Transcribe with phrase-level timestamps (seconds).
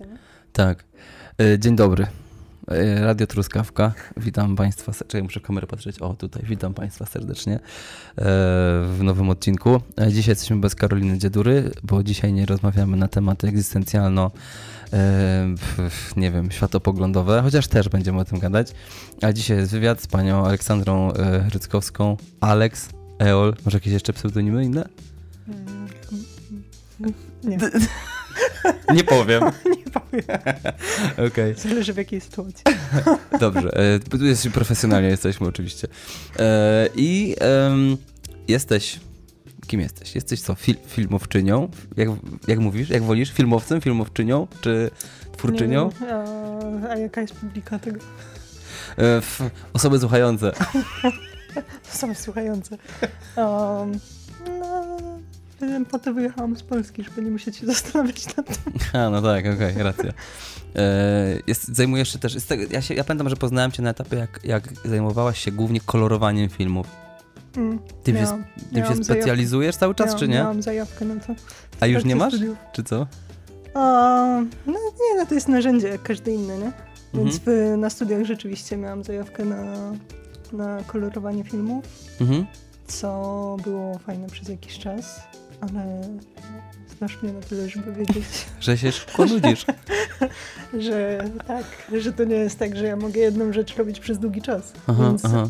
[0.00, 0.18] Nie?
[0.52, 0.84] Tak.
[1.40, 2.06] E, Dzień dobry.
[2.68, 3.92] E, Radio Truskawka.
[4.16, 4.92] Witam Państwa.
[4.92, 5.98] Czekaj, muszę kamerę patrzeć.
[5.98, 6.42] O, tutaj.
[6.46, 7.60] Witam Państwa serdecznie e,
[8.86, 9.80] w nowym odcinku.
[10.08, 14.30] Dzisiaj jesteśmy bez Karoliny Dziedury, bo dzisiaj nie rozmawiamy na tematy egzystencjalno,
[16.16, 18.72] nie wiem, światopoglądowe, chociaż też będziemy o tym gadać.
[19.22, 21.12] A dzisiaj jest wywiad z panią Aleksandrą
[21.52, 22.16] Ryckowską.
[22.40, 23.54] Alex, Eol.
[23.64, 24.88] Może jakieś jeszcze pseudonimy inne?
[25.48, 25.88] Mm,
[27.44, 27.58] Nie,
[28.94, 29.44] Nie powiem.
[29.76, 30.38] nie powiem.
[31.28, 31.54] Okej.
[31.54, 32.64] Zależy w jakiej sytuacji.
[33.40, 35.88] Dobrze, e, tu jesteśmy profesjonalnie, jesteśmy oczywiście.
[36.38, 37.36] E, I
[38.48, 39.00] jesteś.
[39.66, 40.14] Kim jesteś?
[40.14, 40.54] Jesteś co?
[40.54, 41.68] Fil, filmowczynią?
[41.96, 42.08] Jak,
[42.48, 42.90] jak mówisz?
[42.90, 43.32] Jak wolisz?
[43.32, 44.90] Filmowcem, filmowczynią czy
[45.36, 45.90] twórczynią?
[46.00, 48.00] Nie a, a jaka jest publika tego?
[48.98, 50.52] E, f, osoby słuchające.
[51.82, 52.78] Same słuchające.
[53.36, 53.98] Um,
[54.60, 54.75] no,
[55.90, 58.72] po to wyjechałam z Polski, żeby nie musieć się zastanawiać nad tym.
[59.00, 60.12] A, no tak, okej, racja.
[60.76, 62.44] E, jest, zajmujesz się też.
[62.44, 65.80] Tego, ja, się, ja pamiętam, że poznałem cię na etapie, jak, jak zajmowałaś się głównie
[65.80, 66.86] kolorowaniem filmów.
[67.56, 70.34] Mm, Ty się, miałam- ty miałam się zajawkę- specjalizujesz cały czas, miałam, czy nie?
[70.34, 71.34] Miałam zajawkę na to.
[71.80, 72.32] A już nie masz?
[72.34, 72.58] studiów.
[72.72, 73.06] Czy co?
[73.74, 73.80] A,
[74.66, 76.72] no nie, no to jest narzędzie jak każde inne, nie?
[77.14, 77.74] Więc Mhm.
[77.76, 79.64] w, na studiach rzeczywiście miałam zajawkę na,
[80.52, 81.84] na kolorowanie filmów,
[82.20, 82.46] Mhm.
[82.86, 85.20] co było fajne przez jakiś czas,
[85.60, 86.02] ale
[86.98, 89.64] znasz mnie na tyle, żeby wiedzieć, Że się szybko nudzisz.
[90.86, 91.64] że tak,
[92.00, 94.72] że to nie jest tak, że ja mogę jedną rzecz robić przez długi czas.
[94.86, 95.48] Aha, Więc aha.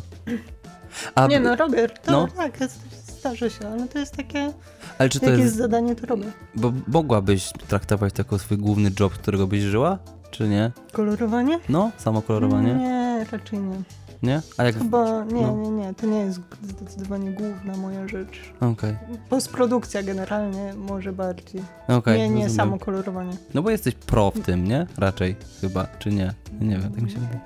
[1.14, 2.28] A, nie no, robię, to no.
[2.36, 2.80] tak, jest,
[3.18, 4.52] zdarza się, ale to jest takie,
[4.98, 6.32] ale czy to jest, jest zadanie, to robię.
[6.54, 9.98] Bo mogłabyś traktować to jako swój główny job, którego byś żyła?
[10.30, 10.72] Czy nie?
[10.92, 11.60] Kolorowanie?
[11.68, 12.74] No, samo kolorowanie?
[12.74, 13.76] Nie, raczej nie.
[14.22, 14.42] Nie?
[14.56, 14.78] A jak.
[14.78, 15.56] Chyba nie, no.
[15.56, 18.53] nie, nie, to nie jest zdecydowanie główna moja rzecz.
[18.61, 18.97] Okej,
[19.28, 21.62] Postprodukcja generalnie może bardziej.
[21.89, 22.19] okej.
[22.19, 22.56] nie, nie rozumiem.
[22.56, 23.32] samo kolorowanie.
[23.55, 24.87] No bo jesteś pro w tym, nie?
[24.99, 26.34] Raczej chyba, czy nie?
[26.60, 27.41] Nie wiem, tak mi się wydaje.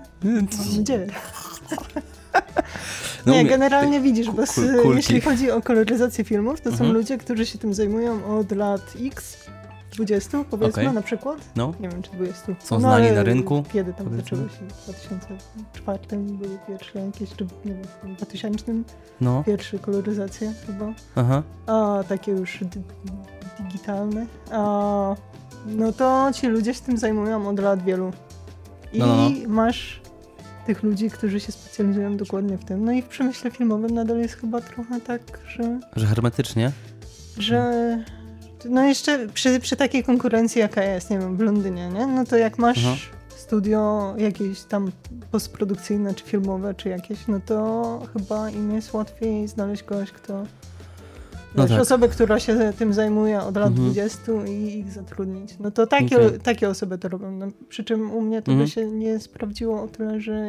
[0.59, 1.07] Mam nadzieję.
[3.27, 4.43] No nie, generalnie widzisz, bo
[4.95, 6.93] jeśli chodzi o koloryzację filmów, to są Mhm.
[6.93, 9.37] ludzie, którzy się tym zajmują od lat X,
[9.91, 10.95] 20 powiedzmy Okej.
[10.95, 11.39] na przykład.
[11.57, 12.55] No, Nie wiem, czy 20.
[12.61, 14.23] Są znani ale na rynku, Kiedy tam powiedzmy.
[14.39, 14.75] zaczęło się?
[14.75, 17.85] W 2004 były pierwsze jakieś, czy nie wiem,
[18.15, 18.65] w 2000
[19.21, 20.87] no, pierwsze koloryzacje chyba.
[21.17, 21.43] aha.
[21.67, 22.83] a takie już di-
[23.63, 25.15] digitalne, a,
[25.67, 28.13] no to ci ludzie się tym zajmują od lat wielu.
[28.93, 30.01] I No, no, masz
[30.67, 32.85] tych ludzi, którzy się specjalizują dokładnie w tym.
[32.85, 36.73] No i w przemyśle filmowym nadal jest chyba trochę tak, że, Że hermetycznie?
[37.39, 37.73] że
[38.69, 42.07] no jeszcze przy, przy takiej konkurencji, jaka jest, nie wiem, w Londynie, nie?
[42.07, 42.97] No to jak masz Aha.
[43.37, 44.93] studio jakieś tam
[45.31, 50.45] postprodukcyjne, czy filmowe, czy jakieś, no to chyba im jest łatwiej znaleźć kogoś, kto
[51.55, 51.81] No Wiesz, tak.
[51.81, 53.85] osobę, która się tym zajmuje od lat Mhm.
[53.93, 55.55] 20 i ich zatrudnić.
[55.61, 56.41] No to takie, Okej.
[56.41, 57.31] takie osoby to robią.
[57.33, 58.67] No, przy czym u mnie to Mhm.
[58.67, 60.47] by się nie sprawdziło o tyle, że,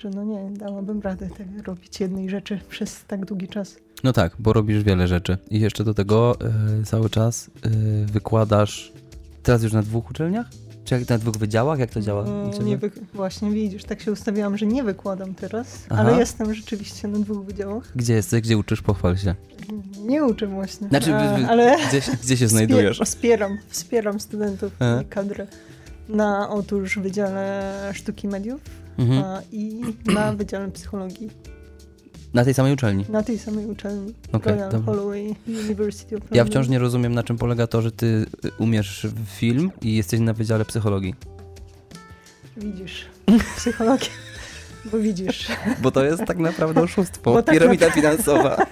[0.00, 1.28] że no nie, dałabym radę
[1.66, 3.76] robić jednej rzeczy przez tak długi czas.
[4.04, 5.38] No tak, bo robisz wiele rzeczy.
[5.50, 6.36] I jeszcze do tego
[6.80, 8.92] y, cały czas y, wykładasz.
[9.42, 10.46] Teraz już na dwóch uczelniach?
[10.84, 11.78] Czy jak na dwóch wydziałach?
[11.78, 12.24] Jak to działa?
[12.24, 12.64] Mm, ciebie?
[12.64, 12.90] nie wy...
[13.14, 16.02] Właśnie widzisz, tak się ustawiłam, że nie wykładam teraz, Aha.
[16.02, 17.92] ale jestem rzeczywiście na dwóch wydziałach.
[17.96, 18.40] Gdzie jesteś?
[18.40, 18.82] Gdzie uczysz?
[18.82, 19.34] Pochwal się.
[20.06, 23.00] Nie uczę właśnie, Znaczy, a, ale Gdzie, się- gdzie się znajdujesz?
[23.00, 24.72] Wspier- Wspieram, wspieram studentów
[25.02, 25.46] i kadrę
[26.08, 27.62] na otóż Wydziale
[27.94, 28.60] Sztuki Mediów
[29.00, 29.24] Mhm.
[29.24, 31.30] a, i na Wydziale Psychologii
[32.34, 33.04] Na tej samej uczelni.
[33.08, 34.86] na tej samej uczelni Okej, Royal dobra.
[34.94, 36.36] Holloway University of London.
[36.36, 38.06] Ja wciąż nie rozumiem, na czym polega to, że ty
[38.44, 41.14] y, umiesz film i jesteś na Wydziale Psychologii.
[42.56, 43.06] Widzisz,
[43.56, 44.08] psychologia,
[44.92, 45.48] bo widzisz.
[45.82, 47.32] Bo to jest tak naprawdę oszustwo.
[47.32, 48.56] Bo tak Piramida finansowa.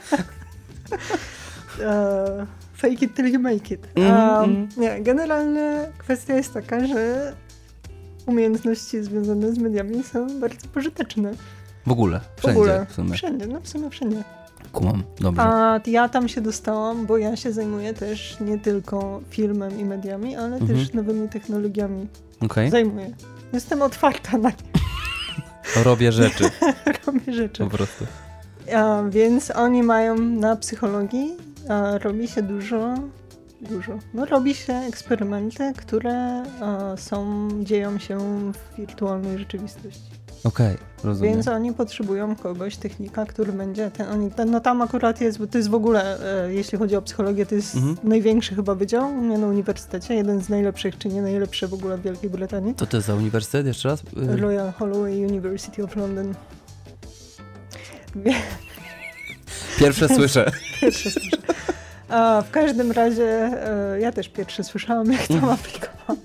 [1.83, 3.89] E, fake it till you make it.
[3.95, 4.69] Mm, A, mm.
[4.77, 7.33] Nie, generalnie kwestia jest taka, że
[8.29, 11.33] umiejętności związane z mediami są bardzo pożyteczne.
[11.87, 12.21] W ogóle.
[12.37, 12.87] W Wszędzie ogóle.
[12.89, 13.13] w sumie.
[13.15, 14.25] Wszędzie, no w sumie wszędzie.
[14.73, 15.03] Kumam.
[15.21, 15.43] Dobrze.
[15.43, 20.37] A ja tam się dostałam, bo ja się zajmuję też nie tylko filmem i mediami,
[20.37, 20.79] ale Mhm.
[20.79, 22.09] też nowymi technologiami.
[22.41, 22.71] Okej.
[22.71, 23.11] Zajmuję.
[23.53, 24.53] Jestem otwarta na
[25.85, 26.45] Robię rzeczy.
[27.07, 27.65] robię rzeczy.
[27.65, 28.05] Po prostu.
[28.77, 31.37] A, więc oni mają na psychologii,
[31.69, 32.95] a, robi się dużo,
[33.61, 33.99] dużo.
[34.15, 38.19] No robi się eksperymenty, które a, są, dzieją się
[38.53, 40.19] w wirtualnej rzeczywistości.
[40.45, 41.35] Okej, rozumiem.
[41.35, 45.47] Więc oni potrzebują kogoś, technika, który będzie ten, oni, ten, no tam akurat jest, bo
[45.47, 47.97] to jest w ogóle, e, jeśli chodzi o psychologię, to jest Mhm.
[48.05, 51.99] największy chyba wydział u mnie na uniwersytecie, jeden z najlepszych, czy nie najlepszy w ogóle
[51.99, 52.75] w Wielkiej Brytanii.
[52.75, 54.03] To jest za uniwersytet jeszcze raz?
[54.17, 56.35] Royal Holloway University of London.
[59.79, 60.51] Pierwsze słyszę.
[60.81, 61.37] Pierwsze słyszę.
[62.09, 66.19] A w każdym razie e, ja też pierwszy słyszałam, jak to aplikować.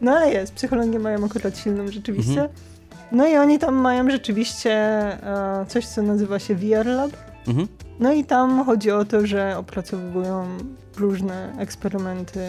[0.00, 2.30] No ale jest, psychologię mają akurat silną rzeczywiście.
[2.40, 2.48] Mhm.
[3.12, 7.10] No i oni tam mają rzeczywiście e, coś, co nazywa się VR Lab.
[7.48, 7.68] Mhm.
[8.00, 10.46] No i tam chodzi o to, że opracowują
[10.96, 12.40] różne eksperymenty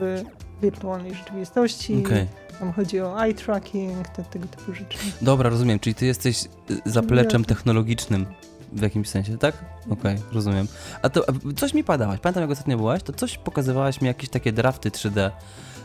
[0.00, 0.22] w
[0.62, 2.02] wirtualnej rzeczywistości.
[2.06, 2.26] Okej.
[2.58, 4.98] Tam chodzi o eye tracking, te, tego typu rzeczy.
[5.22, 8.26] Dobra, rozumiem, czyli ty jesteś y, zapleczem technologicznym
[8.72, 9.54] w jakimś sensie, tak?
[9.90, 10.68] Okej, rozumiem.
[11.02, 11.24] A to
[11.56, 15.30] coś mi padałaś, pamiętam jak ostatnio byłaś, to coś pokazywałaś mi jakieś takie drafty 3D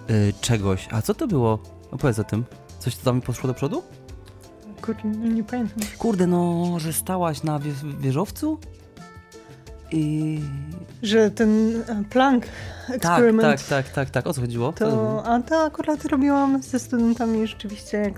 [0.10, 0.88] y, czegoś.
[0.92, 1.60] A co to było?
[1.92, 2.46] Opowiedz o tym.
[2.80, 3.84] Coś tam mi poszło do przodu?
[4.82, 5.80] Kurde, nie, nie pamiętam.
[5.98, 8.60] Kurde, no, że stałaś na wie wieżowcu?
[9.92, 10.40] I...
[11.04, 12.48] Że ten e, Planck
[12.88, 14.28] Tak, eksperyment, tak, tak, tak, tak.
[14.28, 14.74] O co chodziło?
[14.74, 18.14] Co to, a to akurat robiłam ze studentami rzeczywiście, jak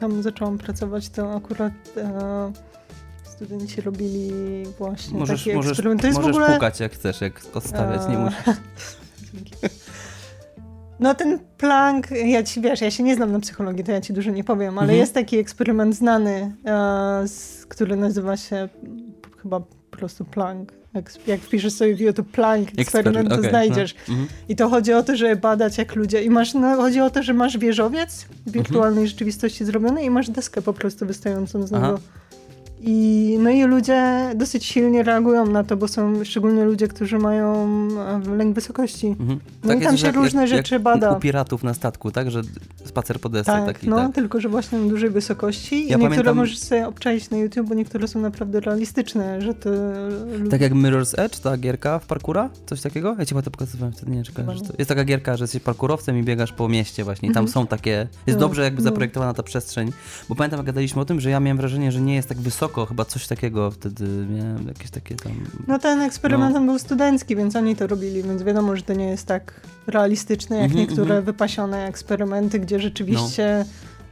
[0.00, 2.52] tam zaczęłam pracować, to akurat e,
[3.46, 4.32] studenci robili
[4.78, 6.00] właśnie Możesz, taki możesz, eksperyment.
[6.00, 6.54] To jest możesz w ogóle...
[6.54, 8.38] pukać jak chcesz, jak odstawiać, nie musisz.
[11.00, 14.12] No ten Planck, ja ci wiesz, ja się nie znam na psychologii, to ja ci
[14.12, 14.98] dużo nie powiem, ale Mhm.
[14.98, 18.68] jest taki eksperyment znany, e, z, który nazywa się
[19.42, 20.72] chyba po prostu Planck.
[20.94, 23.94] Jak, jak wpiszesz sobie w YouTube Planck eksperyment, to okej, znajdziesz.
[24.08, 24.14] No.
[24.14, 24.28] Mhm.
[24.48, 26.22] I to chodzi o to, żeby badać jak ludzie.
[26.22, 30.30] I masz, no, chodzi o to, że masz wieżowiec w wirtualnej rzeczywistości zrobiony i masz
[30.30, 31.98] deskę po prostu wystającą z Aha.
[32.82, 37.68] I, no i ludzie dosyć silnie reagują na to, bo są szczególnie ludzie, którzy mają
[38.36, 39.06] lęk wysokości.
[39.06, 39.40] Mhm.
[39.64, 41.12] No i tam jest, się różne rzeczy bada.
[41.12, 42.30] U piratów na statku, tak?
[42.30, 42.42] Że
[42.84, 44.14] spacer po desce Tak, taki, no, tak?
[44.14, 45.74] tylko że właśnie na dużej wysokości.
[45.74, 49.54] Ja I niektóre pamiętam- możesz sobie obczaić na YouTube, bo niektóre są naprawdę realistyczne, że
[49.54, 49.70] to...
[50.50, 52.50] Tak jak Mirror's Edge, ta gierka w parkura?
[52.66, 53.16] Coś takiego?
[53.18, 54.44] Ja ci chyba to pokazywałem wtedy, nie czekaj.
[54.46, 57.52] To jest taka gierka, że jesteś parkurowcem i biegasz po mieście właśnie i tam Mhm.
[57.52, 58.06] są takie...
[58.26, 58.84] Jest No, dobrze jakby no.
[58.84, 59.92] zaprojektowana ta przestrzeń,
[60.28, 62.69] bo pamiętam jak gadaliśmy o tym, że ja miałem wrażenie, że nie jest tak wysoko,
[62.86, 65.32] chyba coś takiego wtedy miałem jakieś takie tam...
[65.68, 66.60] No ten eksperyment No.
[66.60, 70.64] był studencki, więc oni to robili, więc wiadomo, że to nie jest tak realistyczne jak
[70.64, 71.24] Mhm, niektóre mhm.
[71.24, 73.64] wypasione eksperymenty, gdzie rzeczywiście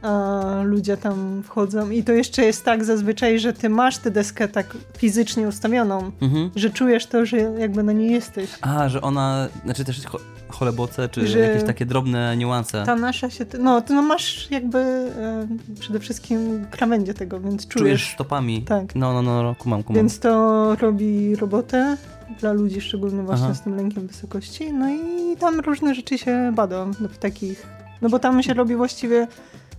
[0.03, 0.09] No.
[0.09, 1.89] a, ludzie tam wchodzą.
[1.89, 6.51] I to jeszcze jest tak zazwyczaj, że ty masz tę deskę tak fizycznie ustawioną, Mhm.
[6.55, 8.49] że czujesz to, że jakby na niej jesteś.
[8.61, 10.01] A, że ona, znaczy też
[10.49, 12.83] choleboce, czy Że- jakieś takie drobne niuanse.
[12.85, 15.47] Ta nasza się, no to no masz jakby e,
[15.79, 18.13] przede wszystkim krawędzie tego, więc Czujesz czujesz.
[18.13, 18.61] stopami.
[18.61, 18.95] Tak.
[18.95, 19.97] No, no, no, kumam, kumam.
[20.01, 21.97] Więc to robi robotę
[22.39, 23.53] dla ludzi, szczególnie właśnie Aha.
[23.55, 24.73] z tym lękiem wysokości.
[24.73, 27.67] No i tam różne rzeczy się bada no, w takich.
[28.01, 29.27] No bo tam się robi właściwie.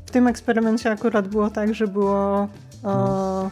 [0.06, 2.48] W tym eksperymencie akurat było tak, że było
[2.82, 3.50] No.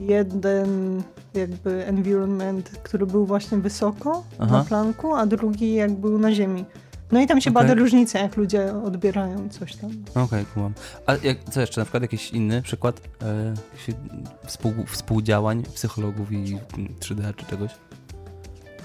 [0.00, 1.02] Jeden
[1.34, 4.58] jakby environment, który był właśnie wysoko Aha.
[4.58, 6.64] na planku, a drugi jak był na ziemi.
[7.12, 7.62] No i tam się Okej.
[7.62, 9.90] bada różnice, jak ludzie odbierają coś tam.
[10.14, 10.72] Okej, kumam.
[11.06, 11.80] A jak, co jeszcze?
[11.80, 13.54] Na przykład jakiś inny przykład e,
[14.46, 17.70] współ, współdziałań psychologów i mm, 3D czy czegoś?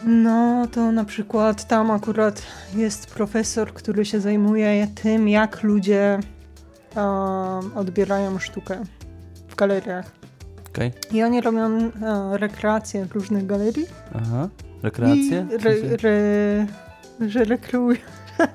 [0.05, 2.41] No, to na przykład tam akurat
[2.75, 6.19] jest profesor, który się zajmuje tym, jak ludzie
[6.95, 8.83] um, odbierają sztukę
[9.47, 10.18] w galeriach.
[10.73, 10.91] Okej.
[11.11, 11.91] I oni robią e,
[12.37, 13.85] rekreacje w różnych galerii.
[14.15, 14.49] Aha.
[14.83, 15.47] Rekreacje?
[15.51, 15.71] I re,
[16.03, 16.65] re,
[17.29, 17.99] że rekruują.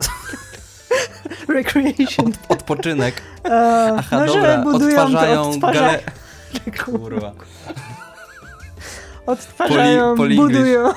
[1.49, 2.33] Recreation.
[2.49, 3.23] Odpoczynek.
[3.45, 4.57] E, Aha, no, dobra.
[4.57, 6.73] że budują Odtwarzają to, odtwarzają, gale...
[6.85, 7.33] Kurwa.
[9.27, 10.89] odtwarzają, Poli- poli budują,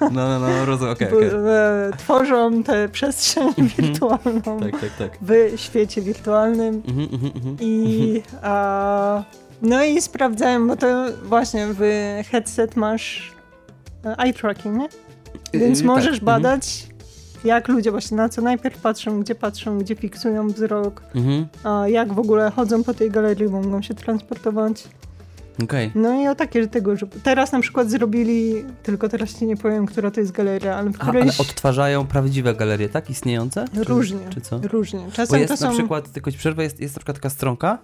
[0.00, 1.28] No, no, no, rozumiem, okej, bu, okej.
[1.28, 4.60] e, tworzą tę przestrzeń wirtualną.
[4.60, 5.18] Tak, tak, tak.
[5.22, 7.56] w świecie wirtualnym Mhm, mhm, mhm.
[7.60, 9.22] i a,
[9.62, 10.86] no i sprawdzałem, bo to
[11.24, 11.80] właśnie w
[12.30, 13.32] headset masz
[14.04, 14.88] e, eye tracking, nie?
[15.60, 16.86] Więc Yy, możesz tak, badać
[17.44, 21.46] jak ludzie właśnie na co najpierw patrzą, gdzie patrzą, gdzie fiksują wzrok, Mhm.
[21.64, 24.84] a jak w ogóle chodzą po tej galerii, bo mogą się transportować.
[25.62, 25.90] Okej.
[25.94, 29.86] No i o takie tego, że teraz na przykład zrobili, tylko teraz ci nie powiem,
[29.86, 33.10] która to jest galeria, ale w A, Ale którejś odtwarzają prawdziwe galerie, tak?
[33.10, 33.64] Istniejące?
[33.74, 34.60] Czy- różnie, Czy co?
[34.62, 35.00] różnie.
[35.00, 35.66] Bo Czasem jest to są...
[35.66, 37.78] na przykład, tylko ci przerwę, jest, jest na przykład taka stronka,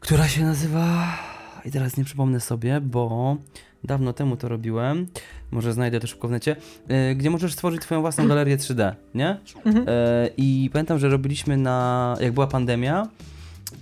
[0.00, 1.18] która się nazywa,
[1.64, 3.36] i teraz nie przypomnę sobie, bo
[3.84, 5.06] dawno temu to robiłem,
[5.50, 6.56] może znajdę to szybko w necie,
[6.88, 9.38] e, gdzie możesz stworzyć twoją własną galerię 3D, nie?
[9.64, 9.84] Mhm.
[9.88, 13.08] E, I pamiętam, że robiliśmy na, jak była pandemia,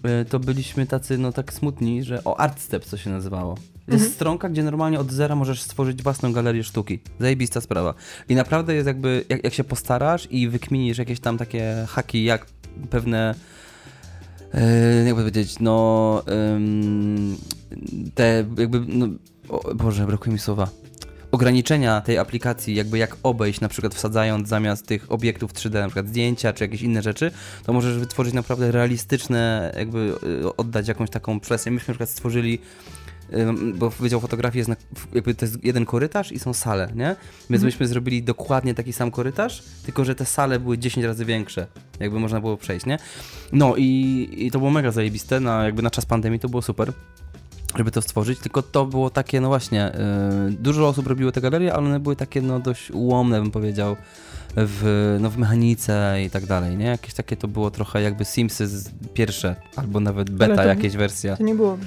[0.03, 3.55] e, to byliśmy tacy, no tak smutni, że o Artstep co się nazywało.
[3.75, 4.11] Jest Mhm.
[4.13, 6.99] stronka, gdzie normalnie od zera możesz stworzyć własną galerię sztuki.
[7.21, 7.95] Zajebista sprawa.
[8.29, 12.47] I naprawdę jest jakby, jak, jak się postarasz i wykminisz jakieś tam takie haki, jak
[12.91, 13.35] pewne
[15.07, 16.23] jakby powiedzieć, no
[18.15, 19.07] te jakby, no,
[19.49, 20.69] o Boże, brakuje mi słowa.
[21.33, 26.09] Ograniczenia tej aplikacji, jakby jak obejść, na przykład wsadzając zamiast tych obiektów 3D, na przykład
[26.09, 27.31] zdjęcia czy jakieś inne rzeczy,
[27.65, 31.75] to możesz wytworzyć naprawdę realistyczne, jakby y, oddać jakąś taką przestrzeń.
[31.75, 32.59] Myśmy na przykład stworzyli
[33.75, 34.77] bo Wydział Fotografii jest, na,
[35.15, 37.07] jakby to jest jeden korytarz i są sale, nie?
[37.07, 37.65] Więc Mhm.
[37.65, 41.67] myśmy zrobili dokładnie taki sam korytarz, tylko że te sale były 10 razy większe,
[42.01, 42.99] jakby można było przejść, nie?
[43.53, 46.93] No i, i to było mega zajebiste, na, jakby na czas pandemii to było super
[47.77, 49.93] żeby to stworzyć, tylko to było takie, no właśnie,
[50.49, 53.97] yy, dużo osób robiło te galerie, ale one były takie, no dość ułomne, bym powiedział,
[54.57, 56.85] w, no, w mechanice i tak dalej, nie?
[56.87, 61.37] Jakieś takie to było trochę jakby Simsy z pierwsze, albo nawet beta to- jakieś wersja.
[61.37, 61.79] To nie było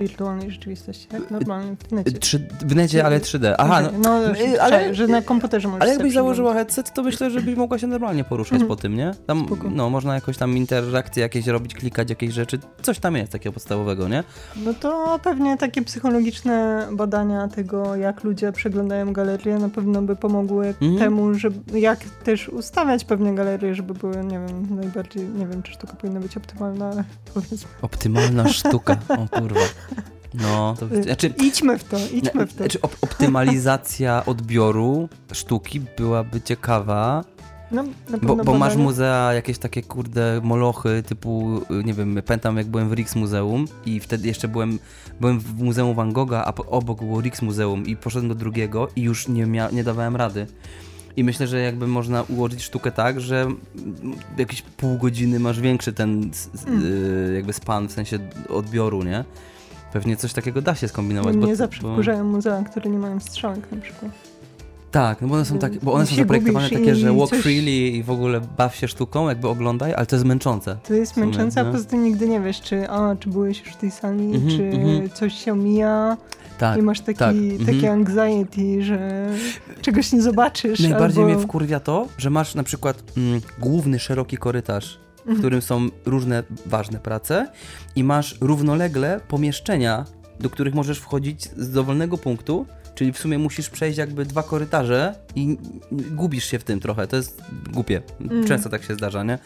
[0.00, 1.30] wirtualnej rzeczywistości, tak?
[1.30, 2.12] Normalnie w necie.
[2.12, 3.54] Trzy, w necie, ale 3D.
[3.58, 7.02] Aha, no, no, ale- ale, że na komputerze możesz ale sobie jakbyś założyła headset, to
[7.02, 8.68] myślę, że byś mogła się normalnie poruszać Mhm.
[8.68, 9.14] po tym, nie?
[9.26, 9.68] Tam, Spoko.
[9.70, 14.08] no, można jakoś tam interakcje jakieś robić, klikać jakieś rzeczy, coś tam jest takiego podstawowego,
[14.08, 14.24] nie?
[14.56, 20.66] No to pewnie takie psychologiczne badania tego, jak ludzie przeglądają galerie, na pewno by pomogły
[20.66, 20.98] Mhm.
[20.98, 25.72] temu, żeby, jak też ustawiać pewne galerie, żeby były, nie wiem, najbardziej, nie wiem, czy
[25.72, 27.68] sztuka powinna być optymalna, ale powiedzmy.
[27.82, 29.60] Optymalna sztuka, o kurwa.
[30.34, 32.56] No, to, znaczy, Idźmy w to, idźmy w to.
[32.58, 37.24] Znaczy, op- optymalizacja odbioru sztuki byłaby ciekawa,
[37.70, 37.84] No,
[38.22, 42.88] bo, bo masz muzea, jakieś takie kurde molochy typu, y, nie wiem, pamiętam jak byłem
[42.88, 44.78] w Rix Muzeum i wtedy jeszcze byłem,
[45.20, 49.02] byłem w Muzeum Van Gogha, a obok było Rix Muzeum i poszedłem do drugiego i
[49.02, 50.46] już nie, mia- nie dawałem rady.
[51.16, 53.46] I myślę, że jakby można ułożyć sztukę tak, że
[54.38, 56.30] jakieś pół godziny masz większy ten
[56.66, 56.82] Mm.
[56.84, 58.18] y, jakby span w sensie
[58.48, 59.24] odbioru, nie?
[59.92, 61.36] Pewnie coś takiego da się skombinować.
[61.36, 61.92] Mnie bo, zawsze bo...
[61.92, 64.12] wkurzają muzea, które nie mają strzałek na przykład.
[64.90, 67.70] Tak, no bo one są takie, bo one są zaprojektowane takie, że walk coś- freely
[67.70, 70.76] i w ogóle baw się sztuką, jakby oglądaj, ale to jest męczące.
[70.88, 71.72] To jest sumie, męczące, a no.
[71.72, 74.64] poza tym nigdy nie wiesz, czy, a, czy byłeś już w tej sali, Mhm, czy
[74.64, 75.10] mhm.
[75.10, 76.16] coś się omija
[76.58, 76.78] Tak.
[76.78, 77.34] i masz taki, tak,
[77.66, 77.92] taki mhm.
[77.92, 79.28] anxiety, że
[79.80, 80.80] czegoś nie zobaczysz.
[80.80, 81.34] Najbardziej albo...
[81.34, 86.42] mnie wkurwia to, że masz na przykład mm, główny, szeroki korytarz, w którym są różne
[86.66, 87.48] ważne prace
[87.96, 90.04] i masz równolegle pomieszczenia,
[90.40, 95.14] do których możesz wchodzić z dowolnego punktu, czyli w sumie musisz przejść jakby dwa korytarze
[95.34, 95.58] i
[95.92, 97.06] gubisz się w tym trochę.
[97.06, 97.42] To jest
[97.72, 98.02] głupie.
[98.20, 98.46] Mm.
[98.46, 99.38] Często tak się zdarza, nie?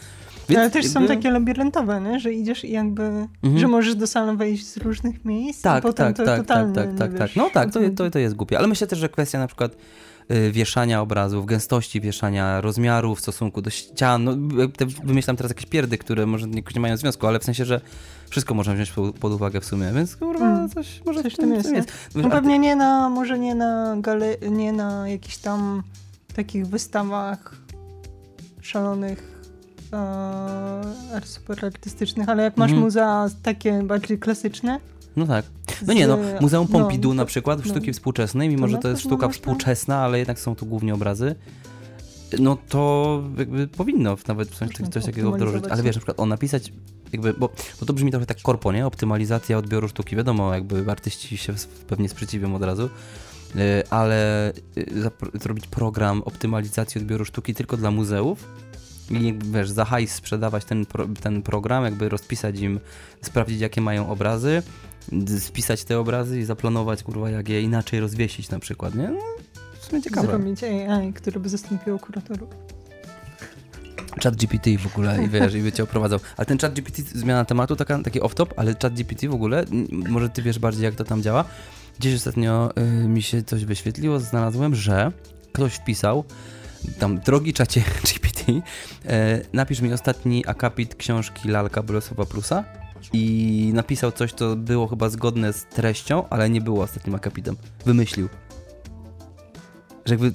[0.56, 2.20] Ale też są jakby- takie labiryntowe, nie?
[2.20, 3.02] że idziesz i jakby,
[3.42, 3.58] Mhm.
[3.58, 6.46] że możesz do sali wejść z różnych miejsc i Tak, potem tak, to tak, tak,
[6.46, 7.20] totalnie tak, tak, tak.
[7.20, 8.58] wiesz, No tak, to, to, to jest głupie.
[8.58, 9.76] Ale myślę też, że kwestia na przykład
[10.52, 14.24] wieszania obrazów, gęstości wieszania, rozmiaru w stosunku do ścian.
[14.24, 14.32] No,
[14.64, 17.64] y, te, wymyślam teraz jakieś pierdy, które może jakoś nie mają związku, ale w sensie,
[17.64, 17.80] że
[18.30, 20.68] wszystko można wziąć po- pod uwagę w sumie, więc kurwa, Mm.
[20.68, 21.92] coś może Coś w tym jest, jest.
[22.14, 25.82] No pewnie nie na, może nie na gale, nie na jakichś tam
[26.34, 27.56] takich wystawach
[28.60, 29.42] szalonych,
[29.92, 32.84] e, super artystycznych, ale jak masz Mhm.
[32.84, 34.80] muzea takie bardziej klasyczne,
[35.16, 35.44] No tak.
[35.86, 37.72] No nie, no, Muzeum no, Pompidou na to- przykład w no.
[37.72, 39.32] sztuki współczesnej, mimo że na to jest sztuka można.
[39.32, 41.34] współczesna, ale jednak są tu głównie obrazy,
[42.38, 45.64] no to jakby powinno nawet coś, coś takiego wdrożyć.
[45.64, 45.82] Ale no.
[45.82, 46.72] wiesz, na przykład o napisać,
[47.12, 47.50] jakby, bo,
[47.80, 48.86] bo to brzmi trochę tak korpo, nie?
[48.86, 50.16] Optymalizacja odbioru sztuki.
[50.16, 51.54] Wiadomo, jakby artyści się
[51.88, 52.90] pewnie sprzeciwią od razu,
[53.56, 58.48] y, ale y, zrobić program optymalizacji odbioru sztuki tylko dla muzeów
[59.10, 62.80] i jakby, wiesz, za hajs sprzedawać ten, pro, ten program, jakby rozpisać im,
[63.22, 64.62] sprawdzić jakie mają obrazy,
[65.38, 69.08] spisać te obrazy i zaplanować, kurwa, jak je inaczej rozwiesić na przykład, nie?
[69.08, 69.20] No,
[69.80, 70.26] w sumie ciekawe.
[70.26, 72.48] zrobić AI, które by zastąpiło kuratorów.
[74.22, 76.18] Chat GPT w ogóle i wiesz, i by cię oprowadzał.
[76.36, 80.28] Ale ten chat GPT, zmiana tematu, taka, taki off-top, ale chat GPT w ogóle, może
[80.28, 81.44] ty wiesz bardziej jak to tam działa.
[81.98, 85.12] Gdzieś ostatnio y, mi się coś wyświetliło, znalazłem, że
[85.52, 86.24] ktoś wpisał
[86.98, 88.62] tam, drogi czacie GPT, y,
[89.52, 92.64] napisz mi ostatni akapit książki Lalka Bolesława Prusa
[93.12, 97.56] i napisał coś, co było chyba zgodne z treścią, ale nie było ostatnim akapitem.
[97.86, 98.28] Wymyślił.
[100.04, 100.32] Że jakby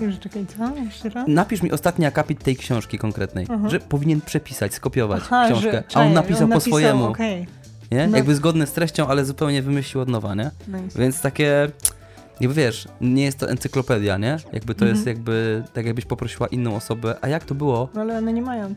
[0.00, 0.76] Już czekaj, co?
[0.76, 1.28] Jeszcze raz?
[1.28, 3.70] napisz mi ostatni akapit tej książki konkretnej, Mhm.
[3.70, 7.46] że powinien przepisać, skopiować Aha, książkę, że, a on czekaj, napisał po swojemu, okej,
[7.92, 8.06] nie?
[8.06, 8.16] No.
[8.16, 10.50] Jakby zgodne z treścią, ale zupełnie wymyślił od nowa, nie?
[10.68, 10.98] nice.
[10.98, 11.68] Więc takie,
[12.40, 14.36] jakby wiesz, nie jest to encyklopedia, nie?
[14.52, 14.90] Jakby to Mhm.
[14.96, 17.88] jest jakby, tak jakbyś poprosiła inną osobę, a jak to było?
[17.94, 18.74] No ale one nie mają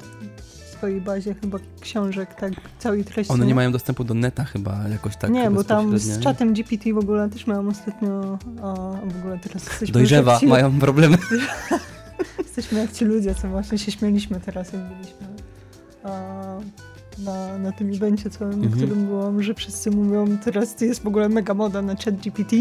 [0.77, 3.33] swojej bazie chyba książek tak całej treści.
[3.33, 6.93] One nie mają dostępu do neta chyba jakoś tak nie, bo tam z czatem GPT
[6.93, 8.73] w ogóle też miałam ostatnio, a
[9.05, 11.17] w ogóle teraz jesteśmy Dojrzewa, ci, mają problemy.
[12.45, 15.27] jesteśmy jak ci ludzie, co właśnie się śmieliśmy teraz, jak byliśmy
[16.03, 16.09] a,
[17.19, 18.71] na, na tym evencie, co, na Mhm.
[18.71, 22.55] którym byłam, że wszyscy mówią, teraz jest w ogóle mega moda na chat GPT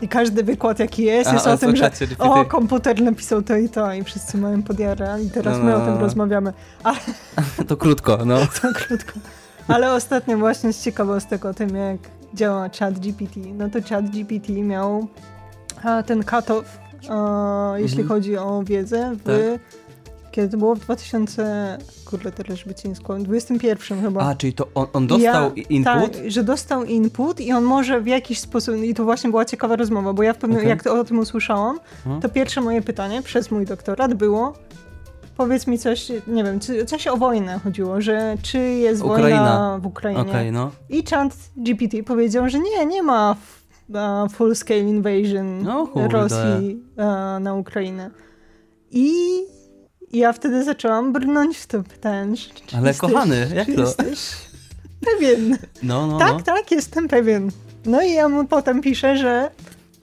[0.00, 3.56] i każdy wykład jaki jest, jest A, o o tym, że o, komputer napisał to
[3.56, 6.00] i to i wszyscy mają podjarę i teraz No, my no, o tym no.
[6.00, 6.52] rozmawiamy.
[7.68, 8.38] To krótko, no.
[8.62, 9.12] To krótko.
[9.68, 11.98] Ale ostatnio właśnie z ciekawostek o tym, jak
[12.34, 13.40] działa chat GPT.
[13.54, 15.06] No to chat GPT miał
[16.06, 16.78] ten cut-off,
[17.76, 18.08] jeśli Mhm.
[18.08, 19.34] chodzi o wiedzę, w Tak.
[20.34, 24.22] Kiedy to było w 2000, kurde teraz żeby ci nie skłamać, 21 chyba.
[24.22, 25.92] A, czyli to on, on dostał ja, input?
[26.12, 29.76] Tak, że dostał input i on może w jakiś sposób, i to właśnie była ciekawa
[29.76, 30.68] rozmowa, bo ja w pewnym, Okej.
[30.68, 32.22] jak to, o tym usłyszałam, Mhm.
[32.22, 34.52] to pierwsze moje pytanie przez mój doktorat było
[35.36, 39.78] powiedz mi coś, nie wiem, coś o wojnę chodziło, że czy jest wojna Ukraina.
[39.82, 40.20] w Ukrainie.
[40.20, 40.70] Okej, no.
[40.88, 43.64] I Chat GPT powiedział, że nie, nie ma f-
[43.94, 45.88] e, full scale invasion No.
[45.94, 47.04] Rosji e,
[47.40, 48.10] na Ukrainę.
[48.90, 49.14] I
[50.14, 52.36] ja wtedy zaczęłam brnąć w to pytanie.
[52.36, 53.80] Czy, czy Ale jesteś, kochany, jak to?
[53.80, 54.18] jesteś
[55.00, 55.58] pewien?
[55.82, 56.40] No, no, tak, no.
[56.42, 57.50] tak, jestem pewien.
[57.86, 59.50] No i ja mu potem piszę, że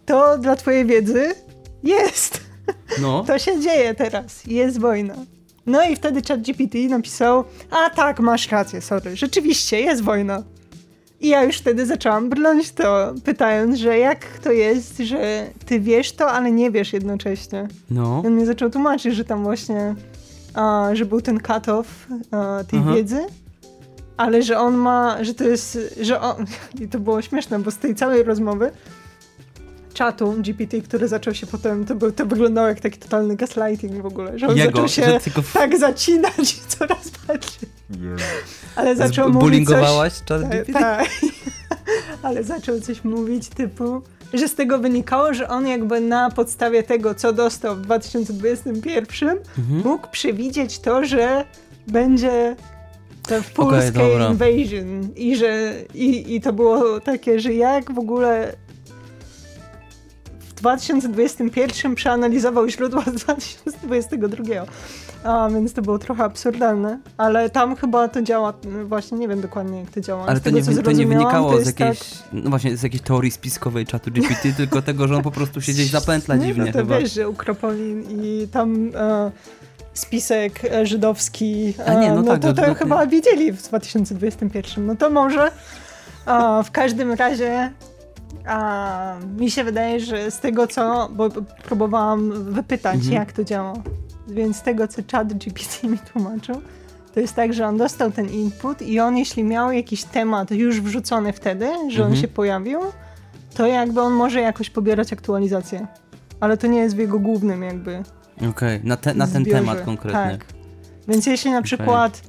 [0.06, 1.36] to dla twojej wiedzy
[1.84, 2.42] jest.
[3.02, 4.46] No, To się dzieje teraz.
[4.48, 5.16] Jest wojna.
[5.66, 10.44] No i wtedy ChatGPT napisał, a tak, masz rację, sorry, rzeczywiście jest wojna.
[11.22, 16.12] I ja już wtedy zaczęłam brnąć to, pytając, że jak to jest, że ty wiesz
[16.12, 17.68] to, ale nie wiesz jednocześnie.
[17.90, 18.22] no.
[18.24, 19.96] I on mnie zaczął tłumaczyć, że tam właśnie,
[20.54, 22.94] a, że był ten cut-off a, tej Aha.
[22.94, 23.20] wiedzy,
[24.18, 26.46] ale że on ma, że to jest, że on,
[26.82, 28.72] i to było śmieszne, bo z tej całej rozmowy
[29.94, 34.06] czatu GPT, który zaczął się potem, to, był, to wyglądało jak taki totalny gaslighting w
[34.06, 37.70] ogóle, że on Jego, zaczął się tylko tak zacinać i coraz bardziej.
[38.76, 39.44] Ale zaczął mówić coś...
[39.44, 40.74] Bullyingowałaś Tak, ChatGPT?
[40.74, 41.10] tak.
[42.24, 44.02] Ale zaczął coś mówić typu,
[44.34, 49.82] że z tego wynikało, że on jakby na podstawie tego, co dostał w 2021, Mhm.
[49.86, 51.46] mógł przewidzieć to, że
[51.88, 52.56] będzie
[53.28, 54.28] to full Okej, scale dobra.
[54.30, 58.54] invasion i że i, i to było takie, że jak w ogóle
[60.62, 64.66] 2021 przeanalizował źródła z 2022.
[65.24, 68.54] A, więc to było trochę absurdalne, ale tam chyba to działa,
[68.86, 70.26] właśnie nie wiem dokładnie jak to działa.
[70.26, 73.02] Ale to tego, nie, to nie wynikało to z jakiejś, tak, no właśnie, z jakiejś
[73.02, 76.66] teorii spiskowej czatu GPT, tylko tego, że on po prostu się gdzieś zapętla nie, dziwnie
[76.66, 77.00] no to chyba.
[77.00, 79.32] wiesz, że Ukropolin i tam e,
[79.94, 83.62] spisek e, żydowski, A nie, no no tak, to, to- to to- chyba wiedzieli w
[83.64, 84.86] 2021.
[84.86, 85.52] No to może.
[86.26, 87.72] A, w każdym razie
[88.48, 91.30] a, mi się wydaje, że z tego co, bo
[91.64, 93.14] próbowałam wypytać, Mhm.
[93.14, 93.74] jak to działa,
[94.28, 96.62] więc z tego co chat GPT mi tłumaczył,
[97.14, 100.82] to jest tak, że on dostał ten input i on jeśli miał jakiś temat już
[100.82, 102.16] wrzucony wtedy, że on Mhm.
[102.16, 102.80] się pojawił,
[103.56, 105.88] to jakby on może jakoś pobierać aktualizację.
[106.40, 108.04] Ale to nie jest w jego głównym jakby
[108.50, 110.38] Okej, na, te, na ten temat konkretnie.
[110.38, 110.46] Tak.
[111.08, 112.22] Więc jeśli na przykład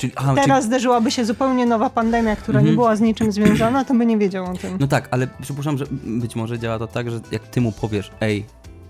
[0.00, 2.66] Czyli, aha, teraz zdarzyłaby się zupełnie nowa pandemia, która Mhm.
[2.66, 4.76] nie była z niczym związana, to by nie wiedział o tym.
[4.80, 8.10] No tak, ale przypuszczam, że być może działa to tak, że jak ty mu powiesz,
[8.20, 8.44] ej,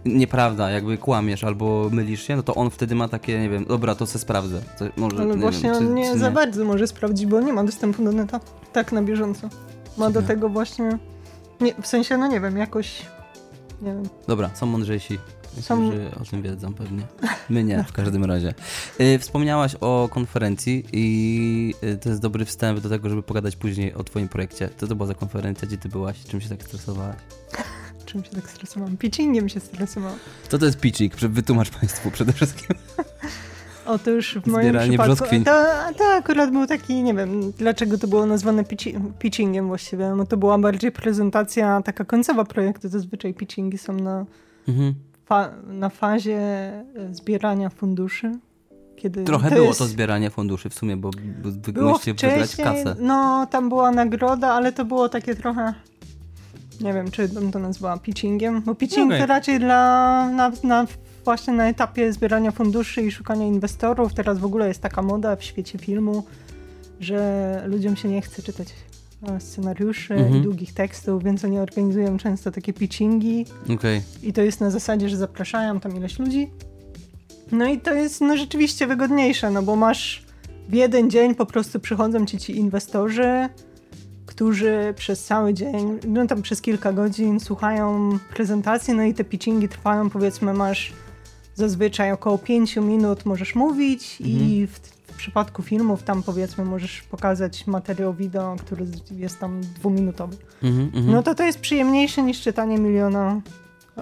[0.05, 3.95] nieprawda, jakby kłamiesz albo mylisz się, no to on wtedy ma takie, nie wiem, dobra,
[3.95, 4.61] to se sprawdzę.
[4.79, 7.41] To może, Ale nie właśnie wiem, czy, on nie czy za bardzo może sprawdzić, bo
[7.41, 8.41] nie ma dostępu do neta
[8.73, 9.49] tak na bieżąco.
[9.99, 10.99] Ma do tego właśnie.
[11.61, 13.03] Nie, w sensie, no nie wiem, jakoś.
[13.83, 14.03] Nie wiem.
[14.29, 15.19] Dobra, są mądrzejsi,
[15.61, 17.03] Są- którzy o tym wiedzą pewnie.
[17.51, 18.55] My nie, w każdym razie.
[19.01, 23.95] Y, wspomniałaś o konferencji i y, to jest dobry wstęp do tego, żeby pogadać później
[23.95, 24.69] o twoim projekcie.
[24.77, 27.17] Co to była za konferencja, gdzie ty byłaś, czym się tak stresowałaś?
[28.07, 28.97] Czym się tak stresowałam?
[28.97, 30.19] Pitchingiem się stresowałam.
[30.49, 31.17] Co to jest pitching?
[31.17, 32.77] Wytłumacz państwu przede wszystkim.
[33.87, 35.45] Otóż w moim Zbieranie przypadku brzoskwiń.
[35.45, 35.65] to,
[35.99, 40.37] to akurat był taki, nie wiem, dlaczego to było nazwane pitchi- pitchingiem właściwie, no to
[40.37, 44.27] była bardziej prezentacja taka końcowa projektu, zazwyczaj pitchingi są na,
[44.69, 44.95] Mhm.
[45.31, 46.83] Fa- na fazie e,
[47.15, 48.33] zbierania funduszy.
[48.97, 51.11] Kiedy Trochę to było jest, to zbieranie funduszy w sumie, bo
[51.83, 52.97] musicie wygrać kasę.
[53.01, 55.75] no tam była nagroda, ale to było takie trochę,
[56.81, 59.21] nie wiem, czy bym to nazwała pitchingiem, bo pitching Okej.
[59.21, 60.87] to raczej dla, na, na,
[61.25, 64.15] właśnie na etapie zbierania funduszy i szukania inwestorów.
[64.15, 66.25] Teraz w ogóle jest taka moda w świecie filmu,
[67.01, 68.69] że ludziom się nie chce czytać
[69.39, 70.37] scenariuszy Mhm.
[70.37, 74.03] i długich tekstów, więc oni organizują często takie pitchingi Okej.
[74.23, 76.51] i to jest na zasadzie, że zapraszają tam ileś ludzi.
[77.53, 80.25] No i to jest no rzeczywiście wygodniejsze, no bo masz
[80.69, 83.49] w jeden dzień po prostu przychodzą ci ci inwestorzy,
[84.27, 89.69] którzy przez cały dzień, no tam przez kilka godzin słuchają prezentacji, no i te pitchingi
[89.69, 90.93] trwają, powiedzmy masz
[91.55, 97.67] zazwyczaj około 5 minut możesz mówić i w, w przypadku filmów tam powiedzmy możesz pokazać
[97.67, 100.37] materiał wideo, który jest tam dwuminutowy.
[100.63, 101.13] Mhm, mhm.
[101.15, 103.41] No to to jest przyjemniejsze niż czytanie miliona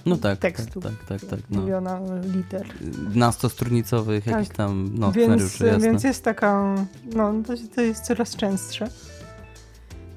[0.07, 0.83] No tak, tekstów.
[0.85, 1.61] tak, tak, tak, tak, no.
[1.61, 2.01] Miliona
[2.35, 2.67] liter.
[3.15, 4.33] Nastostronicowych Tak.
[4.35, 5.81] jakichś tam, no, więc, scenariuszy, jasne.
[5.91, 6.75] więc jest taka,
[7.15, 8.89] no to, to jest coraz częstsze.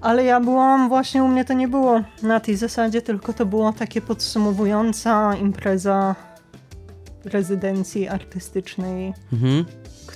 [0.02, 3.74] Ale ja byłam, właśnie u mnie to nie było na tej zasadzie, tylko to była
[3.74, 6.16] takie podsumowująca impreza
[7.26, 9.66] rezydencji artystycznej, Mhm.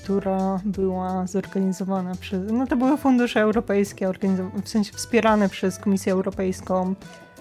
[0.05, 4.11] Która była zorganizowana przez, no to były fundusze europejskie,
[4.63, 6.95] w sensie wspierane przez Komisję Europejską,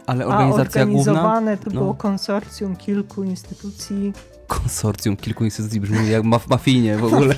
[0.07, 1.01] Ale a organizacja główna?
[1.13, 1.81] organizowane to No.
[1.81, 4.13] było konsorcjum kilku instytucji
[4.47, 7.35] Konsorcjum kilku instytucji brzmi jak maf mafijnie w ogóle.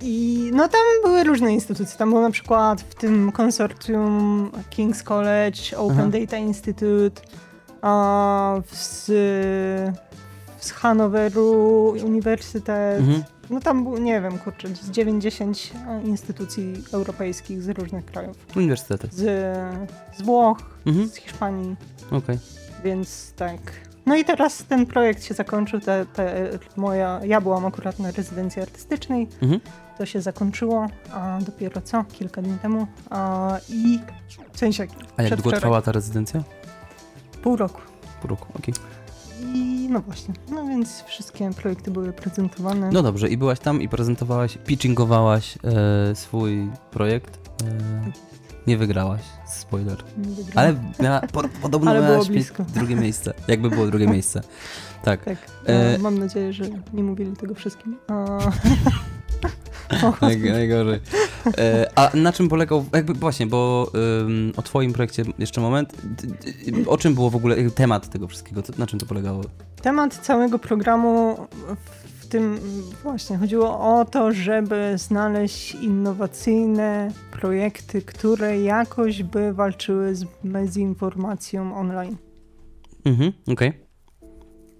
[0.00, 1.98] I no tam były różne instytucje.
[1.98, 6.08] Tam było na przykład w tym konsorcjum King's College, Open Aha.
[6.20, 7.22] Data Institute,
[8.72, 9.04] z,
[10.58, 13.00] z Hanoweru Uniwersytet.
[13.00, 13.22] Mhm.
[13.52, 15.72] No tam był, nie wiem, kurczę, z 90
[16.04, 18.36] instytucji europejskich z różnych krajów.
[18.56, 19.08] Uniwersytety.
[19.10, 19.20] Z,
[20.16, 21.08] z Włoch, mhm.
[21.08, 21.76] z Hiszpanii.
[22.06, 22.18] Okej.
[22.18, 22.38] Okay.
[22.84, 23.60] Więc tak.
[24.06, 25.80] No i teraz ten projekt się zakończył.
[25.80, 29.28] Te, te, moja, ja byłam akurat na rezydencji artystycznej.
[29.42, 29.60] Mhm.
[29.98, 32.04] To się zakończyło a dopiero co?
[32.04, 32.86] Kilka dni temu.
[33.10, 34.00] A, I
[34.52, 34.86] w sensie.
[35.16, 36.42] A jak długo trwała ta rezydencja?
[37.42, 37.80] Pół roku.
[38.20, 38.74] Pół roku, okej.
[38.74, 39.54] Okay.
[39.54, 42.90] I no właśnie, no więc wszystkie projekty były prezentowane.
[42.92, 47.50] No dobrze, i byłaś tam i prezentowałaś, pitchingowałaś e, swój projekt.
[47.64, 48.12] E,
[48.66, 49.96] nie wygrałaś, spoiler.
[50.18, 52.64] Nie Ale miała, po, podobno Ale blisko.
[52.74, 54.40] drugie miejsce, jakby było drugie miejsce.
[55.04, 55.24] Tak.
[55.24, 55.38] tak.
[55.66, 55.98] E...
[55.98, 57.96] Mam nadzieję, że nie mówili tego wszystkim.
[58.08, 58.38] A...
[60.52, 61.00] Najgorzej.
[61.58, 65.92] E, a na czym polegał, jakby właśnie, bo um, o twoim projekcie jeszcze moment.
[66.86, 68.62] O czym było w ogóle temat tego wszystkiego?
[68.78, 69.42] Na czym to polegało?
[69.82, 71.36] Temat całego programu
[72.20, 72.58] w tym
[73.02, 82.16] właśnie chodziło o to, żeby znaleźć innowacyjne projekty, które jakoś by walczyły z dezinformacją online.
[83.04, 83.68] Mhm, okej.
[83.68, 83.82] Okay.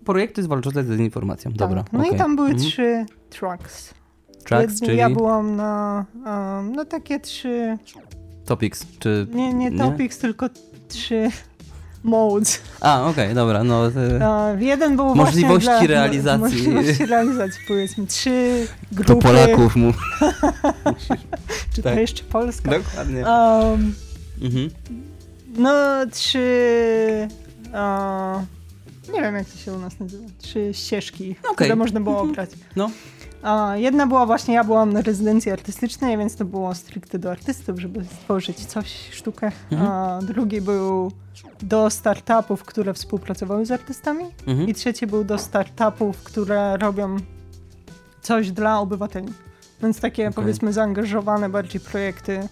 [0.05, 1.59] Projekty zwalczające z dezinformacją, tak.
[1.59, 1.85] dobra.
[1.93, 2.15] No okay.
[2.15, 2.69] i tam były mhm.
[2.69, 3.95] trzy tracks.
[4.45, 4.97] Tracks, czyli...
[4.97, 7.79] Ja byłam na, um, no takie trzy...
[8.45, 9.27] Topics, czy...
[9.33, 10.21] Nie, nie topics, nie?
[10.21, 10.49] tylko
[10.89, 11.31] trzy
[12.05, 12.61] modes.
[12.81, 13.65] A, okej, okay, dobra.
[13.65, 16.41] No, uh, jeden był możliwości dla, realizacji.
[16.41, 18.07] Możliwości realizacji, powiedzmy.
[18.07, 19.15] Trzy grupy.
[19.15, 19.93] To Polaków mu.
[21.75, 21.95] czy tak.
[21.95, 22.71] to jeszcze Polska?
[22.71, 23.25] Dokładnie.
[23.27, 23.95] Um,
[24.43, 24.71] mhm.
[25.57, 25.73] No,
[26.11, 27.29] trzy...
[27.65, 28.43] Uh,
[29.15, 30.25] nie wiem, jak to się u nas nazywa.
[30.39, 31.55] Trzy ścieżki, okay.
[31.55, 32.31] które można było mhm.
[32.31, 32.51] obrać.
[32.77, 32.91] No.
[33.43, 37.81] A jedna była właśnie, ja byłam na rezydencji artystycznej, więc to było stricte do artystów,
[37.81, 39.53] żeby stworzyć coś, sztukę.
[39.71, 39.91] Mhm.
[39.91, 41.13] A drugi był
[41.63, 44.25] do startupów, które współpracowały z artystami.
[44.47, 44.69] Mhm.
[44.69, 47.17] I trzeci był do startupów, które robią
[48.23, 49.33] coś dla obywateli.
[49.83, 50.33] Więc takie okay.
[50.33, 52.49] powiedzmy zaangażowane bardziej projekty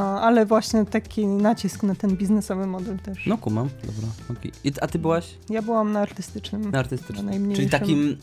[0.00, 3.26] ale właśnie taki nacisk na ten biznesowy model też.
[3.26, 4.08] No kumam, dobra.
[4.30, 4.52] Okay.
[4.64, 5.34] I, a ty byłaś?
[5.50, 6.70] Ja byłam na artystycznym.
[6.70, 7.54] Na artystycznym.
[7.54, 8.16] Czyli takim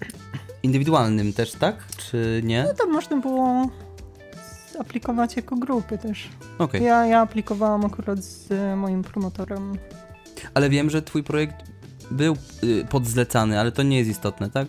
[0.64, 1.88] indywidualnym też, tak?
[1.98, 2.64] Czy nie?
[2.64, 3.70] No to można było
[4.80, 6.30] aplikować jako grupy też.
[6.58, 6.82] Okay.
[6.82, 9.78] Ja, ja aplikowałam akurat z moim promotorem.
[10.54, 11.56] Ale wiem, że twój projekt
[12.12, 14.68] był y, podzlecany, ale to nie jest istotne, tak?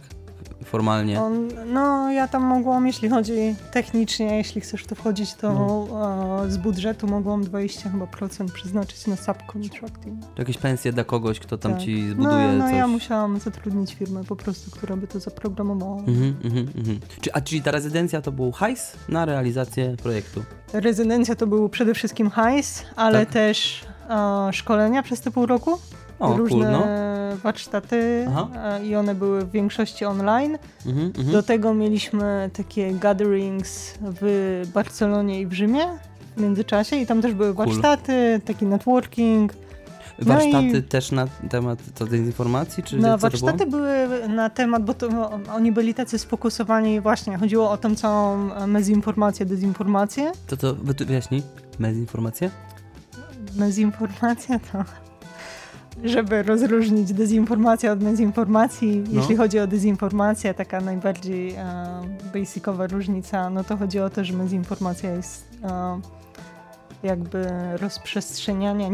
[0.64, 1.21] Formalnie?
[1.21, 5.87] On, no, ja tam mogłam, jeśli chodzi technicznie, jeśli chcesz w to wchodzić, to no.
[6.49, 10.21] z budżetu mogłam 20 chyba procent przeznaczyć na subcontracting.
[10.38, 11.81] Jakieś pensje dla kogoś, kto tam tak.
[11.81, 12.77] ci zbuduje no, no, coś?
[12.77, 15.99] ja musiałam zatrudnić firmę po prostu, która by to zaprogramowała.
[15.99, 17.01] Mhm, mhm, mhm.
[17.21, 20.45] Czy, a czyli ta rezydencja to był hajs na realizację projektu?
[20.73, 23.35] Rezydencja to był przede wszystkim hajs, ale tak?
[23.35, 23.85] też
[24.53, 25.79] szkolenia przez te pół roku.
[26.18, 26.87] O, różne cool, no.
[27.42, 28.79] warsztaty Aha.
[28.79, 30.59] i one były w większości online.
[30.87, 35.87] Mhm, mhm, Do tego mieliśmy takie gatherings w Barcelonie i w Rzymie
[36.37, 38.55] w międzyczasie i tam też były warsztaty, cool.
[38.55, 39.53] taki networking.
[40.18, 42.83] Warsztaty no też na temat co, dezinformacji?
[42.83, 47.70] Czy no, warsztaty były na temat, bo to, no, oni byli tacy sfokusowani właśnie, chodziło
[47.70, 50.33] o tą całą mezinformację, dezinformację.
[50.46, 50.74] To to
[51.07, 51.42] wyjaśnij,
[51.79, 52.50] mezinformację?
[53.57, 55.04] Mezinformacja to
[56.05, 59.05] żeby rozróżnić dezinformację od dezinformacji.
[59.11, 59.21] No.
[59.21, 61.65] Jeśli chodzi o dezinformację, taka najbardziej e,
[62.35, 66.01] basicowa różnica, no to chodzi o to, że dezinformacja jest e,
[67.03, 67.47] jakby
[67.81, 68.89] rozprzestrzeniania,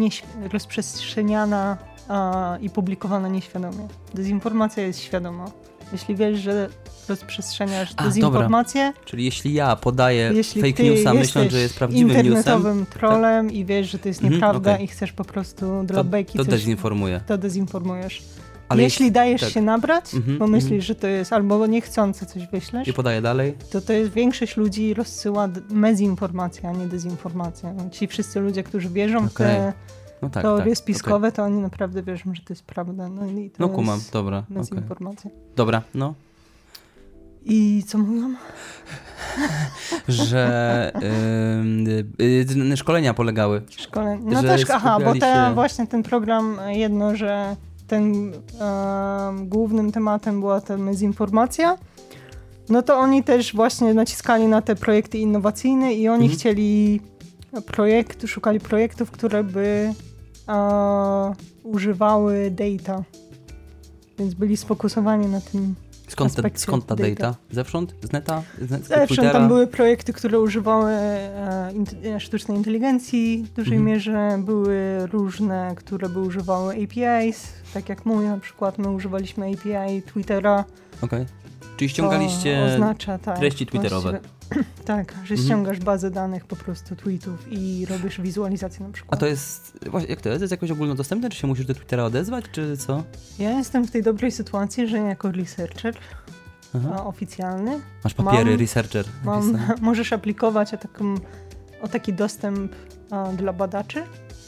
[0.52, 1.76] rozprzestrzeniana
[2.10, 3.88] e, i publikowana nieświadomie.
[4.14, 5.44] Dezinformacja jest świadoma.
[5.92, 6.68] Jeśli wiesz, że
[7.08, 8.86] rozprzestrzeniasz A, dezinformację.
[8.86, 9.04] Dobra.
[9.04, 13.56] Czyli jeśli ja podaję jeśli fake newsa, myśląc, że jest prawdziwym internetowym newsem, trollem tak?
[13.56, 14.84] i wiesz, że to jest mhm, nieprawda okay.
[14.84, 17.20] i chcesz po prostu dla to, beki to coś, dezinformuję.
[17.26, 18.22] To dezinformujesz.
[18.68, 19.50] Ale jeśli, jeśli dajesz tak.
[19.50, 20.86] się nabrać, mm -hmm, bo myślisz, mm -hmm.
[20.86, 22.88] że to jest albo niechcące coś wyślesz.
[22.88, 23.54] I podaję dalej.
[23.70, 27.74] To to jest większość ludzi rozsyła mezinformację, a nie dezinformację.
[27.92, 29.28] Ci wszyscy ludzie, którzy wierzą okay.
[29.28, 29.72] w te
[30.22, 31.32] no tak, teorie tak, spiskowe, okay.
[31.32, 33.08] to oni naprawdę wierzą, że to jest prawda.
[33.08, 34.44] No, i to no kumam, dobra.
[34.50, 35.30] Dezinformacja.
[35.30, 35.42] Okay.
[35.56, 36.14] Dobra, no.
[37.44, 38.36] I co mówiłam?
[40.08, 40.92] że
[42.20, 43.62] y, y, szkolenia polegały.
[43.70, 44.30] Szkolenia.
[44.32, 47.56] No też, aha, bo te, właśnie ten program, jedno, że
[47.86, 48.32] ten
[49.42, 51.78] głównym tematem była ta dezinformacja,
[52.68, 56.38] no to oni też właśnie naciskali na te projekty innowacyjne i oni mhm.
[56.38, 57.00] chcieli
[57.66, 59.94] projektu, szukali projektów, które by
[61.62, 63.02] używały data
[64.18, 65.74] więc byli sfokusowani na tym
[66.08, 67.10] Skąd, te, skąd ta data.
[67.10, 67.34] data?
[67.50, 67.94] Zewsząd?
[68.02, 68.42] Z neta?
[68.62, 69.32] Z net, z Zresztą Twittera?
[69.32, 73.84] tam były projekty, które używały e, int- e, sztucznej inteligencji w dużej Mhm.
[73.94, 74.38] mierze.
[74.44, 78.78] Były różne, które by używały APIs, tak jak mój na przykład.
[78.78, 80.64] My używaliśmy API Twittera.
[81.02, 81.26] Okej.
[81.76, 82.64] Czyli To ściągaliście...
[82.74, 84.20] oznacza, tak, treści twitterowe.
[84.84, 85.38] Tak, że Mhm.
[85.38, 89.20] ściągasz bazę danych po prostu tweetów i robisz wizualizację na A przykład.
[89.20, 89.78] to jest...
[89.90, 90.40] Właśnie, jak to jest?
[90.40, 91.30] Jest jakoś ogólnodostępne?
[91.30, 93.02] Czy się musisz do Twittera odezwać, czy co?
[93.38, 95.94] Ja jestem w tej dobrej sytuacji, że jako researcher
[96.76, 96.90] Aha.
[96.96, 99.04] a, oficjalny Masz papiery, mam- researcher.
[99.24, 101.14] mam, możesz aplikować o, taką,
[101.82, 102.72] o taki dostęp
[103.10, 103.98] a, dla badaczy.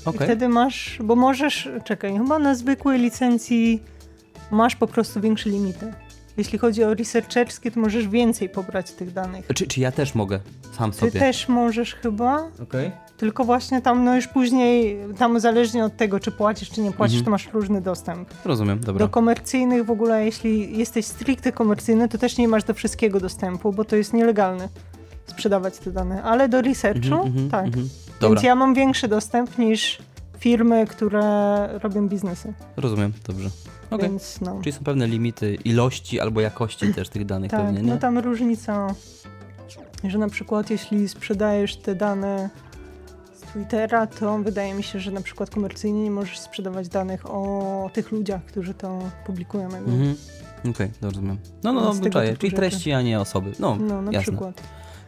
[0.06, 0.26] I Okej.
[0.26, 3.82] wtedy masz, bo możesz, czekaj, chyba na zwykłej licencji
[4.50, 5.92] masz po prostu większe limity.
[6.36, 9.46] Jeśli chodzi o researcherskie, to możesz więcej pobrać tych danych.
[9.54, 10.40] Czy, czy ja też mogę
[10.78, 11.12] sam Ty sobie?
[11.20, 12.90] też możesz chyba, Okej.
[13.16, 17.18] tylko właśnie tam no już później, tam zależnie od tego, czy płacisz, czy nie płacisz,
[17.18, 17.24] Mhm.
[17.24, 18.28] to masz różny dostęp.
[18.44, 19.06] Rozumiem, dobra.
[19.06, 23.72] Do komercyjnych w ogóle, jeśli jesteś stricte komercyjny, to też nie masz do wszystkiego dostępu,
[23.72, 24.68] bo to jest nielegalne
[25.26, 26.22] sprzedawać te dane.
[26.22, 27.66] Ale do researchu, Mhm, mhm, tak.
[27.66, 27.88] mhm.
[28.20, 29.98] Dobra, Więc ja mam większy dostęp niż
[30.46, 31.22] firmy, które
[31.82, 32.52] robią biznesy.
[32.76, 33.50] rozumiem, dobrze.
[33.90, 34.08] Okej.
[34.08, 34.58] Więc no.
[34.62, 37.92] Czyli są pewne limity ilości albo jakości też tych danych Tak, pewnie, nie?
[37.92, 38.94] no tam różnica,
[40.04, 42.50] że na przykład jeśli sprzedajesz te dane
[43.34, 47.90] z Twittera, to wydaje mi się, że na przykład komercyjnie nie możesz sprzedawać danych o
[47.92, 49.64] tych ludziach, którzy to publikują.
[49.66, 50.14] Mhm.
[50.70, 51.38] Okej, rozumiem.
[51.62, 52.28] No, no, no, czaję.
[52.28, 52.56] typu Czyli rzeczy.
[52.60, 53.52] treści, a nie osoby.
[53.58, 54.32] No, No, na jasne.
[54.32, 54.62] przykład.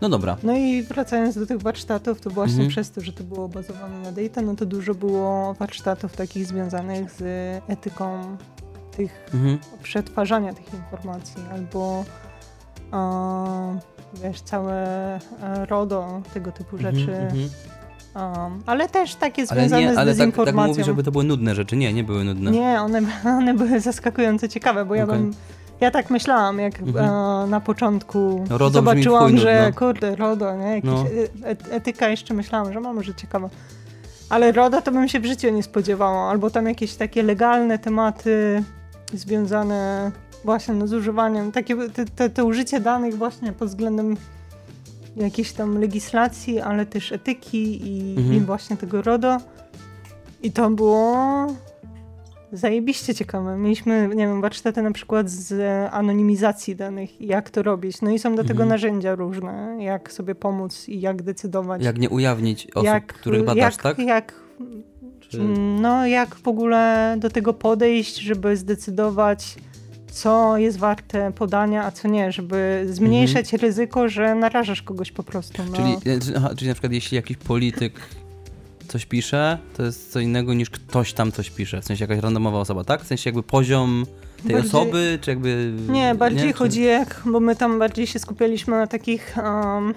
[0.05, 0.37] No dobra.
[0.43, 2.71] No i wracając do tych warsztatów, to właśnie Mhm.
[2.71, 7.11] przez to, że to było bazowane na data, no to dużo było warsztatów takich związanych
[7.11, 7.23] z
[7.69, 8.37] etyką
[8.97, 9.59] tych Mhm.
[9.83, 12.05] przetwarzania tych informacji, albo
[12.93, 13.79] e,
[14.23, 14.75] wiesz, całe
[15.15, 18.43] e, RODO, tego typu rzeczy, Mhm, mhm.
[18.55, 20.69] um, ale też takie Ale związane nie, z ale tak, tak dezinformacją.
[20.73, 21.77] mówisz, żeby to były nudne rzeczy.
[21.77, 22.51] Nie, nie były nudne.
[22.51, 23.01] Nie, one,
[23.39, 25.19] one były zaskakująco ciekawe, bo ja Okej.
[25.19, 25.35] bym.
[25.81, 27.05] Ja tak myślałam, jak Mhm.
[27.07, 29.79] e, na początku No, RODO zobaczyłam, chuj że nudno.
[29.79, 30.67] kurde, RODO, nie?
[30.71, 31.05] Jakiś, No.
[31.71, 33.51] e, etyka jeszcze myślałam, że ma może ciekawa.
[34.31, 36.31] Ale RODO to bym się w życiu nie spodziewała.
[36.31, 38.63] Albo tam jakieś takie legalne tematy
[39.13, 40.11] związane
[40.45, 44.17] właśnie no, z używaniem, takie te, te, te użycie danych właśnie pod względem
[45.17, 48.35] jakiejś tam legislacji, ale też etyki i, Mhm.
[48.37, 49.37] i właśnie tego RODO.
[50.43, 51.17] I to było
[52.55, 53.57] zajebiście ciekawe.
[53.57, 58.03] Mieliśmy, nie wiem, warsztaty na przykład z e, anonimizacji danych jak to robić.
[58.03, 58.69] No i są do tego Mhm.
[58.69, 61.85] narzędzia różne, jak sobie pomóc i jak decydować.
[61.85, 63.99] Jak nie ujawnić osób, jak, których badasz, jak, tak?
[63.99, 64.35] Jak,
[65.21, 65.39] Czy...
[65.81, 69.57] no, jak w ogóle do tego podejść, żeby zdecydować,
[70.11, 75.63] co jest warte podania, a co nie, żeby zmniejszać ryzyko, że narażasz kogoś po prostu.
[75.63, 75.79] No.
[75.79, 76.01] Mhm.
[76.01, 77.93] Czyli, e, aha, czyli na przykład jeśli jakiś polityk
[78.89, 81.81] coś pisze, to jest co innego niż ktoś tam coś pisze.
[81.81, 83.03] W sensie jakaś randomowa osoba, tak?
[83.03, 84.07] W sensie jakby poziom
[84.43, 85.73] tej Bardziej- osoby, czy jakby...
[85.89, 89.95] Nie, bardziej Czy- chodzi jak, bo my tam bardziej się skupialiśmy na takich um,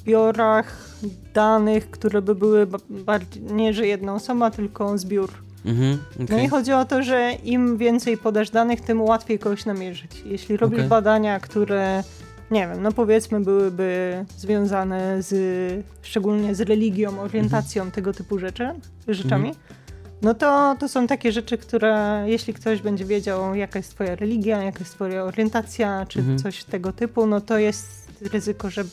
[0.00, 0.88] zbiorach
[1.34, 5.30] danych, które by były ba- bardziej, nie że jedna osoba, tylko zbiór.
[5.64, 6.44] Mhm, No okej.
[6.44, 10.10] i chodzi o to, że im więcej podasz danych, tym łatwiej kogoś namierzyć.
[10.26, 10.88] Jeśli robisz Okej.
[10.88, 12.04] badania, które,
[12.52, 15.34] nie wiem, no powiedzmy byłyby związane z,
[16.02, 17.94] szczególnie z religią, orientacją, Mhm.
[17.94, 18.68] tego typu rzeczy,
[19.08, 19.54] rzeczami,
[20.22, 24.62] no to, to są takie rzeczy, które jeśli ktoś będzie wiedział, jaka jest twoja religia,
[24.62, 26.38] jaka jest twoja orientacja, czy Mhm.
[26.38, 28.84] coś tego typu, no to jest ryzyko, że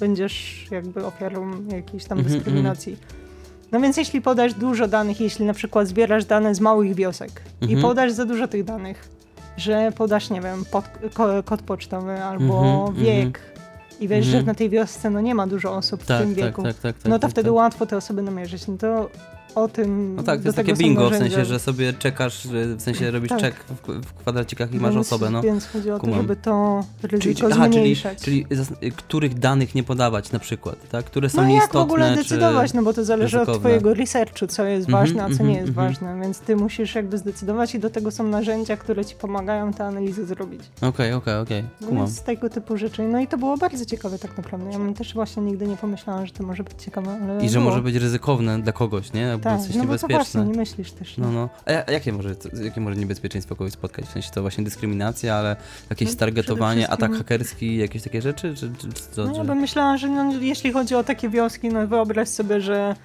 [0.00, 2.96] będziesz jakby ofiarą jakiejś tam Mhm, dyskryminacji.
[3.72, 7.78] No więc jeśli podasz dużo danych, jeśli na przykład zbierasz dane z małych wiosek Mhm.
[7.78, 9.08] i podasz za dużo tych danych,
[9.58, 13.40] że podasz, nie wiem, pod, ko, kod pocztowy albo Mhm, wiek
[14.00, 14.42] i wiesz, Mhm.
[14.42, 16.76] że na tej wiosce no nie ma dużo osób w Tak, tym tak, wieku, tak,
[16.78, 17.10] tak, tak.
[17.10, 18.66] no to tak, wtedy łatwo te osoby namierzyć.
[18.68, 19.10] No to
[19.62, 23.10] o tym No tak, to jest takie bingo, w sensie, że sobie czekasz, w sensie
[23.10, 23.40] robisz Tak.
[23.40, 25.42] czek w, w kwadracikach i masz więc, osobę, no.
[25.42, 26.16] Więc chodzi o to, Kumam.
[26.20, 28.18] żeby to Czyli, ryzyko aha, czyli, zmniejszać.
[28.22, 31.04] czyli zas- których danych nie podawać na przykład, tak?
[31.04, 33.60] Które są no jak w ogóle decydować, no bo to zależy od ryzykowne?
[33.60, 35.88] twojego researchu, co jest Mhm, ważne, a co mhm, nie jest mhm.
[35.88, 39.84] ważne, więc ty musisz jakby zdecydować i do tego są narzędzia, które ci pomagają te
[39.84, 40.60] analizy zrobić.
[40.82, 42.06] Okej, okej, okej, No kumam.
[42.06, 43.02] więc tego typu rzeczy.
[43.02, 44.72] No i to było bardzo ciekawe tak naprawdę.
[44.72, 47.70] Ja bym też właśnie nigdy nie pomyślałam, że to może być ciekawe, I że było.
[47.70, 49.38] może być ryzykowne dla kogoś, nie?
[49.56, 50.44] Tak, coś no bo to właśnie, niebezpieczne.
[50.46, 51.18] nie myślisz też.
[51.18, 51.48] No, no.
[51.66, 52.34] A ja- a jakie może,
[52.64, 54.04] jakie może niebezpieczeństwo kogoś spotkać?
[54.04, 55.56] W sensie to właśnie dyskryminacja, ale
[55.90, 58.54] jakieś No, targetowanie, przede atak wszystkim- hakerski, jakieś takie rzeczy?
[58.54, 59.24] Czy, czy, czy co?
[59.26, 62.96] No ja bym myślała, że no, jeśli chodzi o takie wioski, no wyobraź sobie, że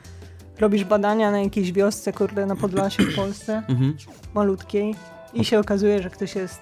[0.60, 3.98] robisz badania na jakiejś wiosce, kurde, na Podlasiu w Polsce, Mhm.
[4.34, 4.96] malutkiej
[5.34, 6.62] i się okazuje, że ktoś jest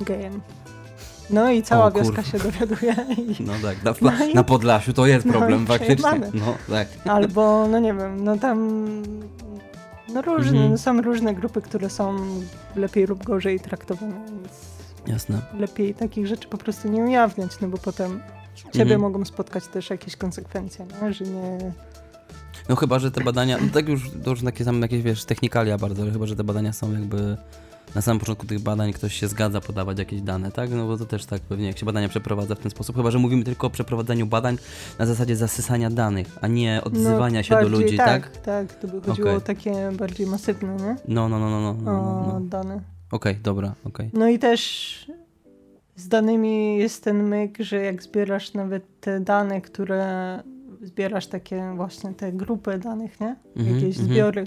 [0.00, 0.40] gejem.
[1.30, 2.96] No i cała O, wioska się dowiaduje.
[3.16, 6.20] I, No tak, na, No i- na Podlasiu to jest no problem i faktycznie.
[6.34, 6.88] No tak.
[7.04, 8.78] albo, no nie wiem, no tam
[10.14, 10.70] No różne, Mhm.
[10.70, 12.16] no są różne grupy, które są
[12.76, 14.48] lepiej lub gorzej traktowane, więc
[15.06, 15.40] Jasne.
[15.58, 18.20] lepiej takich rzeczy po prostu nie ujawniać, no bo potem
[18.72, 19.00] ciebie Mhm.
[19.00, 21.12] mogą spotkać też jakieś konsekwencje, nie?
[21.12, 21.58] że nie...
[22.68, 26.02] No chyba, że te badania, no tak już, to już takie jakieś, wiesz, technikalia bardzo,
[26.02, 27.36] ale chyba, że te badania są jakby
[27.94, 30.70] na samym początku tych badań ktoś się zgadza podawać jakieś dane, tak?
[30.70, 33.18] No bo to też tak pewnie, jak się badania przeprowadza w ten sposób, chyba, że
[33.18, 34.58] mówimy tylko o przeprowadzaniu badań
[34.98, 38.28] na zasadzie zasysania danych, a nie odzywania no, się do bardziej ludzi, tak?
[38.28, 38.42] tak?
[38.42, 39.36] Tak, to by chodziło Okej.
[39.36, 40.96] o takie bardziej masywne, nie?
[41.08, 42.40] No, no, no, no, no, no, no, O, no.
[42.40, 42.80] dane.
[43.12, 44.10] Okej, dobra, okej.
[44.12, 45.12] No i też
[45.96, 50.42] z danymi jest ten myk, że jak zbierasz nawet te dane, które
[50.82, 53.36] zbierasz takie właśnie te grupy danych, nie?
[53.56, 54.14] Mhm, Jakieś mhm.
[54.14, 54.46] zbiory.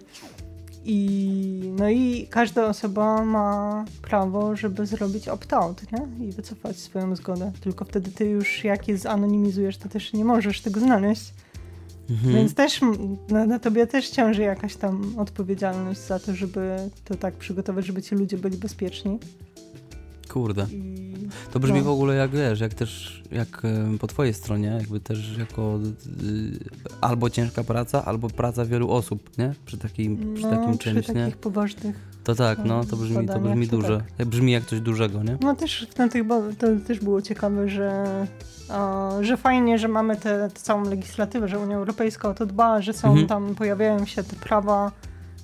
[0.85, 6.27] I no i każda osoba ma prawo, żeby zrobić opt-out, nie?
[6.27, 7.51] I wycofać swoją zgodę.
[7.61, 11.33] Tylko wtedy ty już jak je zanonimizujesz, to też nie możesz tego znaleźć.
[12.09, 12.35] Mhm.
[12.35, 12.81] Więc też
[13.29, 18.01] na, na tobie też ciąży jakaś tam odpowiedzialność za to, żeby to tak przygotować, żeby
[18.01, 19.19] ci ludzie byli bezpieczni.
[20.29, 20.67] Kurde.
[20.71, 21.10] I
[21.51, 21.83] To brzmi no.
[21.85, 23.61] w ogóle jak wiesz, jak też jak
[23.99, 25.79] po twojej stronie, jakby też jako
[26.23, 26.59] y,
[27.01, 29.53] albo ciężka praca, albo praca wielu osób, nie?
[29.65, 31.31] Przy takim, przy no, takim przy czymś, takich nie?
[31.31, 32.11] poważnych.
[32.23, 34.01] To tak, no, to brzmi, to brzmi to duże.
[34.17, 34.27] tak.
[34.27, 35.37] Brzmi jak coś dużego, nie?
[35.41, 38.05] No też na tych ba- to też było ciekawe, że,
[38.69, 42.81] a, że fajnie, że mamy tę tę całą legislatywę, że Unia Europejska o to dba,
[42.81, 43.27] że są Mhm.
[43.27, 44.91] tam, pojawiają się te prawa,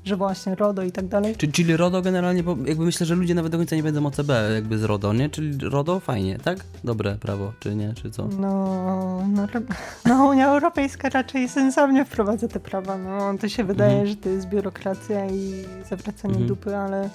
[0.07, 1.35] że właśnie RODO i tak dalej.
[1.35, 4.11] Czy, czyli RODO generalnie, bo jakby myślę, że ludzie nawet do końca nie wiedzą o
[4.11, 5.29] CB jakby z RODO, nie?
[5.29, 6.57] Czyli RODO fajnie, tak?
[6.83, 8.27] Dobre prawo, czy nie, czy co?
[8.27, 9.47] No, no,
[10.05, 12.97] no Unia Europejska raczej sensownie wprowadza te prawa.
[12.97, 14.07] No, to się wydaje, Mhm.
[14.09, 16.47] że to jest biurokracja i zawracanie Mhm.
[16.47, 17.09] dupy, ale,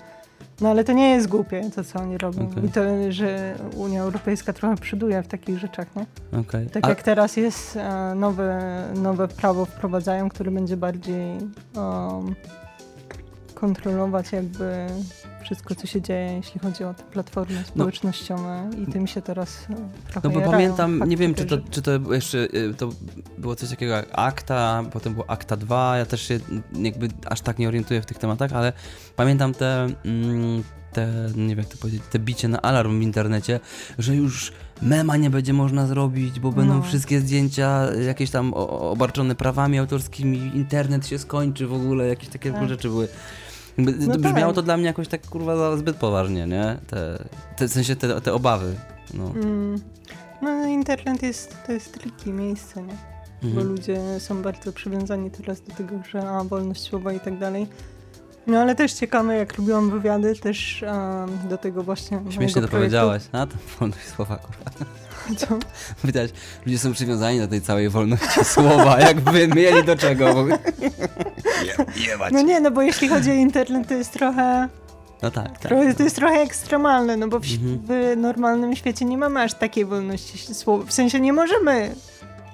[0.60, 2.48] no, ale to nie jest głupie, to co oni robią.
[2.50, 2.64] Okej.
[2.64, 6.06] I to, że Unia Europejska trochę przyduje w takich rzeczach, nie?
[6.40, 6.66] Okej.
[6.66, 11.38] Tak A- jak teraz jest e, nowe, nowe prawo wprowadzają, które będzie bardziej
[11.76, 12.34] um,
[13.62, 14.86] kontrolować jakby
[15.42, 19.66] wszystko, co się dzieje, jeśli chodzi o te platformy społecznościowe i tym się teraz
[20.10, 22.90] trochę No bo jarają, pamiętam, nie wiem czy to, czy to jeszcze y, to
[23.38, 26.38] było coś takiego jak Akta, potem było Akta 2, ja też się
[26.72, 28.72] jakby aż tak nie orientuję w tych tematach, ale
[29.16, 33.60] pamiętam te, mm, te nie wiem jak to powiedzieć, te bicie na alarm w internecie,
[33.98, 36.82] że już mema nie będzie można zrobić, bo będą No.
[36.82, 42.68] wszystkie zdjęcia jakieś tam obarczone prawami autorskimi, internet się skończy w ogóle, jakieś takie Tak.
[42.68, 43.08] rzeczy były.
[43.78, 44.54] Jakby No brzmiało tak.
[44.54, 46.76] to dla mnie jakoś tak kurwa zbyt poważnie, nie?
[46.86, 47.24] Te,
[47.56, 48.74] te, w sensie te, te obawy.
[49.14, 49.24] No.
[49.30, 49.80] Mm.
[50.42, 52.96] No internet jest, to jest tricky miejsce, nie?
[53.42, 53.68] Bo Mhm.
[53.68, 57.66] ludzie są bardzo przywiązani teraz do tego, że a, wolność słowa i tak dalej.
[58.46, 63.22] No ale też ciekawe, jak robiłam wywiady, też a, do tego właśnie Śmiesznie to powiedziałaś.
[63.32, 64.70] A to wolność słowa, kurwa.
[65.36, 65.58] Co?
[66.04, 66.30] Widać,
[66.66, 70.46] ludzie są przywiązani do tej całej wolności słowa, jakby mieli do czego.
[70.48, 72.32] Je, jebać.
[72.32, 74.68] No nie, no bo jeśli chodzi o internet, to jest trochę,
[75.22, 75.58] No tak, tak.
[75.58, 77.78] trochę to jest trochę ekstremalne, no bo w, Mhm.
[77.86, 80.84] w normalnym świecie nie mamy aż takiej wolności słowa.
[80.86, 81.94] W sensie nie możemy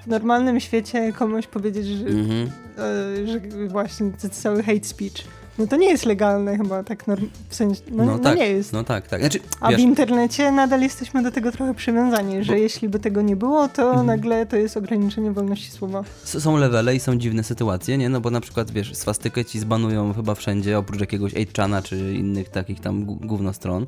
[0.05, 2.51] w normalnym świecie komuś powiedzieć, że, Mhm.
[2.79, 5.25] e, że właśnie to cały hate speech.
[5.59, 7.05] No to nie jest legalne chyba tak
[7.49, 8.73] w sensie, no, No no, tak, nie jest.
[8.73, 9.21] No tak, tak.
[9.21, 12.99] Znaczy, A w wiesz, internecie nadal jesteśmy do tego trochę przywiązani, że Bo- jeśli by
[12.99, 14.07] tego nie było, to Mhm.
[14.07, 16.05] nagle to jest ograniczenie wolności słowa.
[16.25, 18.09] s- są levele i są dziwne sytuacje, nie?
[18.09, 22.49] No bo na przykład, wiesz, swastykę ci zbanują chyba wszędzie, oprócz jakiegoś 8chana czy innych
[22.49, 23.87] takich tam gó- gównostron.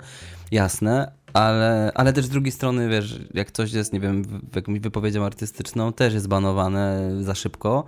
[0.50, 4.56] Jasne, ale, ale też z drugiej strony, wiesz, jak coś jest, nie wiem, w- w
[4.56, 7.84] jakąś wypowiedzią artystyczną, też jest banowane za szybko.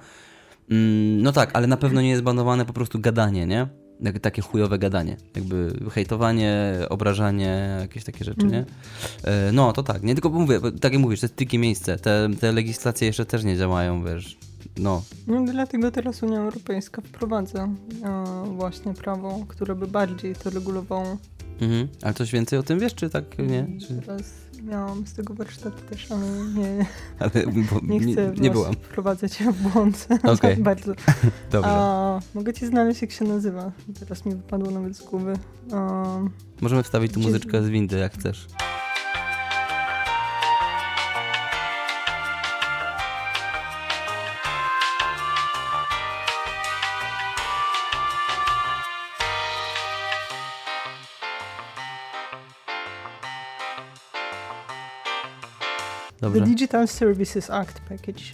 [0.73, 3.67] Mm, no tak, ale na pewno nie jest banowane po prostu gadanie, nie?
[4.23, 5.17] Takie chujowe gadanie.
[5.37, 8.65] Jakby hejtowanie, obrażanie, jakieś takie rzeczy, nie?
[9.25, 11.97] E, No, to tak, nie tylko mówię, bo tak jak mówisz, to jest tricky miejsce.
[11.99, 14.39] Te, te legislacje jeszcze też nie działają, wiesz.
[14.79, 17.69] No, No dlatego teraz Unia Europejska wprowadza
[18.05, 21.17] e, właśnie prawo, które by bardziej to regulowało.
[21.61, 21.89] mhm.
[22.03, 23.67] ale coś więcej o tym wiesz, czy tak nie?
[23.81, 24.33] Czy, Teraz
[24.65, 26.87] miałam z tego warsztat też, ale nie,
[27.19, 27.31] ale
[27.71, 28.75] bo, nie nie, chcę nie was byłam.
[28.75, 30.57] wprowadzać w błąd Okej.
[30.57, 30.93] bardzo.
[31.53, 31.71] Dobrze.
[31.71, 33.73] A, mogę ci znaleźć, jak się nazywa.
[34.01, 35.35] Teraz mi wypadło nawet z głowy.
[35.73, 36.05] A,
[36.61, 38.47] Możemy wstawić tu muzyczkę z windy, jak chcesz.
[56.23, 58.25] The Dobrze, Digital Services Act Package.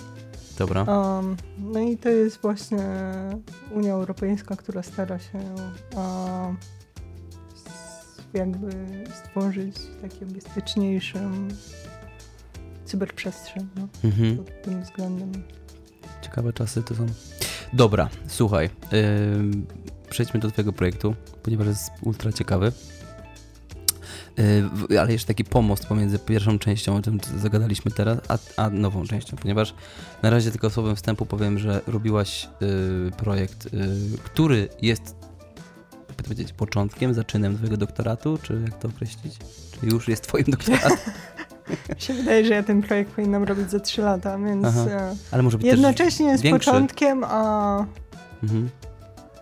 [0.59, 0.83] dobra.
[0.83, 2.79] Um, no i to jest właśnie
[3.71, 5.39] Unia Europejska, która stara się
[5.97, 6.57] um,
[8.35, 8.71] jakby
[9.25, 11.19] stworzyć takie bezpieczniejszą
[12.85, 14.37] cyberprzestrzeń no, Mhm.
[14.37, 15.33] pod tym względem.
[16.23, 17.07] Ciekawe czasy to są.
[17.73, 18.71] Dobra, słuchaj.
[18.93, 19.67] ym,
[20.11, 22.73] przejdźmy do twojego projektu, ponieważ jest ultra ciekawy.
[24.91, 29.07] Yy, ale jeszcze taki pomost pomiędzy pierwszą częścią, o tym zagadaliśmy teraz, a, a nową
[29.07, 29.75] częścią, ponieważ
[30.23, 35.17] na razie tylko słowem wstępu powiem, że robiłaś yy, projekt, yy, który jest
[36.09, 39.35] jakby to powiedzieć, początkiem, zaczynem twojego doktoratu, czy jak to określić?
[39.81, 40.99] Czy już jest twoim doktoratem?
[41.97, 44.87] Mi się wydaje, że ja ten projekt powinnam robić za 3 lata, więc Aha.
[44.91, 46.71] e, Ale może być jednocześnie jest większy.
[46.71, 47.85] początkiem, a.
[48.43, 48.71] Mhm.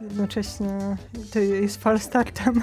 [0.00, 0.96] jednocześnie
[1.32, 2.62] to jest falstartem.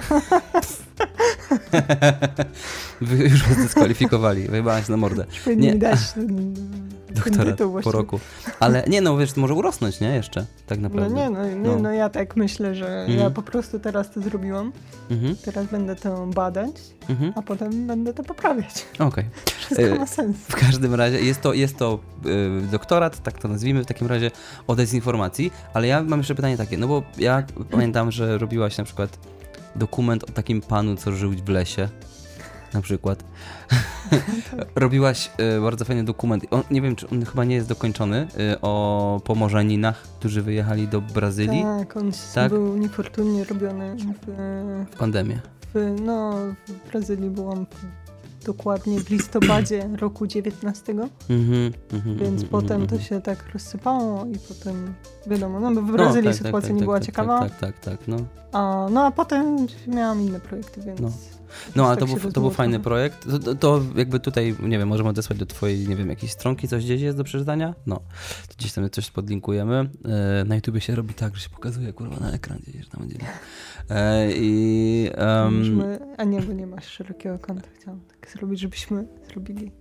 [3.30, 5.24] Już was zdyskwalifikowali, wyjebałaś na mordę.
[5.56, 5.72] Nie.
[5.72, 5.98] mi dać
[7.44, 8.20] tytuł po roku.
[8.60, 10.08] Ale nie no, wiesz, to może urosnąć, nie?
[10.14, 11.14] Jeszcze, tak No naprawdę.
[11.14, 11.76] nie, no, nie No.
[11.78, 11.92] no.
[11.92, 13.18] ja tak myślę, że Mhm.
[13.18, 14.72] ja po prostu teraz to zrobiłam.
[15.10, 16.70] Mhm, Teraz będę to badać,
[17.08, 17.32] mhm.
[17.36, 18.86] a potem będę to poprawiać.
[18.98, 19.24] Okej.
[19.58, 20.36] Wszystko E, ma sens.
[20.36, 24.30] W każdym razie jest to, jest to y, doktorat, tak to nazwijmy w takim razie,
[24.66, 28.84] o dezinformacji, ale ja mam jeszcze pytanie takie, no bo ja pamiętam, że robiłaś na
[28.84, 29.18] przykład
[29.76, 31.88] dokument o takim panu, co żył w lesie,
[32.74, 33.24] na przykład.
[34.76, 38.60] robiłaś y, bardzo fajny dokument, on, nie wiem, czy on chyba nie jest dokończony, y,
[38.60, 42.52] o Pomorzaninach, którzy wyjechali do Brazylii Tak, on Tak?
[42.52, 44.30] był niefortunnie robiony w,
[44.92, 45.40] w pandemię.
[45.74, 46.32] w, no,
[46.68, 47.66] w Brazylii byłam
[48.44, 54.38] dokładnie w listopadzie roku 19, Mhm, mhm, więc mhm, potem to się tak rozsypało i
[54.48, 54.94] potem
[55.26, 57.78] wiadomo, no bo w Brazylii tak, sytuacja tak, nie tak, była tak, ciekawa, Tak, tak,
[57.78, 58.16] tak, tak, no.
[58.52, 61.00] A, no a potem miałam inne projekty, więc...
[61.00, 61.10] No.
[61.76, 63.30] No, ale tak to był, to był fajny projekt.
[63.30, 66.68] To, to, to jakby tutaj, nie wiem, możemy odesłać do twojej, nie wiem, jakiejś stronki,
[66.68, 67.74] coś gdzieś jest do przeczytania?
[67.86, 67.96] No,
[68.48, 69.90] to gdzieś tam coś podlinkujemy.
[70.04, 73.18] E, na YouTubie się robi tak, że się pokazuje, kurwa, na ekran gdzieś tam będzie.
[73.90, 75.10] E, I...
[75.14, 77.68] em, Możemy, a nie, bo nie masz szerokiego kąta.
[77.80, 79.72] Chciałam tak zrobić, żebyśmy zrobili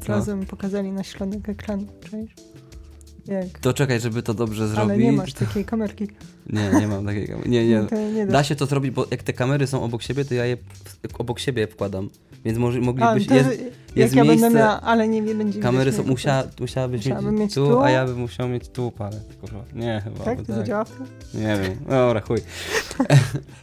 [0.00, 0.12] Co?
[0.12, 1.86] razem, pokazali na środek ekranu?
[3.26, 3.58] Jak?
[3.60, 4.90] to czekaj, żeby to dobrze zrobić.
[4.94, 6.08] Ale nie masz takiej kamerki.
[6.46, 7.38] Nie, nie mam takiego.
[7.46, 7.86] Nie, nie.
[7.92, 8.44] No nie da.
[8.44, 10.56] Się to zrobić, bo jak te kamery są obok siebie, to ja je
[11.18, 12.10] obok siebie wkładam.
[12.44, 13.26] Więc może, A, moglibyś...
[13.26, 13.62] to, jest,
[13.96, 17.66] jest ja miejsce- miała, ale nie wiem, będzie Kamery są, musiała, musiałabyś mieć mieć tu,
[17.66, 17.80] tu?
[17.80, 19.22] a ja bym musiał mieć tu palec.
[19.40, 19.64] Kurwa.
[19.74, 20.24] Nie, chyba.
[20.24, 20.42] Tak?
[20.42, 21.06] To zadziała w tym?
[21.34, 21.76] Nie wiem.
[21.88, 22.38] Dobra, chuj.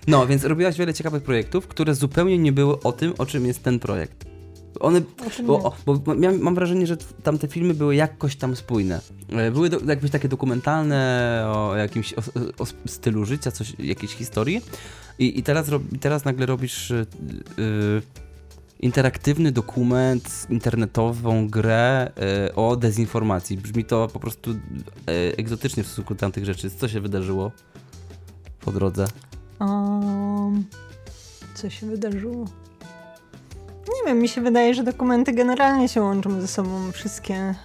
[0.07, 3.63] No, więc robiłaś wiele ciekawych projektów, które zupełnie nie były o tym, o czym jest
[3.63, 4.25] ten projekt.
[4.79, 5.01] One,
[5.45, 5.95] bo, nie?
[5.99, 9.01] bo miałem, mam wrażenie, że tamte filmy były jakoś tam spójne.
[9.29, 12.21] E, Były do, jakieś takie dokumentalne o jakimś o,
[12.59, 14.61] o stylu życia, coś, jakiejś historii.
[15.19, 17.05] I, i teraz, rob, teraz nagle robisz y,
[17.59, 18.01] y,
[18.79, 22.11] interaktywny dokument, internetową grę
[22.49, 23.57] y, o dezinformacji.
[23.57, 24.57] Brzmi to po prostu y,
[25.37, 26.69] egzotycznie w stosunku do tamtych rzeczy.
[26.69, 27.51] Co się wydarzyło
[28.61, 29.05] po drodze?
[29.59, 30.65] Um,
[31.55, 32.45] co się wydarzyło?
[33.87, 37.55] Nie wiem, mi się wydaje, że dokumenty generalnie się łączą ze sobą wszystkie,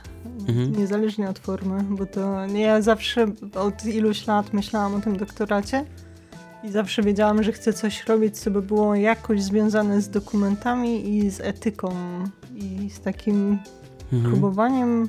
[0.49, 0.77] Mhm.
[0.77, 5.85] niezależnie od formy, bo to ja zawsze od iluś lat myślałam o tym doktoracie
[6.65, 11.31] i zawsze wiedziałam, że chcę coś robić, co by było jakoś związane z dokumentami i
[11.31, 11.95] z etyką
[12.55, 13.59] i z takim
[14.13, 14.33] Mhm.
[14.33, 15.09] próbowaniem.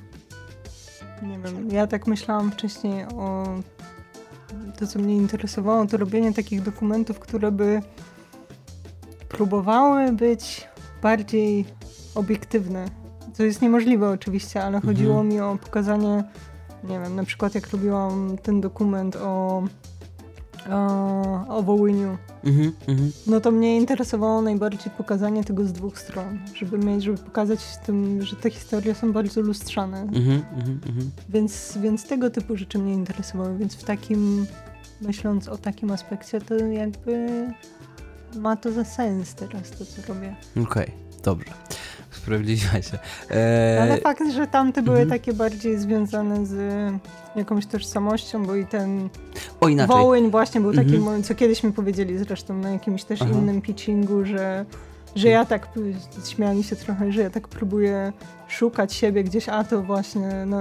[1.24, 3.48] Nie wiem, ja tak myślałam wcześniej o
[4.80, 7.82] to, co mnie interesowało, to robienie takich dokumentów, które by
[9.30, 10.68] próbowały być
[11.02, 11.66] bardziej
[12.16, 12.86] obiektywne.
[13.38, 14.94] To jest niemożliwe oczywiście, ale Mhm.
[14.96, 16.24] chodziło mi o pokazanie,
[16.84, 19.64] nie wiem, na przykład jak robiłam ten dokument o,
[20.72, 23.12] o, o Wołyniu, Mhm, mhm.
[23.28, 28.22] no to mnie interesowało najbardziej pokazanie tego z dwóch stron, żeby mieć, żeby pokazać tym,
[28.22, 30.02] że te historie są bardzo lustrzane.
[30.02, 31.12] Mhm, mhm.
[31.30, 34.46] Więc, więc tego typu rzeczy mnie interesowały, więc w takim,
[35.02, 37.28] myśląc o takim aspekcie, to jakby
[38.36, 40.36] ma to za sens teraz to, co robię.
[40.64, 40.92] Okej,
[41.24, 41.52] dobrze.
[42.16, 42.98] Sprawiedliwa się.
[43.32, 45.20] Eee, Ale fakt, że tamte były mhm.
[45.20, 46.54] takie bardziej związane z
[47.36, 49.10] jakąś tożsamością, bo i ten
[49.62, 49.96] o inaczej.
[49.98, 51.24] Wołyń właśnie był taki, Mhm.
[51.24, 53.32] co kiedyś mi powiedzieli zresztą na jakimś też Aha.
[53.34, 54.66] innym pitchingu, że,
[55.16, 55.70] że ja tak,
[56.28, 58.14] śmiali się trochę, że ja tak próbuję
[58.48, 60.58] szukać siebie gdzieś, a to właśnie no,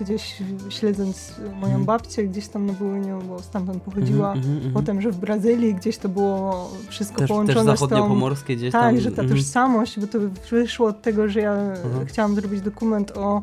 [0.00, 1.84] gdzieś śledząc moją Mhm.
[1.84, 4.72] babcię gdzieś tam na Wołyniu, bo stamtąd pochodziła, Mhm, mhm, mhm.
[4.74, 9.00] potem, że w Brazylii gdzieś to było wszystko też, połączone też zachodnio-pomorskie gdzieś Tak, tam.
[9.00, 9.28] że ta mhm.
[9.38, 10.18] tożsamość, bo to
[10.50, 11.56] wyszło od tego, że ja
[12.06, 13.42] chciałam zrobić dokument o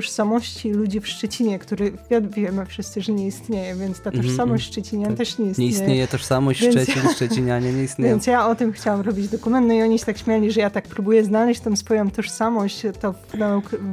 [0.00, 4.62] tożsamości ludzi w Szczecinie, który wi- wiemy wszyscy, że nie istnieje, więc ta Mhm, tożsamość
[4.68, 4.72] mhm.
[4.72, 5.18] Szczecinian Tak.
[5.18, 5.70] też nie Nie istnieje.
[5.70, 8.10] istnieje tożsamość Więc Szczecin, Szczecinianie nie istnieją.
[8.14, 10.70] Więc ja o tym chciałam robić dokument, no i oni się tak śmiali, że ja
[10.70, 13.18] tak próbuję znaleźć tą swoją tożsamość, to w,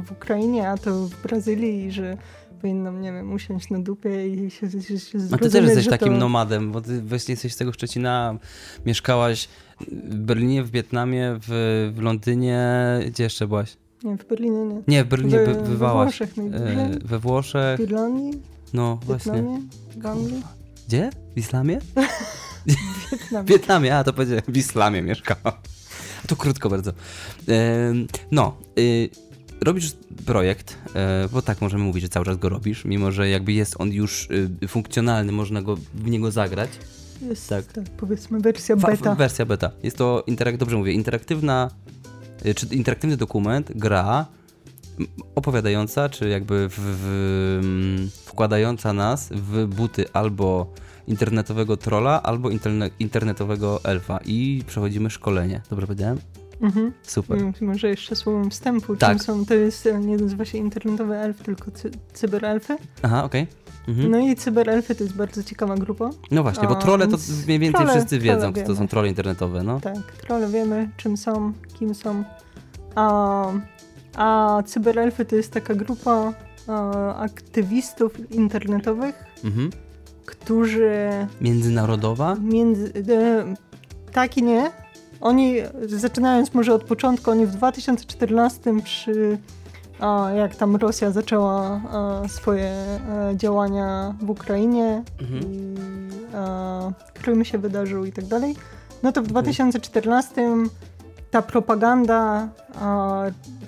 [0.06, 2.16] w Ukrainie, a to w Brazylii, że
[2.60, 5.90] powinnam, nie wiem, usiąść na dupie i się, się, się A ty też jesteś że
[5.90, 6.18] takim to...
[6.18, 8.38] nomadem, bo ty właśnie jesteś z tego Szczecina,
[8.86, 9.48] mieszkałaś
[9.90, 12.60] w Berlinie, w Wietnamie, w, w Londynie,
[13.06, 13.76] gdzie jeszcze byłaś?
[14.04, 14.82] Nie, w Berlinie nie.
[14.88, 16.04] Nie, w Berlinie by, we bywałaś.
[16.18, 18.42] Włoszech najdłużej, E, we Włoszech, w Irlandii,
[18.74, 19.32] no w właśnie.
[19.32, 19.60] Wietnamie,
[19.96, 20.42] w Anglii.
[20.88, 21.10] Gdzie?
[21.34, 21.78] W Islamie?
[23.12, 23.44] Wietnamie.
[23.44, 25.60] W Wietnamie, a to powiedziałem, w Islamie mieszkała.
[26.26, 26.90] To krótko bardzo.
[27.48, 29.08] Em, No, y,
[29.64, 29.92] robisz
[30.26, 33.74] projekt, e, bo tak możemy mówić, że cały czas go robisz, mimo że jakby jest
[33.78, 34.28] on już
[34.68, 36.70] funkcjonalny, można go w niego zagrać.
[37.22, 37.64] Jest, Tak.
[37.64, 37.84] tak.
[37.96, 39.14] powiedzmy wersja Fa- beta.
[39.14, 39.70] Wersja beta.
[39.82, 41.70] Jest to, interak- dobrze mówię, interaktywna,
[42.56, 44.26] czy interaktywny dokument, gra
[45.34, 50.72] opowiadająca, czy jakby w, w, wkładająca nas w buty albo
[51.06, 55.60] internetowego trolla, albo interne, internetowego elfa i przechodzimy szkolenie.
[55.70, 56.18] Dobrze powiedziałem?
[56.60, 56.92] Mhm.
[57.02, 57.38] Super.
[57.38, 58.96] Mm, Może jeszcze słowem wstępu.
[58.96, 59.10] Tak.
[59.10, 62.76] Czym są, to jest, nie nazywa się internetowy elf, tylko cy cyberelfy.
[63.02, 63.46] Aha, okej.
[63.88, 64.10] Mhm.
[64.10, 66.10] No i cyberelfy to jest bardzo ciekawa grupa.
[66.30, 67.16] No właśnie, bo trolle to
[67.46, 69.80] mniej więcej trolle- wszyscy wiedzą, kto to są trolle internetowe, no.
[69.80, 72.24] Tak, trolle wiemy, czym są, kim są.
[72.94, 73.46] A,
[74.16, 76.32] a cyberelfy to jest taka grupa
[76.68, 79.70] a, aktywistów internetowych, Mhm.
[80.26, 81.10] którzy
[81.40, 82.36] Międzynarodowa?
[82.42, 82.92] między...
[83.10, 83.54] E,
[84.12, 84.70] tak i nie.
[85.20, 85.54] Oni,
[85.86, 89.38] zaczynając może od początku, oni w 2014 przy...
[90.04, 92.98] A, jak tam Rosja zaczęła a, swoje e,
[93.36, 95.42] działania w Ukrainie Mhm.
[95.42, 95.74] i
[96.34, 98.56] a, Krym się wydarzył i tak dalej,
[99.02, 100.48] no to w 2014
[101.30, 102.48] ta propaganda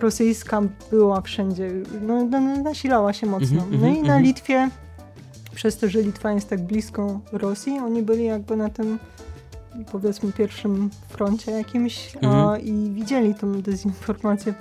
[0.01, 1.71] rosyjska była wszędzie,
[2.03, 3.63] no, no, nasilała się mocno.
[3.63, 4.23] Mhm, no mhm, i na mhm.
[4.23, 4.71] Litwie,
[5.55, 8.99] przez to, że Litwa jest tak blisko Rosji, oni byli jakby na tym
[9.93, 12.61] powiedzmy pierwszym froncie jakimś Mhm.
[12.61, 14.55] i widzieli tą dezinformację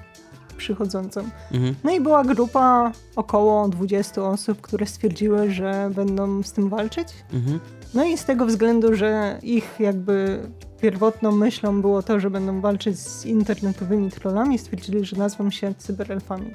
[0.58, 1.22] przychodzącą.
[1.51, 1.76] Mhm.
[1.84, 7.08] No i była grupa około 20 osób, które stwierdziły, że będą z tym walczyć.
[7.34, 7.60] Mhm.
[7.93, 10.39] No i z tego względu, że ich jakby
[10.82, 16.51] pierwotną myślą było to, że będą walczyć z internetowymi trollami, stwierdzili, że nazwą się cyberelfami.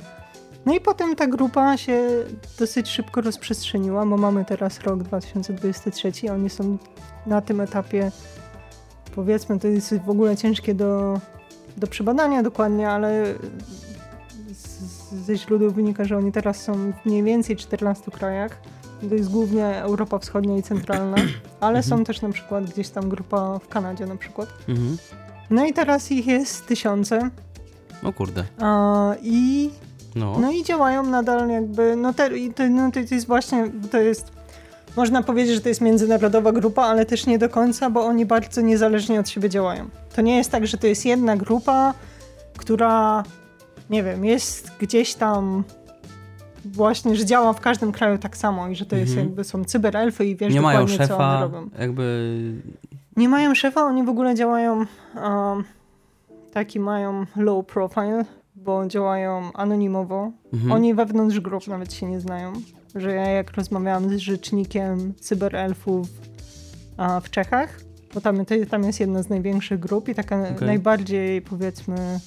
[0.66, 2.08] No i potem ta grupa się
[2.58, 6.78] dosyć szybko rozprzestrzeniła, bo mamy teraz rok 2023, oni są
[7.26, 8.12] na tym etapie,
[9.14, 11.20] powiedzmy, to jest w ogóle ciężkie do,
[11.76, 13.34] do przebadania dokładnie, ale
[15.12, 18.60] ze źródeł wynika, że oni teraz są w mniej więcej 14 krajach.
[19.08, 21.16] To jest głównie Europa Wschodnia i Centralna,
[21.60, 24.48] ale są też na przykład gdzieś tam grupa w Kanadzie na przykład.
[24.68, 24.96] Mhm.
[25.50, 27.30] No i teraz ich jest tysiące
[28.02, 28.44] O kurde.
[28.60, 29.70] a, i,
[30.14, 30.36] No.
[30.40, 34.32] no i działają nadal jakby, no, te, i to, no to jest właśnie, to jest,
[34.96, 38.60] można powiedzieć, że to jest międzynarodowa grupa, ale też nie do końca, bo oni bardzo
[38.60, 39.88] niezależnie od siebie działają.
[40.14, 41.94] To nie jest tak, że to jest jedna grupa,
[42.56, 43.22] która,
[43.90, 45.64] nie wiem, jest gdzieś tam
[46.64, 49.26] właśnie, że działa w każdym kraju tak samo i że to jest Mhm.
[49.28, 51.70] jakby, są cyberelfy i wiesz nie mają dokładnie, co one szefa, robią.
[51.78, 52.52] jakby...
[53.16, 55.64] Nie mają szefa, oni w ogóle działają um,
[56.52, 58.24] taki mają low profile,
[58.54, 60.30] bo działają anonimowo.
[60.52, 60.72] Mhm.
[60.72, 62.52] Oni wewnątrz grup nawet się nie znają.
[62.94, 66.08] Że ja jak rozmawiałam z rzecznikiem cyberelfów
[66.96, 67.80] a, w Czechach,
[68.14, 70.66] bo tam, tam jest jedna z największych grup i taka Okej.
[70.66, 72.20] najbardziej powiedzmy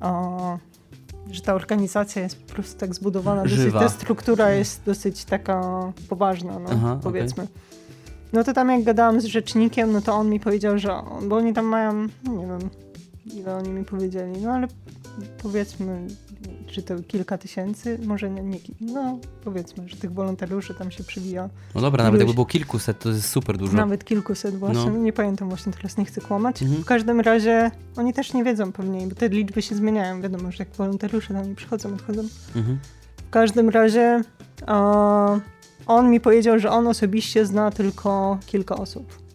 [0.00, 0.58] a,
[1.30, 3.80] że ta organizacja jest po prostu tak zbudowana, dosyć, Żywa.
[3.80, 5.62] ta struktura jest dosyć taka
[6.08, 7.46] poważna, no, Aha, powiedzmy.
[8.32, 11.36] No to tam jak gadałam z rzecznikiem, no to on mi powiedział, że on, bo
[11.36, 11.92] oni tam mają,
[12.24, 12.70] no nie wiem,
[13.34, 14.68] ile oni mi powiedzieli, no ale
[15.42, 16.06] powiedzmy,
[16.66, 21.48] czy to kilka tysięcy, może nie, nie no powiedzmy, że tych wolontariuszy tam się przywija,
[21.74, 23.72] No dobra, nawet jakby było kilkuset, to jest super dużo.
[23.76, 24.98] nawet kilkuset właśnie, No.
[24.98, 26.62] nie pamiętam właśnie, teraz nie chcę kłamać.
[26.62, 26.82] Mhm.
[26.82, 30.56] W każdym razie oni też nie wiedzą pewnie, bo te liczby się zmieniają, wiadomo, że
[30.58, 32.22] jak wolontariusze tam nie przychodzą, odchodzą.
[32.56, 32.78] Mhm.
[33.26, 34.20] W każdym razie
[34.68, 35.40] e,
[35.86, 39.27] on mi powiedział, że on osobiście zna tylko kilka osób.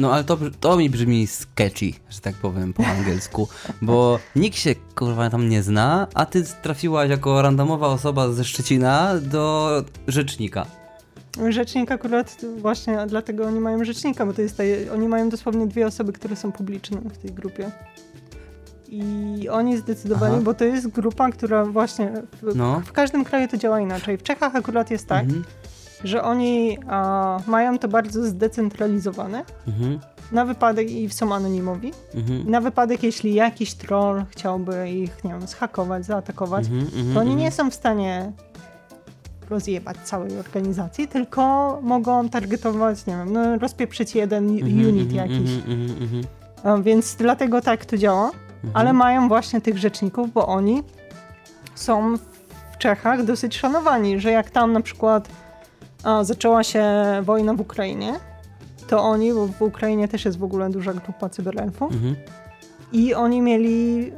[0.00, 3.48] No ale to, to mi brzmi sketchy, że tak powiem po angielsku,
[3.82, 9.14] bo nikt się kurwa tam nie zna, a ty trafiłaś jako randomowa osoba ze Szczecina
[9.22, 9.70] do
[10.08, 10.66] rzecznika.
[11.48, 14.62] Rzecznik akurat właśnie dlatego oni mają rzecznika, bo to jest ta,
[14.94, 17.70] oni mają dosłownie dwie osoby, które są publiczne w tej grupie.
[18.88, 20.42] I oni zdecydowali, Aha.
[20.44, 22.82] bo to jest grupa, która właśnie w, No.
[22.86, 24.18] w każdym kraju to działa inaczej.
[24.18, 25.44] W Czechach akurat jest tak, Mhm.
[26.04, 29.98] Że oni a, mają to bardzo zdecentralizowane Mhm.
[30.32, 31.92] na wypadek i są anonimowi.
[32.14, 32.50] Mhm.
[32.50, 36.82] Na wypadek, jeśli jakiś troll chciałby ich, nie wiem, zhakować, zaatakować, Mhm.
[36.82, 37.14] Mhm.
[37.14, 37.38] to oni Mhm.
[37.38, 38.32] nie są w stanie
[39.50, 45.50] rozjebać całej organizacji, tylko mogą targetować, nie wiem, no, rozpieprzyć jeden Mhm, unit jakiś.
[46.64, 48.30] A, Więc dlatego tak to działa,
[48.74, 50.82] ale mają właśnie tych rzeczników, bo oni
[51.74, 52.16] są
[52.72, 55.28] w Czechach dosyć szanowani, że jak tam na przykład
[56.02, 56.84] a, zaczęła się
[57.22, 58.12] wojna w Ukrainie,
[58.88, 62.16] to oni, bo w Ukrainie też jest w ogóle duża grupa cyberelfów, Mhm.
[62.92, 64.12] i oni mieli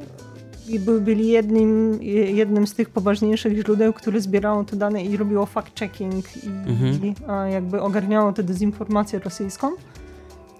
[0.68, 1.98] i by- byli jednym,
[2.34, 7.04] jednym z tych poważniejszych źródeł, które zbierało te dane i robiło fact-checking i, Mhm.
[7.04, 9.70] i a, jakby ogarniało tę dezinformację rosyjską.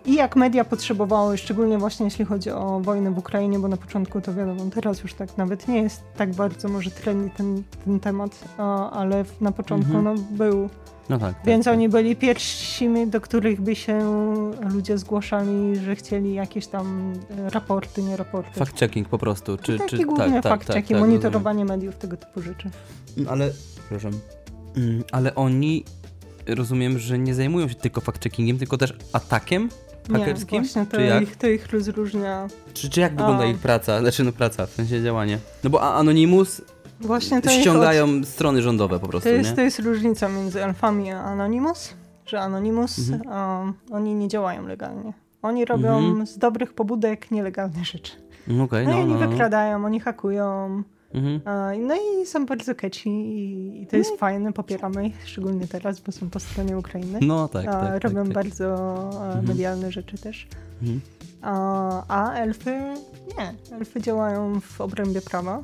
[0.06, 4.20] I jak media potrzebowały, szczególnie właśnie jeśli chodzi o wojnę w Ukrainie, bo na początku
[4.20, 8.44] to wiadomo, teraz już tak nawet nie jest tak bardzo może trendy ten, ten temat,
[8.58, 10.04] a, ale na początku Mhm.
[10.16, 10.68] no, był.
[11.12, 11.34] No tak.
[11.36, 11.74] tak, Więc tak.
[11.74, 13.98] oni byli pierwszymi, do których by się
[14.74, 18.60] ludzie zgłaszali, że chcieli jakieś tam e, raporty, nie raporty.
[18.60, 19.58] Fact-checking po prostu.
[19.58, 22.70] Czy, Taki czy, główny tak, tak, fakt tak, tak, monitorowanie mediów, tego typu rzeczy.
[23.08, 23.32] rozumiem.
[23.32, 24.12] Ale, przepraszam.
[24.76, 25.84] Mm, Ale oni,
[26.46, 29.68] rozumiem, że nie zajmują się tylko fact-checkingiem, tylko też atakiem
[30.12, 30.62] hakerskim?
[30.62, 31.22] Nie, właśnie to, czy jak?
[31.22, 32.48] ich, to ich rozróżnia.
[32.74, 33.46] Czy, czy jak wygląda A.
[33.46, 34.00] ich praca?
[34.00, 35.38] Znaczy, no praca, w sensie działanie.
[35.64, 36.62] No bo a- Anonymous
[37.02, 39.56] Właśnie to ściągają strony rządowe po prostu, to, jest, nie?
[39.56, 41.94] to jest różnica między Alfami a Anonymous,
[42.26, 43.60] że Anonymous, Mhm.
[43.60, 45.12] um, oni nie działają legalnie.
[45.42, 46.26] Oni robią Mhm.
[46.26, 48.12] z dobrych pobudek nielegalne rzeczy.
[48.48, 49.28] Mm, Okej, No, i no, oni no, no.
[49.28, 50.82] wykradają, oni hakują,
[51.14, 51.40] Mhm.
[51.86, 56.30] No i są bardzo catchy i, to jest fajne, popieramy ich, szczególnie teraz, bo są
[56.30, 57.18] po stronie Ukrainy.
[57.22, 58.34] No tak, A, tak, robią tak, tak.
[58.34, 58.64] bardzo
[59.26, 59.46] Mhm.
[59.48, 60.46] medialne rzeczy też.
[60.82, 61.00] Mhm.
[62.08, 62.70] A elfy
[63.38, 63.76] nie.
[63.76, 65.62] Elfy działają w obrębie prawa.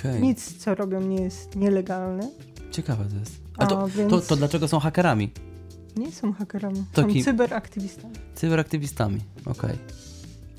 [0.00, 0.20] Okej.
[0.22, 2.30] Nic, co robią, nie jest nielegalne.
[2.70, 3.40] Ciekawe to jest.
[3.58, 5.30] A to, A, więc to, to dlaczego są hakerami?
[5.96, 7.24] nie są hakerami, To są kim?
[7.24, 8.14] cyberaktywistami.
[8.34, 9.76] Cyberaktywistami, okej.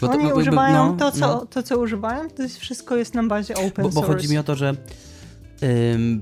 [0.01, 1.45] Bo to- Oni bo- bo- używają no, to, co, no.
[1.45, 4.07] to, co używają, to jest, wszystko jest na bazie open Bo, bo source.
[4.13, 4.75] chodzi mi o to, że
[5.93, 6.21] ym,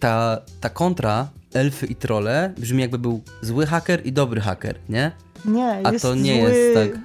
[0.00, 5.12] ta, ta kontra elfy i trole brzmi jakby był zły haker i dobry haker, nie?
[5.44, 7.00] Nie, A jest to nie zły jest tak.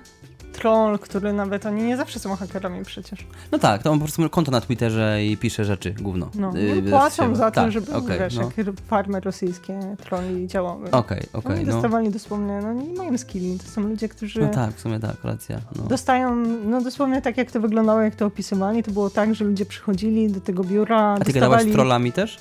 [0.61, 3.25] Troll, który nawet, oni nie zawsze są hakerami przecież.
[3.51, 6.29] No tak, to on po prostu ma konto na Twitterze i pisze rzeczy, gówno.
[6.35, 8.41] No, Yy, no płacą za to, tak, żeby, okej, wiesz, no.
[8.57, 10.91] jak farmy rosyjskie troli działały.
[10.91, 11.71] Okej, okej, Oni no.
[11.71, 15.23] dostawali dosłownie, no nie mają skilli, to są ludzie, którzy No tak, w sumie tak,
[15.23, 15.59] racja.
[15.75, 15.83] No.
[15.83, 16.35] dostają,
[16.65, 20.31] no dosłownie tak jak to wyglądało, jak to opisywali, to było tak, że ludzie przychodzili
[20.31, 21.69] do tego biura, A ty gadałaś dostawali...
[21.69, 22.39] z trollami też?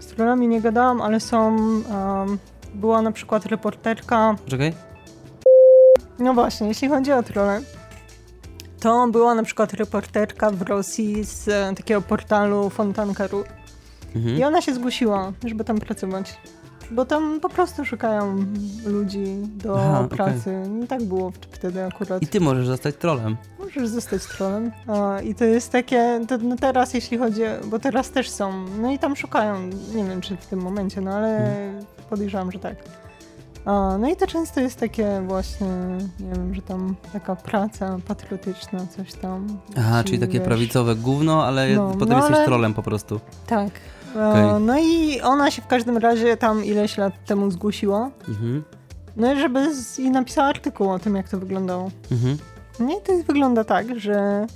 [0.00, 2.38] Z trollami nie gadałam, ale są, um,
[2.74, 4.91] była na przykład reporterka, Czekaj.
[6.22, 7.60] No właśnie, jeśli chodzi o trolle,
[8.80, 13.44] to była na przykład reporterka w Rosji z e, takiego portalu Fontanka.ru
[14.16, 14.36] Mhm.
[14.36, 16.38] I ona się zgłosiła, żeby tam pracować.
[16.90, 18.44] Bo tam po prostu szukają
[18.86, 19.24] ludzi
[19.56, 20.62] do Aha, pracy.
[20.84, 22.22] I tak było wtedy akurat.
[22.22, 23.36] I ty możesz zostać trollem.
[23.58, 24.72] Możesz zostać trollem.
[24.86, 28.90] A, I to jest takie, to, no teraz jeśli chodzi, bo teraz też są, no
[28.92, 29.60] i tam szukają,
[29.94, 31.84] nie wiem czy w tym momencie, no ale Mhm.
[32.10, 32.76] podejrzewam, że tak.
[33.66, 35.66] No i to często jest takie właśnie,
[36.20, 39.58] nie wiem, że tam taka praca patriotyczna, coś tam.
[39.78, 43.20] Aha, czyli takie wiesz, prawicowe gówno, ale No, potem no jesteś ale- trollem po prostu.
[43.46, 43.70] Tak.
[44.14, 44.60] Okej.
[44.60, 48.10] No i ona się w każdym razie tam ileś lat temu zgłosiła.
[48.28, 48.64] Mhm.
[49.16, 51.90] No i żeby z, i napisała artykuł o tym, jak to wyglądało.
[52.12, 52.36] Mhm.
[52.80, 54.46] Nie, to wygląda tak, że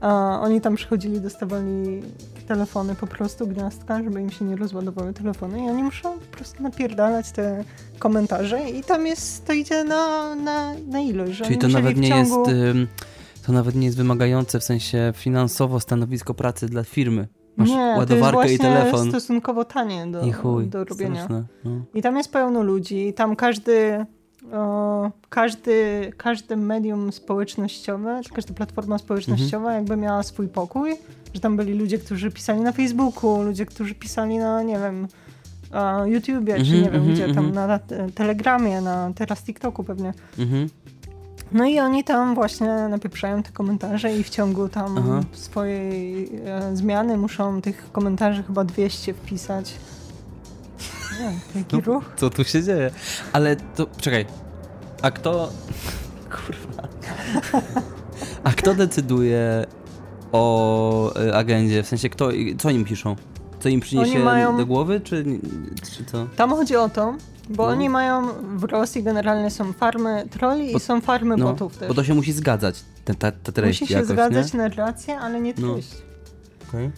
[0.00, 2.02] a, oni tam przychodzili, dostawali
[2.44, 6.62] telefony po prostu, gniazdka, żeby im się nie rozładowały telefony i oni muszą po prostu
[6.62, 7.64] napierdalać te
[7.98, 12.38] komentarze i tam jest, to idzie na, na, na ilość, Czyli to nawet nie ciągu...
[12.40, 12.50] jest.
[12.76, 12.86] ym,
[13.46, 17.28] To nawet nie jest wymagające w sensie finansowo stanowisko pracy dla firmy.
[17.56, 19.08] Masz nie, to jest ładowarkę i telefon.
[19.08, 20.66] stosunkowo tanie do, chuj.
[20.66, 21.24] do robienia.
[21.24, 21.44] Straszne.
[21.64, 21.70] No.
[21.94, 24.06] I tam jest pełno ludzi, i tam każdy,
[24.52, 29.74] o, każdy, każde medium społecznościowe, każda platforma społecznościowa Mhm.
[29.76, 30.96] jakby miała swój pokój,
[31.34, 35.08] że tam byli ludzie, którzy pisali na Facebooku, ludzie, którzy pisali na, nie wiem,
[36.04, 37.54] YouTubie, czy Mhm, nie wiem, mhm, gdzie tam, mhm.
[37.68, 40.12] na te- Telegramie, na teraz TikToku pewnie.
[40.38, 40.68] Mhm.
[41.52, 45.20] No i oni tam właśnie napieprzają te komentarze i w ciągu tam Aha.
[45.32, 49.74] swojej e, zmiany muszą tych komentarzy chyba 200 wpisać.
[51.20, 52.04] Nie, jaki No, ruch?
[52.16, 52.90] Co tu się dzieje?
[53.32, 53.86] Ale to.
[54.00, 54.26] Czekaj.
[55.02, 55.50] A kto.
[56.30, 56.88] Kurwa.
[58.44, 59.66] A kto decyduje
[60.32, 61.82] o y, agendzie?
[61.82, 63.16] W sensie, kto, co im piszą?
[63.60, 65.24] Co im przyniesie mają- do głowy, czy,
[65.96, 66.26] czy co?
[66.36, 67.14] Tam chodzi o to,
[67.50, 67.68] bo No.
[67.72, 71.88] oni mają w Rosji generalnie są farmy troli Bo- i są farmy No, botów też.
[71.88, 74.58] bo to się musi zgadzać, te, ta, ta treść Musi się jakoś, zgadzać nie?
[74.58, 75.72] narracja, ale nie No.
[75.72, 75.94] treść.
[76.68, 76.90] Okej.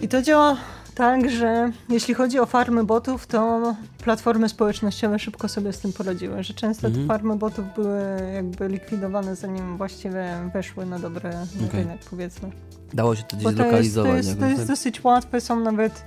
[0.00, 0.56] I to działa
[0.94, 3.74] tak, że jeśli chodzi o farmy botów, to
[4.04, 7.04] platformy społecznościowe szybko sobie z tym poradziły, że często Mhm.
[7.06, 8.00] te farmy botów były
[8.34, 11.80] jakby likwidowane zanim właściwie weszły na dobre na Okej.
[11.82, 12.50] rynek, powiedzmy.
[12.94, 14.16] Dało się to gdzieś Bo to jest, to zlokalizować.
[14.16, 14.76] jest, to jakoś, jest tak?
[14.76, 16.04] dosyć łatwe, są nawet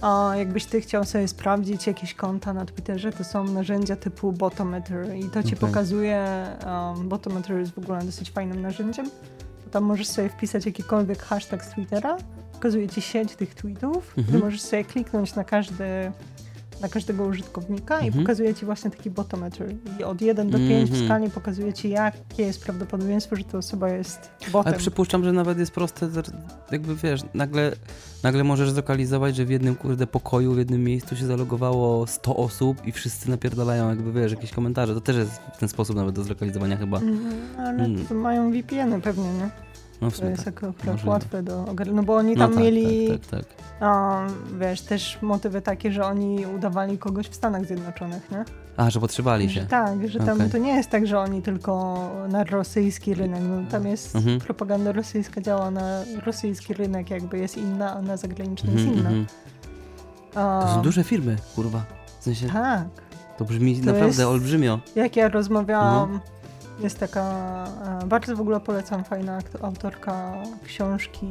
[0.00, 5.14] a jakbyś ty chciał sobie sprawdzić jakieś konta na Twitterze, to są narzędzia typu Botometer
[5.16, 5.68] i to ci Okej.
[5.68, 6.46] pokazuje,
[6.96, 9.06] um, Botometer jest w ogóle dosyć fajnym narzędziem,
[9.64, 12.16] bo tam możesz sobie wpisać jakikolwiek hashtag z Twittera,
[12.62, 14.38] pokazuje ci sieć tych tweetów, Mhm.
[14.38, 15.84] i możesz sobie kliknąć na każdy
[16.80, 18.24] na każdego użytkownika i Mhm.
[18.24, 19.64] pokazuje ci właśnie taki botometr.
[20.00, 21.06] I od 1 do 5 w Mhm.
[21.08, 24.68] skali pokazuje ci, jakie jest prawdopodobieństwo, że ta osoba jest botem.
[24.72, 26.08] Ale przypuszczam, że nawet jest proste,
[26.72, 27.72] jakby wiesz, nagle,
[28.22, 32.86] nagle możesz zlokalizować, że w jednym kurde pokoju, w jednym miejscu się zalogowało 100 osób
[32.86, 34.94] i wszyscy napierdalają jakby wiesz, jakieś komentarze.
[34.94, 36.98] To też jest w ten sposób nawet do zlokalizowania chyba.
[36.98, 38.06] Mhm, ale Mm.
[38.06, 39.50] to mają VPN-y pewnie, nie?
[40.02, 40.54] No To jest tak.
[40.56, 41.10] akurat możliwe.
[41.10, 41.92] łatwe do ogarnięcia.
[41.96, 43.66] No bo oni No tam tak, mieli, tak, tak, tak.
[43.80, 44.20] a,
[44.60, 48.44] wiesz, też motywy takie, że oni udawali kogoś w Stanach Zjednoczonych, nie?
[48.76, 49.66] A, że potrzebali Że się.
[49.66, 50.50] tak, że tam Okej.
[50.50, 51.98] to nie jest tak, że oni tylko
[52.28, 54.38] na rosyjski rynek, no tam jest Mhm.
[54.40, 59.10] propaganda rosyjska działa na rosyjski rynek, jakby jest inna, a na zagraniczny Mhm, jest inna.
[59.10, 59.26] mhm.
[60.34, 61.82] A, To są duże firmy, kurwa.
[62.20, 62.84] W sensie, Tak.
[63.38, 64.78] to brzmi To naprawdę jest- olbrzymio.
[64.96, 66.20] Jak ja rozmawiałam, Mhm.
[66.82, 67.22] Jest taka,
[68.02, 70.32] e, bardzo w ogóle polecam, fajna autorka
[70.64, 71.26] książki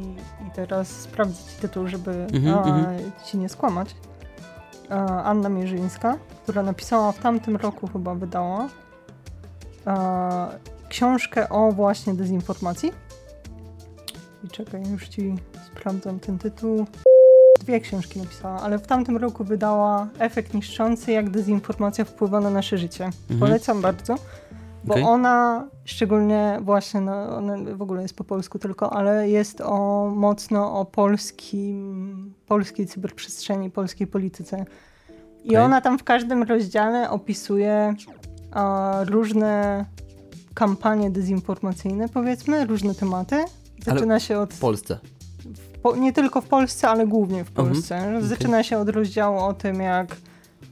[0.48, 3.12] i teraz sprawdzę ci tytuł, żeby Mhm, a, mhm.
[3.26, 3.96] ci nie skłamać.
[4.90, 8.68] E, Anna Mierzyńska, która napisała w tamtym roku chyba wydała
[9.86, 10.48] e,
[10.88, 12.92] książkę o właśnie dezinformacji.
[14.44, 15.34] I czekaj, już ci
[15.66, 16.86] sprawdzam ten tytuł.
[17.60, 22.78] Dwie książki napisała, ale w tamtym roku wydała Efekt niszczący, jak dezinformacja wpływa na nasze
[22.78, 23.04] życie.
[23.04, 23.40] Mhm.
[23.40, 24.16] Polecam bardzo,
[24.84, 25.04] bo Okej.
[25.04, 30.80] ona szczególnie właśnie, no, ona w ogóle jest po polsku tylko, ale jest o mocno
[30.80, 34.64] o polskim, polskiej cyberprzestrzeni, polskiej polityce.
[35.44, 35.56] I Okej.
[35.64, 37.94] ona tam w każdym rozdziale opisuje
[38.52, 39.84] a, różne
[40.54, 43.44] kampanie dezinformacyjne, powiedzmy, różne tematy.
[43.84, 44.98] Zaczyna się od W Polsce.
[45.82, 47.68] po, nie tylko w Polsce, ale głównie w Mhm.
[47.68, 48.12] Polsce.
[48.20, 50.16] Zaczyna się od rozdziału o tym, jak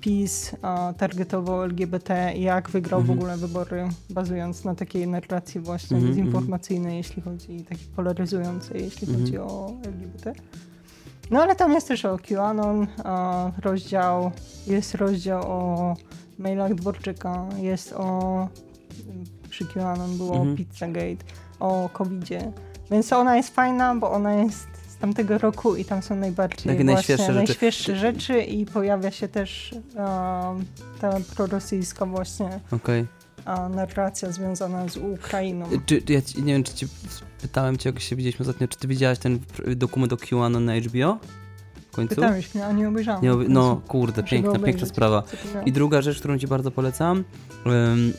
[0.00, 0.56] PiS
[0.98, 3.18] targetował LGBT i jak wygrał Mhm.
[3.18, 9.06] w ogóle wybory, bazując na takiej narracji właśnie Mhm, dezinformacyjnej, jeśli chodzi, takiej polaryzującej, jeśli
[9.08, 9.20] Mhm.
[9.24, 10.32] chodzi o LGBT.
[11.30, 12.86] No ale tam jest też o QAnon,
[13.62, 14.30] rozdział,
[14.66, 15.96] jest rozdział o
[16.38, 18.48] mailach Dworczyka, jest o,
[19.50, 20.52] przy QAnon było Mhm.
[20.52, 21.24] o Pizzagate,
[21.60, 22.52] o COVIDzie.
[22.90, 24.66] Więc ona jest fajna, bo ona jest
[25.00, 27.36] tamtego roku i tam są najbardziej właśnie najświeższe rzeczy.
[27.36, 30.64] najświeższe rzeczy i pojawia się też um,
[31.00, 33.06] ta prorosyjska właśnie Okej.
[33.44, 35.66] a, narracja związana z Ukrainą.
[35.86, 36.86] Czy, ja ci, nie wiem, czy ci
[37.42, 39.38] pytałem cię, jak się widzieliśmy ostatnio, czy ty widziałaś ten
[39.76, 41.18] dokument o QAnon na HBO?
[41.90, 42.14] W końcu?
[42.14, 43.22] Pytałeś mnie, a nie obejrzałam.
[43.22, 43.52] Nie, końcu.
[43.52, 45.22] no kurde, Muszę piękna, piękna sprawa.
[45.66, 47.24] I druga rzecz, którą ci bardzo polecam,
[47.66, 48.12] em,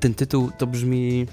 [0.00, 1.26] ten tytuł to brzmi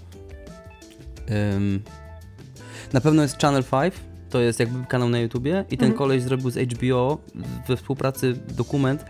[2.94, 3.94] na pewno jest Channel 5,
[4.30, 5.98] to jest jakby kanał na YouTubie i ten Mhm.
[5.98, 7.18] koleś zrobił z HBO
[7.68, 9.06] we współpracy dokument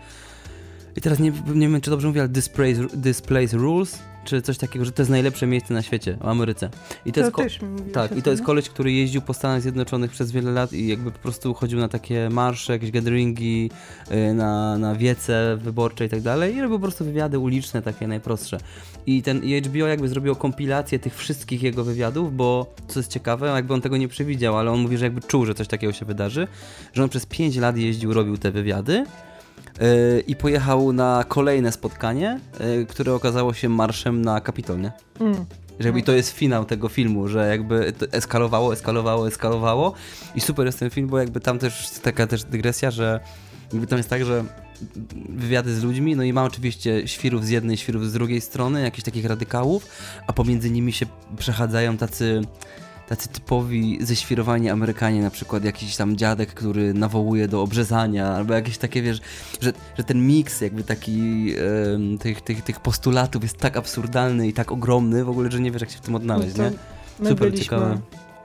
[0.98, 4.84] i teraz nie, nie wiem, czy dobrze mówię, ale Displays, Displays Rules, czy coś takiego,
[4.84, 6.70] że to jest najlepsze miejsce na świecie, o Ameryce.
[7.06, 7.58] I to, to jest
[7.92, 8.46] tak, i to jest no.
[8.46, 11.88] koleś, który jeździł po Stanach Zjednoczonych przez wiele lat i jakby po prostu chodził na
[11.88, 13.70] takie marsze, jakieś gatheringi,
[14.10, 18.06] y, na, na wiece wyborcze i tak dalej i robił po prostu wywiady uliczne, takie
[18.06, 18.58] najprostsze.
[19.06, 23.46] I ten i HBO jakby zrobił kompilację tych wszystkich jego wywiadów, bo co jest ciekawe,
[23.46, 26.04] jakby on tego nie przewidział, ale on mówi, że jakby czuł, że coś takiego się
[26.04, 26.48] wydarzy,
[26.92, 29.04] że on przez 5 lat jeździł, robił te wywiady
[30.26, 34.92] i pojechał na kolejne spotkanie, y, które okazało się marszem na Kapitol, nie?
[35.20, 35.44] Mm.
[35.80, 39.94] Jakby to jest finał tego filmu, że jakby eskalowało, eskalowało, eskalowało
[40.34, 43.20] i super jest ten film, bo jakby tam też taka też dygresja, że
[43.72, 44.44] jakby tam jest tak, że
[45.28, 49.04] wywiady z ludźmi, no i ma oczywiście świrów z jednej, świrów z drugiej strony, jakichś
[49.04, 49.86] takich radykałów,
[50.26, 51.06] a pomiędzy nimi się
[51.38, 52.40] przechadzają tacy
[53.08, 58.78] tacy typowi ześwirowani Amerykanie, na przykład jakiś tam dziadek, który nawołuje do obrzezania, albo jakieś
[58.78, 59.20] takie, wiesz,
[59.60, 61.52] że, że ten miks jakby taki
[61.94, 65.70] em, tych, tych, tych postulatów jest tak absurdalny i tak ogromny w ogóle, że nie
[65.70, 66.70] wiesz jak się w tym odnaleźć, No nie?
[67.28, 67.98] Super byliśmy, ciekawe.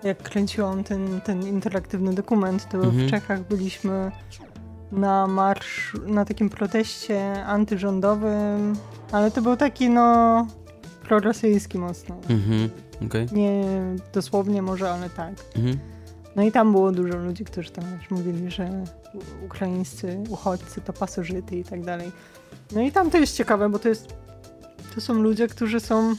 [0.03, 3.07] jak kręciłam ten, ten interaktywny dokument, to Mhm.
[3.07, 4.11] w Czechach byliśmy
[4.91, 8.76] na marsz, na takim proteście antyrządowym,
[9.11, 10.47] ale to był taki no
[11.03, 12.16] prorosyjski mocno.
[12.30, 12.70] Mhm,
[13.05, 13.27] okej.
[13.31, 13.63] Nie
[14.13, 15.33] dosłownie może, ale tak.
[15.55, 15.77] Mhm.
[16.35, 18.83] No i tam było dużo ludzi, którzy tam już mówili, że
[19.45, 22.11] ukraińscy uchodźcy to pasożyty i tak dalej.
[22.75, 24.13] No i tam to jest ciekawe, bo to jest
[24.95, 26.13] to są ludzie, którzy są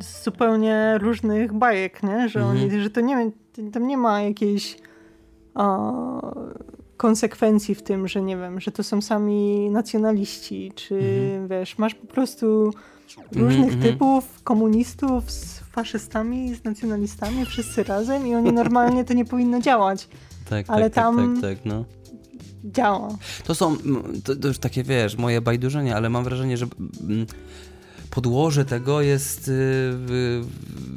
[0.00, 2.28] z zupełnie różnych bajek, nie?
[2.28, 2.58] Że Mhm.
[2.58, 3.30] oni, że to nie
[3.72, 4.78] tam nie ma jakiejś
[5.54, 5.92] a,
[6.96, 11.48] konsekwencji w tym, że nie wiem, że to są sami nacjonaliści, czy Mhm.
[11.48, 12.70] wiesz, masz po prostu
[13.32, 13.82] różnych mhm.
[13.82, 20.08] typów, komunistów z faszystami, z nacjonalistami, wszyscy razem i oni normalnie to nie powinno działać.
[20.50, 21.84] Tak, Ale tak, tak, tam- tak, tak, no.
[22.64, 23.08] Działa.
[23.44, 23.76] To są,
[24.24, 26.66] to, to już takie, wiesz, moje bajdurzenie, ale mam wrażenie, że
[27.00, 27.26] mm,
[28.10, 29.52] podłoże tego jest y,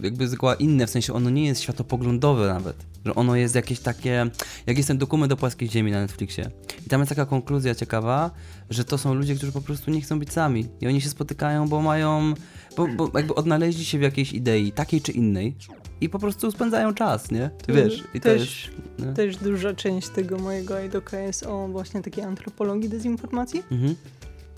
[0.01, 2.89] jakby zgoła inne, w sensie ono nie jest światopoglądowe nawet.
[3.06, 4.30] Że ono jest jakieś takie,
[4.68, 6.52] jak jest ten dokument o płaskiej ziemi na Netflixie.
[6.86, 8.32] I tam jest taka konkluzja ciekawa,
[8.70, 10.66] że to są ludzie, którzy po prostu nie chcą być sami.
[10.82, 12.34] I oni się spotykają, bo mają,
[12.78, 15.56] bo, bo jakby odnaleźli się w jakiejś idei, takiej czy innej.
[16.02, 17.50] I po prostu spędzają czas, nie?
[17.66, 19.08] Ty wiesz, i to też, jest...
[19.08, 19.14] nie?
[19.14, 23.64] też duża część tego mojego iDoka jest o właśnie takiej antropologii dezinformacji.
[23.72, 23.95] Mhm.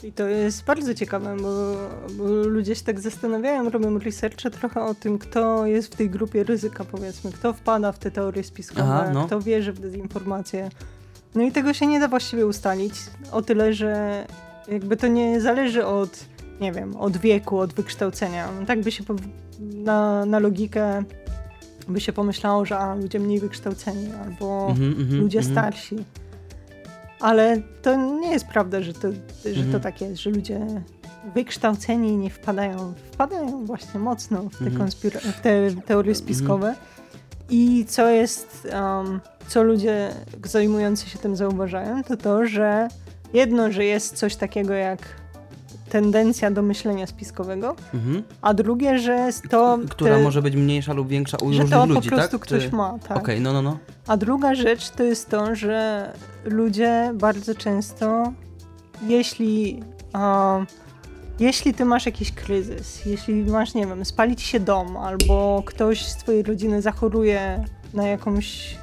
[0.03, 1.75] I to jest bardzo ciekawe, bo,
[2.17, 6.43] bo ludzie się tak zastanawiają, robią researche trochę o tym, kto jest w tej grupie
[6.43, 9.25] ryzyka, powiedzmy, kto wpada w te teorie spiskowe, Aha, no.
[9.25, 10.69] kto wierzy w dezinformację.
[11.35, 12.93] No i tego się nie da właściwie ustalić,
[13.31, 14.25] o tyle, że
[14.67, 16.25] jakby to nie zależy od,
[16.61, 18.49] nie wiem, od wieku, od wykształcenia.
[18.67, 19.03] Tak by się
[19.59, 21.03] na, na logikę
[21.87, 25.55] by się pomyślało, że a, ludzie mniej wykształceni albo Mhm, mhm, ludzie mhm.
[25.55, 25.95] starsi.
[27.21, 29.11] Ale to nie jest prawda, że to,
[29.43, 29.71] że Mhm.
[29.71, 30.59] to tak jest, że ludzie
[31.35, 32.93] wykształceni nie wpadają.
[33.11, 34.87] Wpadają właśnie mocno w te, Mhm.
[34.89, 36.75] konspira- w te teorie spiskowe.
[37.49, 40.09] I co jest, um, co ludzie
[40.45, 42.87] zajmujący się tym zauważają, to to, że
[43.33, 44.99] jedno, że jest coś takiego jak
[45.91, 48.23] tendencja do myślenia spiskowego, Mhm.
[48.41, 49.79] a drugie, że to...
[49.89, 52.47] Która te, może być mniejsza lub większa u że różnych to ludzi, po prostu tak?
[52.47, 53.17] ktoś Czy- ma, tak.
[53.17, 53.77] Okej, no, no, no.
[54.07, 56.11] A druga rzecz to jest to, że
[56.45, 58.33] ludzie bardzo często,
[59.07, 59.83] jeśli,
[61.39, 66.15] jeśli ty masz jakiś kryzys, jeśli masz, nie wiem, spalić się dom, albo ktoś z
[66.17, 67.63] twojej rodziny zachoruje
[67.93, 68.77] na jakąś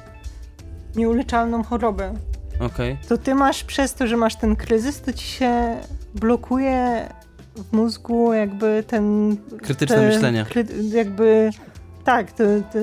[0.95, 2.13] nieuleczalną chorobę,
[2.59, 2.97] Okej.
[3.07, 5.77] to ty masz przez to, że masz ten kryzys, to ci się
[6.19, 7.09] blokuje
[7.55, 9.37] w mózgu jakby ten...
[9.61, 10.45] Krytyczne te- myślenie.
[10.49, 11.49] Kry, jakby...
[12.03, 12.43] Tak, to,
[12.73, 12.79] to,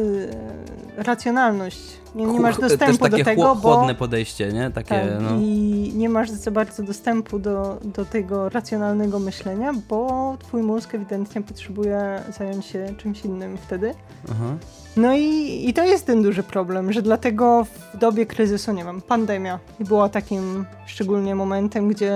[0.97, 1.78] racjonalność.
[2.14, 3.74] Nie, nie masz dostępu do tego, chło- bo...
[3.74, 4.70] chłodne podejście, nie?
[4.70, 5.37] Takie, Tak, no.
[5.41, 11.43] i nie masz za bardzo dostępu do, do tego racjonalnego myślenia, bo twój mózg ewidentnie
[11.43, 13.95] potrzebuje zająć się czymś innym wtedy.
[14.30, 14.57] Aha.
[14.97, 19.03] No i, i to jest ten duży problem, że dlatego w dobie kryzysu, nie wiem,
[19.03, 22.14] pandemia była takim szczególnie momentem, gdzie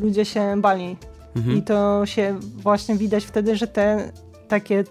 [0.00, 0.96] ludzie się bali.
[1.36, 1.58] Mhm.
[1.58, 4.12] I to się właśnie widać wtedy, że te
[4.48, 4.84] takie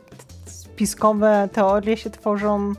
[0.46, 2.74] spiskowe teorie się tworzą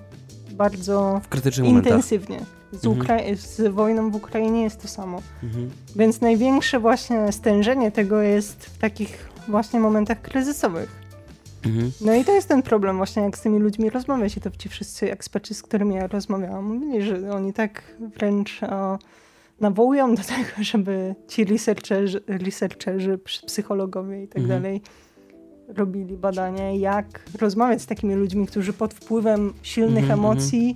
[0.52, 1.20] bardzo
[1.68, 2.40] intensywnie.
[2.72, 3.36] Z, Mhm.
[3.36, 5.22] Z wojną w Ukrainie jest to samo.
[5.42, 5.70] Mhm.
[5.96, 11.04] Więc największe właśnie stężenie tego jest w takich właśnie momentach kryzysowych.
[11.66, 11.92] Mhm.
[12.00, 14.68] No i to jest ten problem właśnie, jak z tymi ludźmi rozmawiać i to ci
[14.68, 17.82] wszyscy eksperci, z którymi ja rozmawiałam, mówili, że oni tak
[18.16, 18.98] wręcz o,
[19.60, 24.62] nawołują do tego, żeby ci researcherzy, researcherzy psy- psychologowie i tak Mhm.
[24.62, 24.82] dalej
[25.68, 30.74] robili badania, jak rozmawiać z takimi ludźmi, którzy pod wpływem silnych Mhm, emocji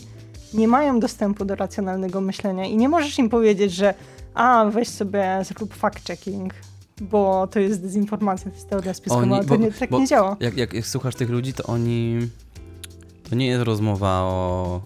[0.55, 3.95] nie mają dostępu do racjonalnego myślenia i nie możesz im powiedzieć, że
[4.35, 6.49] a, weź sobie, zrób fact-checking,
[7.01, 10.07] bo to jest dezinformacja, to jest teoria spiskowa, Oni- to bo- nie, tak bo- nie
[10.07, 10.37] działa.
[10.41, 12.19] Jak, jak, jak słuchasz tych ludzi, to oni.
[13.31, 14.81] To nie jest rozmowa o.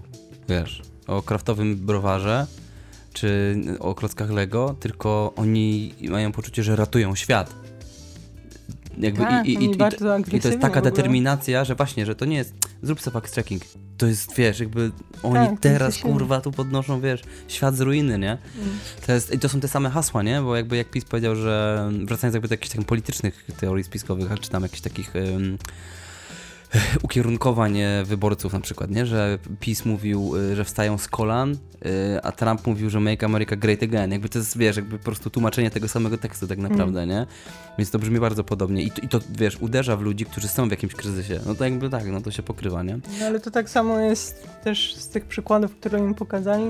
[0.49, 2.47] Wiesz, o kraftowym browarze
[3.13, 7.55] czy o klockach Lego, tylko oni mają poczucie, że ratują świat.
[8.99, 9.71] Jakby Tak, i, i, i,
[10.37, 13.63] i, to, jest taka determinacja, że właśnie, że to nie jest zrób sobie fact checking.
[13.97, 14.91] To jest, wiesz, jakby
[15.23, 18.31] oni Tak, teraz, kurwa, tu podnoszą, wiesz, świat z ruiny, nie?
[18.31, 18.79] Mm.
[19.07, 20.41] To, jest, I to są te same hasła, nie?
[20.41, 24.51] Bo jakby jak PiS powiedział, że wracając jakby do jakichś takich politycznych teorii spiskowych, czy
[24.51, 25.59] tam jakichś takich um,
[27.03, 29.07] ukierunkowań e, wyborców na przykład, nie?
[29.07, 31.59] Że PiS mówił, y, że wstają z kolan, y,
[32.23, 34.13] a Trump mówił, że make America great again.
[34.13, 37.27] Jakby to jest, wiesz, jakby po prostu tłumaczenie tego samego tekstu tak naprawdę, nie?
[37.79, 38.83] Więc to brzmi bardzo podobnie.
[38.83, 41.41] I to, I to, wiesz, uderza w ludzi, którzy są w jakimś kryzysie.
[41.47, 42.99] No to jakby tak, no to się pokrywa, nie?
[43.21, 46.65] No ale to tak samo jest też z tych przykładów, które mi pokazali.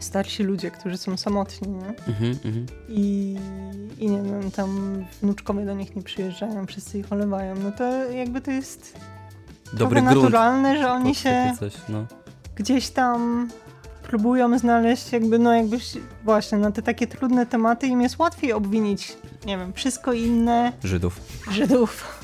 [0.00, 1.88] Starsi ludzie, którzy są samotni, nie?
[2.12, 2.66] Mhm, mhm.
[2.88, 3.36] I,
[3.98, 7.54] I nie wiem, tam wnuczkowie do nich nie przyjeżdżają, wszyscy ich olewają.
[7.64, 8.98] No to jakby to jest
[9.72, 10.16] Dobry grunt.
[10.16, 12.06] naturalne, że oni się Coś, no.
[12.56, 13.48] gdzieś tam
[14.02, 18.52] próbują znaleźć jakby, no jakby się- właśnie na te takie trudne tematy im jest łatwiej
[18.52, 21.20] obwinić, nie wiem, wszystko inne Żydów.
[21.50, 22.17] Żydów,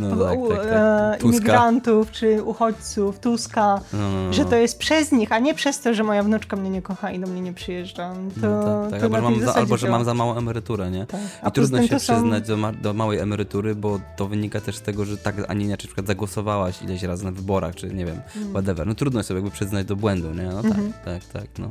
[0.00, 0.72] No p- tak, tak, tak.
[0.72, 4.32] e, imigrantów czy uchodźców, Tuska, No, no, no.
[4.32, 7.10] że to jest przez nich, a nie przez to, że moja wnuczka mnie nie kocha
[7.10, 8.12] i do mnie nie przyjeżdża.
[8.40, 9.00] To, no, tak, tak.
[9.00, 11.06] to Albo, że mam za, albo że mam za małą emeryturę, nie?
[11.06, 11.20] Tak.
[11.48, 14.76] I trudno się to są- przyznać do, ma- do małej emerytury, bo to wynika też
[14.76, 17.94] z tego, że tak, a nie inaczej na przykład zagłosowałaś ileś razy na wyborach, czy
[17.94, 18.50] nie wiem, Mm.
[18.50, 18.86] whatever.
[18.86, 20.42] No trudno sobie jakby przyznać do błędu, nie?
[20.42, 20.72] No tak,
[21.04, 21.68] tak, tak, no.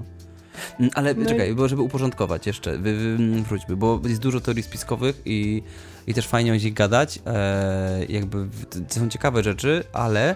[0.80, 4.64] Mm, Ale No i- czekaj, bo żeby uporządkować jeszcze, mm, wróćmy, bo jest dużo teorii
[4.64, 5.64] spiskowych i,
[6.07, 8.47] i też fajnie o nich gadać, e, jakby
[8.89, 10.36] to są ciekawe rzeczy, ale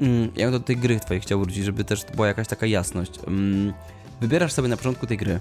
[0.00, 3.12] mm, ja bym do tej gry twojej chciał wrócić, żeby też była jakaś taka jasność.
[3.26, 3.72] Mm,
[4.20, 5.40] wybierasz sobie na początku tej gry,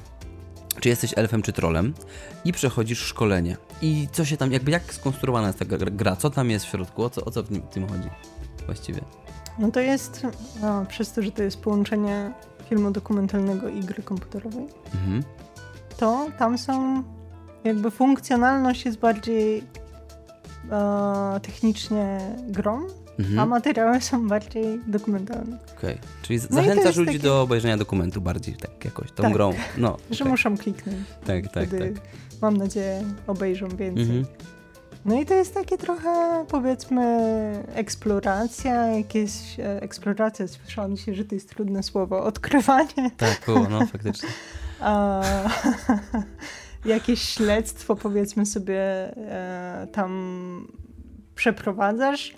[0.79, 1.93] czy jesteś elfem czy trolem
[2.45, 3.57] i przechodzisz szkolenie.
[3.81, 7.03] I co się tam, jakby jak skonstruowana jest ta gra- co tam jest w środku,
[7.03, 8.09] o co, o co w tym chodzi
[8.65, 9.01] właściwie?
[9.59, 10.27] No to jest,
[10.61, 12.31] no, przez to, że to jest połączenie
[12.71, 14.65] filmu dokumentalnego i gry komputerowej,
[14.95, 15.23] Mhm.
[15.97, 17.03] to tam są
[17.63, 19.63] jakby funkcjonalność jest bardziej
[20.71, 22.79] e, technicznie grą,
[23.17, 23.49] a Mhm.
[23.49, 25.57] materiały są bardziej dokumentalne.
[25.77, 25.97] Okej.
[26.21, 29.33] Czyli z- No zachęcasz ludzi do obejrzenia dokumentu bardziej tak jakoś, tą Tak.
[29.33, 29.53] grą.
[29.77, 30.97] No, Że muszą kliknąć.
[31.25, 31.91] Tak, tak, tak.
[32.41, 34.03] mam nadzieję obejrzą więcej.
[34.03, 34.25] Mhm.
[35.05, 37.03] No i to jest takie trochę powiedzmy
[37.73, 43.85] eksploracja, jakieś e, eksploracja, słyszałam dzisiaj, że to jest trudne słowo, odkrywanie, Tak, było, no
[43.85, 44.29] faktycznie.
[44.79, 45.21] a,
[46.85, 48.81] jakieś śledztwo powiedzmy sobie
[49.17, 50.67] e, tam
[51.35, 52.33] przeprowadzasz,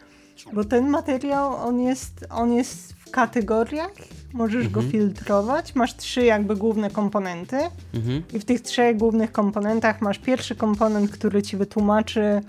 [0.54, 3.92] bo ten materiał on jest, on jest kategoriach,
[4.34, 4.92] możesz go Mhm.
[4.92, 7.58] filtrować, masz trzy jakby główne komponenty
[7.94, 8.24] Mhm.
[8.34, 12.42] i w tych trzech głównych komponentach masz pierwszy komponent, który ci wytłumaczy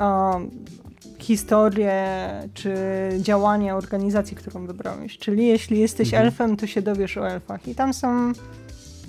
[0.00, 0.50] um,
[1.18, 2.04] historię
[2.54, 2.74] czy
[3.20, 5.18] działanie organizacji, którą wybrałeś.
[5.18, 6.24] Czyli jeśli jesteś Mhm.
[6.26, 7.68] elfem, to się dowiesz o elfach.
[7.68, 8.08] I tam są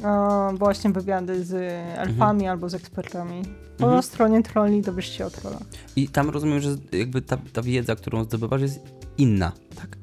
[0.03, 1.53] e, właśnie wywiady z
[1.97, 3.41] elfami albo z ekspertami.
[3.77, 4.03] Po Mhm.
[4.03, 5.61] stronie trolli dowiesz się o trollach.
[5.95, 8.79] I tam rozumiem, że jakby ta, ta wiedza, którą zdobywasz jest
[9.17, 9.97] inna, tak?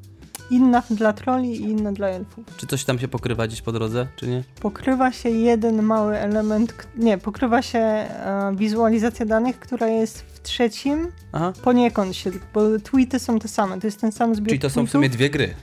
[0.51, 2.45] Inna dla trolli i inna dla elfów.
[2.57, 4.45] Czy coś tam się pokrywa gdzieś po drodze, czy nie?
[4.61, 11.09] Pokrywa się jeden mały element, nie, pokrywa się e, wizualizacja danych, która jest w trzecim,
[11.33, 11.53] Aha.
[11.63, 14.87] Poniekąd się, bo tweety są te same, to jest ten sam zbiór Czyli to są
[14.87, 15.55] w sumie dwie gry.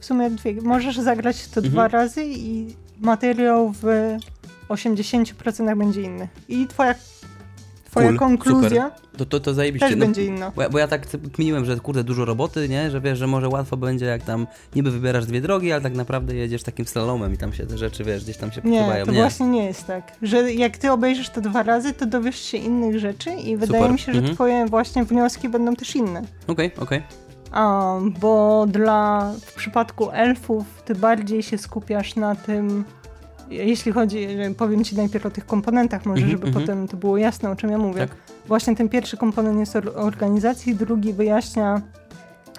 [0.00, 0.54] W sumie dwie.
[0.62, 1.72] Możesz zagrać to Mhm.
[1.72, 3.84] dwa razy i materiał w
[4.68, 6.28] 80% będzie inny.
[6.48, 6.94] I twoja,
[7.92, 9.88] twoja Cool, konkluzja To, to, to zajebiście.
[9.88, 10.52] też no, będzie inna.
[10.56, 12.90] Bo ja, bo ja tak kminiłem, że kurde, dużo roboty, nie?
[12.90, 16.34] Że wiesz, że może łatwo będzie, jak tam niby wybierasz dwie drogi, ale tak naprawdę
[16.34, 19.06] jedziesz takim slalomem i tam się te rzeczy, wiesz, gdzieś tam się Nie, pokrywają.
[19.06, 20.12] to właśnie nie jest tak.
[20.22, 23.92] Że jak ty obejrzysz to dwa razy, to dowiesz się innych rzeczy i wydaje Super.
[23.92, 24.34] mi się, że Mhm.
[24.34, 26.22] twoje właśnie wnioski będą też inne.
[26.46, 27.02] Okej, okej.
[27.52, 32.84] A, bo dla, w przypadku elfów ty bardziej się skupiasz na tym,
[33.50, 36.64] jeśli chodzi, powiem ci najpierw o tych komponentach, może Mhm, żeby mhm.
[36.64, 38.00] potem to było jasne, o czym ja mówię.
[38.00, 38.16] Tak.
[38.46, 41.80] Właśnie ten pierwszy komponent jest o organizacji, drugi wyjaśnia,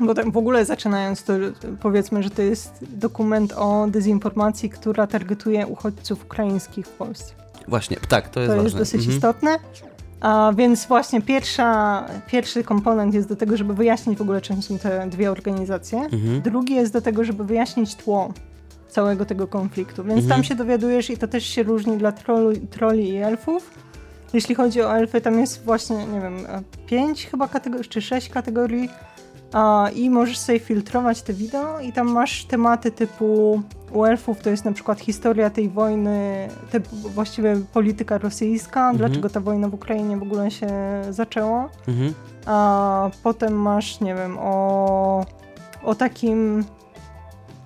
[0.02, 1.34] bo tak w ogóle zaczynając to,
[1.82, 7.34] powiedzmy, że to jest dokument o dezinformacji, która targetuje uchodźców ukraińskich w Polsce.
[7.68, 8.64] Właśnie, tak, to jest To ważne.
[8.64, 9.16] jest dosyć Mhm.
[9.16, 9.58] istotne.
[10.22, 14.80] A więc właśnie pierwsza, pierwszy komponent jest do tego, żeby wyjaśnić w ogóle, czym są
[14.80, 16.00] te dwie organizacje.
[16.00, 16.42] Mhm.
[16.42, 18.34] Drugi jest do tego, żeby wyjaśnić tło
[18.94, 20.04] całego tego konfliktu.
[20.04, 20.30] Więc Mhm.
[20.30, 23.72] tam się dowiadujesz i to też się różni dla trolli, trolli i elfów.
[24.34, 28.30] Jeśli chodzi o elfy, tam jest właśnie, nie wiem, e, pięć chyba kategorii, czy sześć
[28.30, 28.90] kategorii
[29.54, 34.50] a, i możesz sobie filtrować te wideo i tam masz tematy typu u elfów to
[34.50, 36.80] jest na przykład historia tej wojny, te,
[37.14, 38.98] właściwie polityka rosyjska, Mhm.
[38.98, 40.68] dlaczego ta wojna w Ukrainie w ogóle się
[41.10, 41.70] zaczęła.
[41.88, 42.14] Mhm.
[42.46, 45.26] A potem masz, nie wiem, o,
[45.84, 46.64] o takim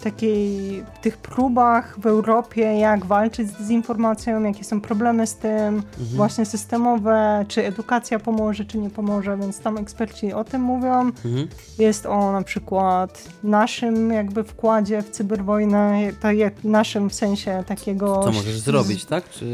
[0.03, 5.83] takiej, tych próbach w Europie, jak walczyć z dezinformacją, jakie są problemy z tym, Mhm.
[6.15, 10.99] właśnie systemowe, czy edukacja pomoże, czy nie pomoże, więc tam eksperci o tym mówią.
[10.99, 11.47] Mhm.
[11.79, 18.23] Jest o na przykład naszym jakby wkładzie w cyberwojnę, tak jak naszym w sensie takiego...
[18.23, 19.29] Co możesz zrobić, tak?
[19.29, 19.45] Czy...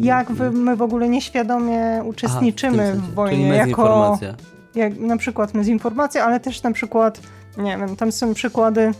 [0.00, 3.14] Jak wy, my w ogóle nieświadomie Aha, uczestniczymy tym w, sensie.
[3.14, 4.34] wojnie, jako mezinformacja.
[4.74, 7.20] jak na przykład dezinformacja, ale też na przykład,
[7.58, 8.92] nie wiem, tam są przykłady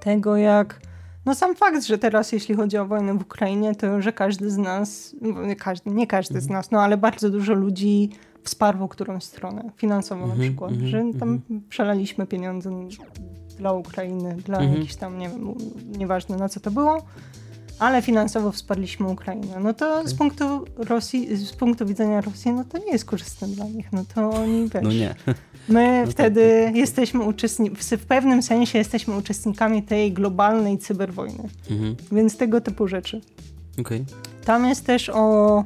[0.00, 0.80] tego, jak
[1.26, 4.56] no sam fakt, że teraz jeśli chodzi o wojnę w Ukrainie, to że każdy z
[4.58, 6.52] nas, no, nie każdy, nie każdy z Mhm.
[6.58, 8.10] nas, no ale bardzo dużo ludzi
[8.44, 12.70] wsparło którąś stronę, finansowo na Mhm, przykład, mhm, że tam przelaliśmy pieniądze
[13.58, 14.76] dla Ukrainy, dla Mhm.
[14.76, 15.54] jakichś tam, nie wiem,
[15.98, 17.02] nieważne na co to było,
[17.78, 19.60] ale finansowo wsparliśmy Ukrainę.
[19.60, 23.64] No to z punktu Rosji, z punktu widzenia Rosji, no to nie jest korzystne dla
[23.64, 25.14] nich, no to oni, wiesz, No nie.
[25.68, 31.96] My No tak, wtedy jesteśmy uczestnikami, w pewnym sensie jesteśmy uczestnikami tej globalnej cyberwojny, Mhm.
[32.12, 33.20] więc tego typu rzeczy.
[33.80, 34.04] Okej.
[34.44, 35.64] Tam jest też o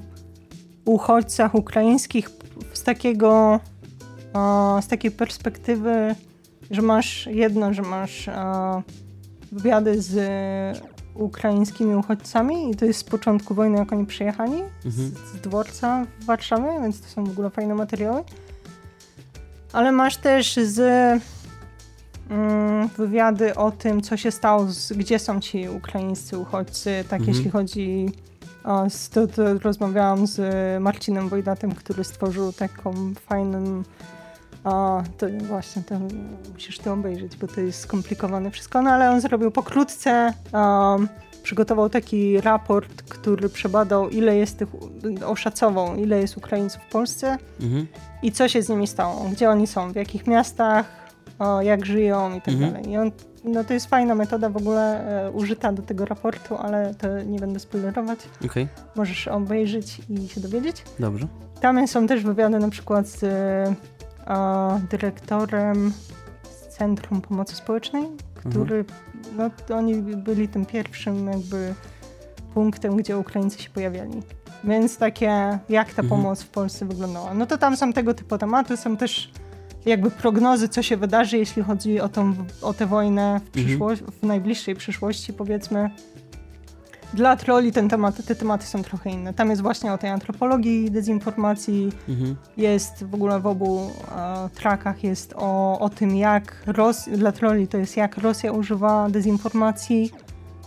[0.85, 2.31] uchodźcach ukraińskich
[2.73, 3.61] z takiego,
[4.35, 6.15] e, z takiej perspektywy,
[6.71, 8.83] że masz jedno, że masz e,
[9.53, 10.15] wywiady z
[11.15, 14.53] ukraińskimi uchodźcami i to jest z początku wojny, jak oni przyjechali
[14.85, 14.93] Mhm.
[15.11, 18.23] z, z dworca w Warszawie, więc to są w ogóle fajne materiały.
[19.75, 20.81] Ale masz też z
[22.31, 27.37] mm, wywiady o tym, co się stało, z, gdzie są ci ukraińscy uchodźcy, tak Mhm.
[27.37, 28.13] jeśli chodzi
[28.65, 30.41] o, z, to, to rozmawiałam z
[30.83, 33.83] Marcinem Wojdatem, który stworzył taką fajną
[34.65, 35.95] a, to właśnie, to
[36.53, 41.09] musisz to obejrzeć, bo to jest skomplikowane wszystko, no ale on zrobił pokrótce, um,
[41.45, 44.69] przygotował taki raport, który przebadał ile jest tych,
[45.27, 47.87] oszacował ile jest Ukraińców w Polsce Mhm.
[48.23, 50.87] i co się z nimi stało, gdzie oni są, w jakich miastach,
[51.39, 52.73] o, jak żyją i tak Mhm.
[52.73, 52.91] dalej.
[52.91, 53.11] I on,
[53.45, 57.39] no to jest fajna metoda w ogóle e, użyta do tego raportu, ale to nie
[57.39, 58.19] będę spoilerować.
[58.45, 60.85] Okej, Możesz obejrzeć i się dowiedzieć.
[60.99, 61.27] dobrze.
[61.61, 63.75] Tam są też wywiady na przykład z e,
[64.91, 65.93] dyrektorem
[66.79, 68.03] Centrum Pomocy Społecznej,
[68.51, 68.85] który,
[69.37, 71.75] no to oni byli tym pierwszym jakby
[72.55, 74.23] punktem, gdzie Ukraińcy się pojawiali.
[74.65, 76.09] Więc takie, jak ta Mhm.
[76.09, 77.35] pomoc w Polsce wyglądała.
[77.35, 79.31] No to tam są tego typu tematy, są też
[79.87, 83.79] jakby prognozy, co się wydarzy, jeśli chodzi o, tą, o tę wojnę w, Mhm.
[83.79, 85.91] przyszło- w najbliższej przyszłości, powiedzmy.
[87.15, 89.35] Dla troli ten temat, te tematy są trochę inne.
[89.35, 92.37] Tam jest właśnie o tej antropologii, dezinformacji, Mhm.
[92.57, 97.69] jest w ogóle w obu e, trakach jest o, o tym, jak Ros dla troli
[97.69, 100.11] to jest jak Rosja używa dezinformacji,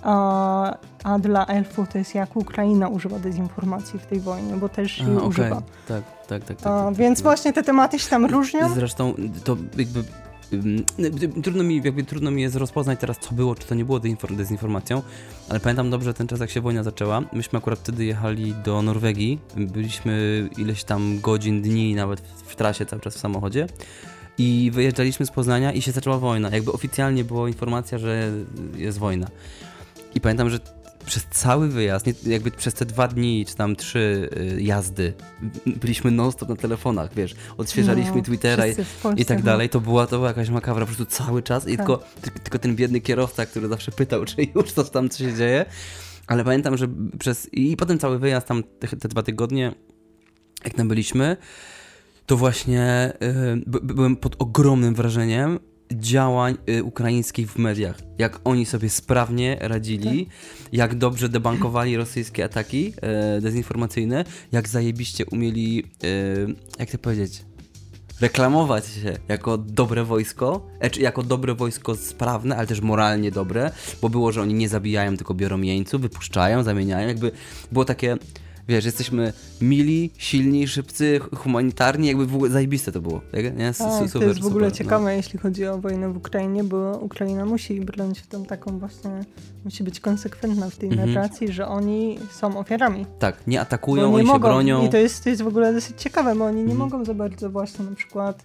[0.04, 5.00] a, a dla elfów to jest jak Ukraina używa dezinformacji w tej wojnie, bo też
[5.00, 5.30] jej A, okej.
[5.30, 5.62] używa.
[5.88, 6.58] Tak, tak, tak.
[6.58, 7.24] tak, A, tak, więc tak.
[7.24, 8.70] właśnie te tematy się tam różnią.
[8.74, 10.04] Zresztą to jakby
[11.44, 14.36] trudno mi, jakby trudno mi jest rozpoznać teraz, co było, czy to nie było dezinfor-
[14.36, 15.02] dezinformacją,
[15.50, 17.22] ale pamiętam dobrze ten czas, jak się wojna zaczęła.
[17.34, 23.02] Myśmy akurat wtedy jechali do Norwegii, byliśmy ileś tam godzin, dni, nawet w trasie cały
[23.02, 23.68] czas w samochodzie.
[24.38, 26.50] I wyjeżdżaliśmy z Poznania i się zaczęła wojna.
[26.50, 28.32] Jakby oficjalnie była informacja, że
[28.76, 29.28] jest wojna.
[30.16, 30.60] I pamiętam, że
[31.08, 35.14] przez cały wyjazd, nie, jakby przez te dwa dni, czy tam trzy y, jazdy,
[35.66, 39.46] byliśmy non-stop na telefonach, wiesz, odświeżaliśmy No, Twittera i, Polsce, i tak no.
[39.46, 39.70] dalej.
[39.70, 41.78] To była, to była jakaś makabra po prostu cały czas i Tak.
[41.78, 45.34] tylko, ty, tylko ten biedny kierowca, który zawsze pytał, czy już to tam co się
[45.34, 45.66] dzieje.
[46.28, 46.88] Ale pamiętam, że
[47.20, 47.54] przez...
[47.54, 49.72] I potem cały wyjazd tam te, te dwa tygodnie,
[50.66, 51.38] jak tam byliśmy,
[52.26, 53.14] to właśnie
[53.56, 55.60] y, by, byłem pod ogromnym wrażeniem
[55.92, 57.98] działań y, ukraińskich w mediach.
[58.18, 60.28] Jak oni sobie sprawnie radzili,
[60.72, 62.94] jak dobrze debankowali rosyjskie ataki
[63.38, 67.42] y, dezinformacyjne, jak zajebiście umieli, y, jak to powiedzieć,
[68.22, 73.72] reklamować się jako dobre wojsko, e, czy jako dobre wojsko sprawne, ale też moralnie dobre,
[74.02, 77.32] bo było, że oni nie zabijają, tylko biorą jeńców, wypuszczają, zamieniają, jakby
[77.72, 78.18] było takie,
[78.68, 83.58] wiesz, jesteśmy mili, silni, szybcy, hu- humanitarni, jakby w ogóle zajebiste to było, tak?
[83.58, 83.74] nie?
[83.74, 84.72] Tak, super, to jest w ogóle super, no.
[84.72, 89.12] ciekawe, jeśli chodzi o wojnę w Ukrainie, bo Ukraina musi bronić tą taką właśnie,
[89.66, 91.14] musi być konsekwentna w tej Mhm.
[91.14, 93.06] narracji, że oni są ofiarami.
[93.20, 94.86] Tak, nie atakują, nie oni się mogą, bronią.
[94.86, 96.80] I to jest, to jest w ogóle dosyć ciekawe, bo oni nie Mhm.
[96.80, 98.44] mogą za bardzo właśnie na przykład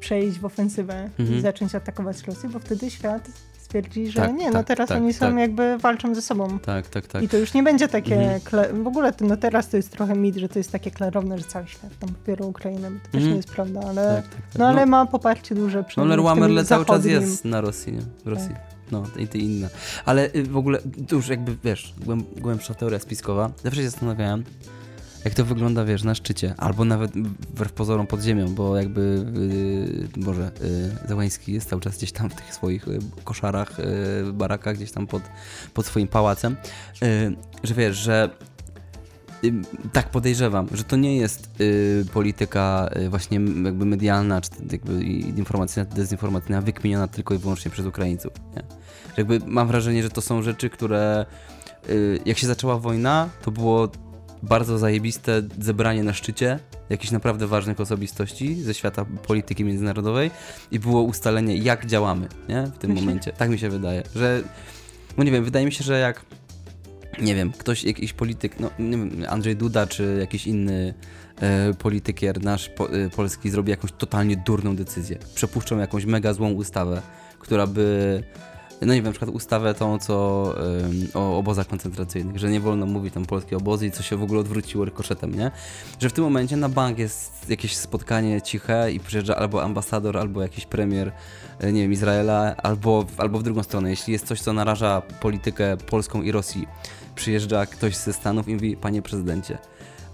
[0.00, 1.38] przejść w ofensywę Mhm.
[1.38, 3.28] i zacząć atakować Rosję, bo wtedy świat
[3.74, 5.36] stwierdzi, że Tak, nie, no tak, teraz tak, oni są tak.
[5.38, 6.58] jakby walczą ze sobą.
[6.58, 7.22] Tak, tak, tak.
[7.22, 8.40] I to już nie będzie takie, Mhm.
[8.40, 11.38] kle- w ogóle to, no teraz to jest trochę mit, że to jest takie klarowne,
[11.38, 13.30] że cały świat tam popiera Ukrainę, to też Mhm.
[13.30, 17.04] nie jest prawda, ale tak, tak, no ale ma poparcie duże No Lerwamerle cały czas
[17.04, 18.00] jest na Rosji, nie?
[18.24, 18.54] W Rosji.
[18.92, 19.68] No, i ty inne.
[20.04, 23.50] Ale y, w ogóle, to już jakby, wiesz, głęb, głębsza teoria spiskowa.
[23.64, 24.44] Zawsze się zastanawiałem,
[25.24, 29.26] jak to wygląda, wiesz, na szczycie, albo nawet wbrew pozorom pod ziemią, bo jakby,
[30.16, 34.32] yy, Boże, yy, Zełański jest cały czas gdzieś tam w tych swoich y, koszarach, y,
[34.32, 35.22] barakach, gdzieś tam pod,
[35.74, 36.56] pod swoim pałacem,
[37.02, 38.30] yy, że wiesz, że
[39.44, 45.02] Ym, Tak podejrzewam, że to nie jest y, polityka y, właśnie jakby medialna, czy jakby
[45.04, 48.32] informacyjna, dezinformacyjna, wykminiona tylko i wyłącznie przez Ukraińców.
[48.56, 48.62] Nie?
[49.16, 51.26] Jakby mam wrażenie, że to są rzeczy, które
[51.88, 53.88] y, jak się zaczęła wojna, to było
[54.44, 56.58] bardzo zajebiste zebranie na szczycie
[56.90, 60.30] jakichś naprawdę ważnych osobistości ze świata polityki międzynarodowej
[60.70, 62.62] i było ustalenie, jak działamy nie?
[62.62, 63.32] w tym Myślę- momencie.
[63.32, 64.42] Tak mi się wydaje, że
[65.18, 66.24] no nie wiem, wydaje mi się, że jak
[67.22, 70.94] nie wiem, ktoś, jakiś polityk, no nie wiem, Andrzej Duda czy jakiś inny
[71.40, 75.18] e, politykier nasz po, e, polski zrobi jakąś totalnie durną decyzję.
[75.34, 77.02] Przepuszczą jakąś mega złą ustawę,
[77.38, 78.22] która by,
[78.86, 80.14] no nie wiem, na przykład ustawę tą, co
[81.14, 84.40] o obozach koncentracyjnych, że nie wolno mówić tam polskie obozy i co się w ogóle
[84.40, 85.50] odwróciło rykoszetem, nie?
[86.00, 90.42] Że w tym momencie na bank jest jakieś spotkanie ciche i przyjeżdża albo ambasador, albo
[90.42, 91.12] jakiś premier,
[91.60, 93.90] e, nie wiem, Izraela, albo, albo w drugą stronę.
[93.90, 96.66] Jeśli jest coś, co naraża politykę polską i Rosji,
[97.14, 99.58] przyjeżdża ktoś ze Stanów i mówi, panie prezydencie,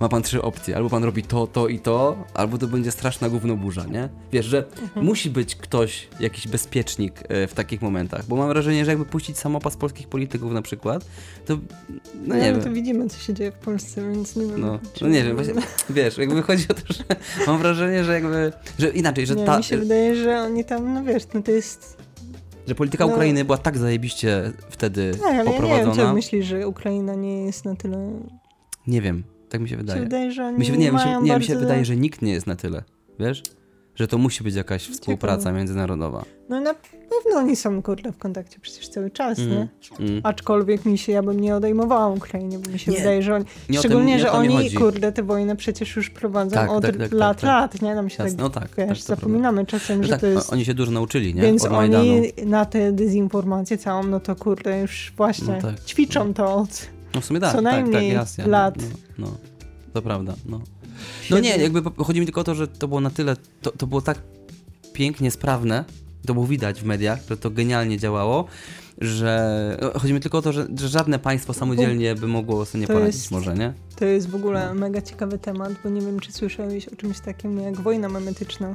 [0.00, 3.28] ma pan trzy opcje, albo pan robi to, to i to, albo to będzie straszna
[3.28, 4.08] gównoburza, nie?
[4.32, 4.64] Wiesz, że
[4.96, 9.38] musi być ktoś, jakiś bezpiecznik e, w takich momentach, bo mam wrażenie, że jakby puścić
[9.38, 11.04] samopas polskich polityków na przykład,
[11.46, 11.58] to,
[12.26, 12.62] no nie no wiem.
[12.62, 14.60] to widzimy, co się dzieje w Polsce, więc nie wiem.
[14.60, 15.54] No, no nie wiem, właśnie,
[15.90, 17.04] wiesz, jakby chodzi o to, że
[17.46, 20.94] mam wrażenie, że jakby, że inaczej, że nie, ta, mi się wydaje, że oni tam,
[20.94, 21.96] no wiesz, no to jest...
[22.68, 26.08] że polityka no- Ukrainy była tak zajebiście wtedy Tak, ale ja nie wiem, poprowadzona.
[26.08, 28.12] czy myślisz, że Ukraina nie jest na tyle...
[28.86, 30.00] nie wiem, tak mi się się wydaje.
[30.02, 32.46] wydaje, że Mi się, nie, mi się, nie, mi się wydaje, że nikt nie jest
[32.46, 32.82] na tyle,
[33.18, 33.42] wiesz?
[33.94, 36.24] Że to musi być jakaś współpraca międzynarodowa.
[36.48, 39.68] No na pewno oni są, kurde, w kontakcie przecież cały czas, Mm, nie?
[40.06, 40.20] mm.
[40.24, 43.44] Aczkolwiek mi się, ja bym nie odejmowała Ukrainie, bo mi się Nie, wydaje, że oni,
[43.44, 46.82] nie tym- szczególnie, nie o że oni, kurde, tę wojnę przecież już prowadzą Tak, od
[46.82, 47.48] tak, tak, tak, lat, tak.
[47.48, 47.94] lat, nie?
[47.94, 50.52] Nam się Jasne, tak, no tak, wiesz, tak, zapominamy czasem, No że tak, to jest...
[50.52, 51.42] Oni się dużo nauczyli, nie?
[51.42, 55.84] Więc oni na tę dezinformację całą, no to kurde, już właśnie No tak.
[55.84, 56.86] ćwiczą to od...
[57.14, 58.46] No w sumie tak, co tak, tak, najmniej jasne.
[58.46, 58.74] lat.
[58.78, 59.36] No, no,
[59.92, 60.60] to prawda, no.
[61.30, 63.86] No nie, jakby chodzi mi tylko o to, że to było na tyle, to, to
[63.86, 64.18] było tak
[64.92, 65.84] pięknie sprawne,
[66.26, 68.44] to było widać w mediach, że to genialnie działało,
[68.98, 72.80] że no, chodzi mi tylko o to, że, że żadne państwo samodzielnie by mogło sobie
[72.80, 73.72] nie To poradzić jest- może, nie?
[73.96, 74.74] To jest w ogóle No.
[74.74, 78.74] mega ciekawy temat, bo nie wiem, czy słyszałeś o czymś takim jak wojna memetyczna.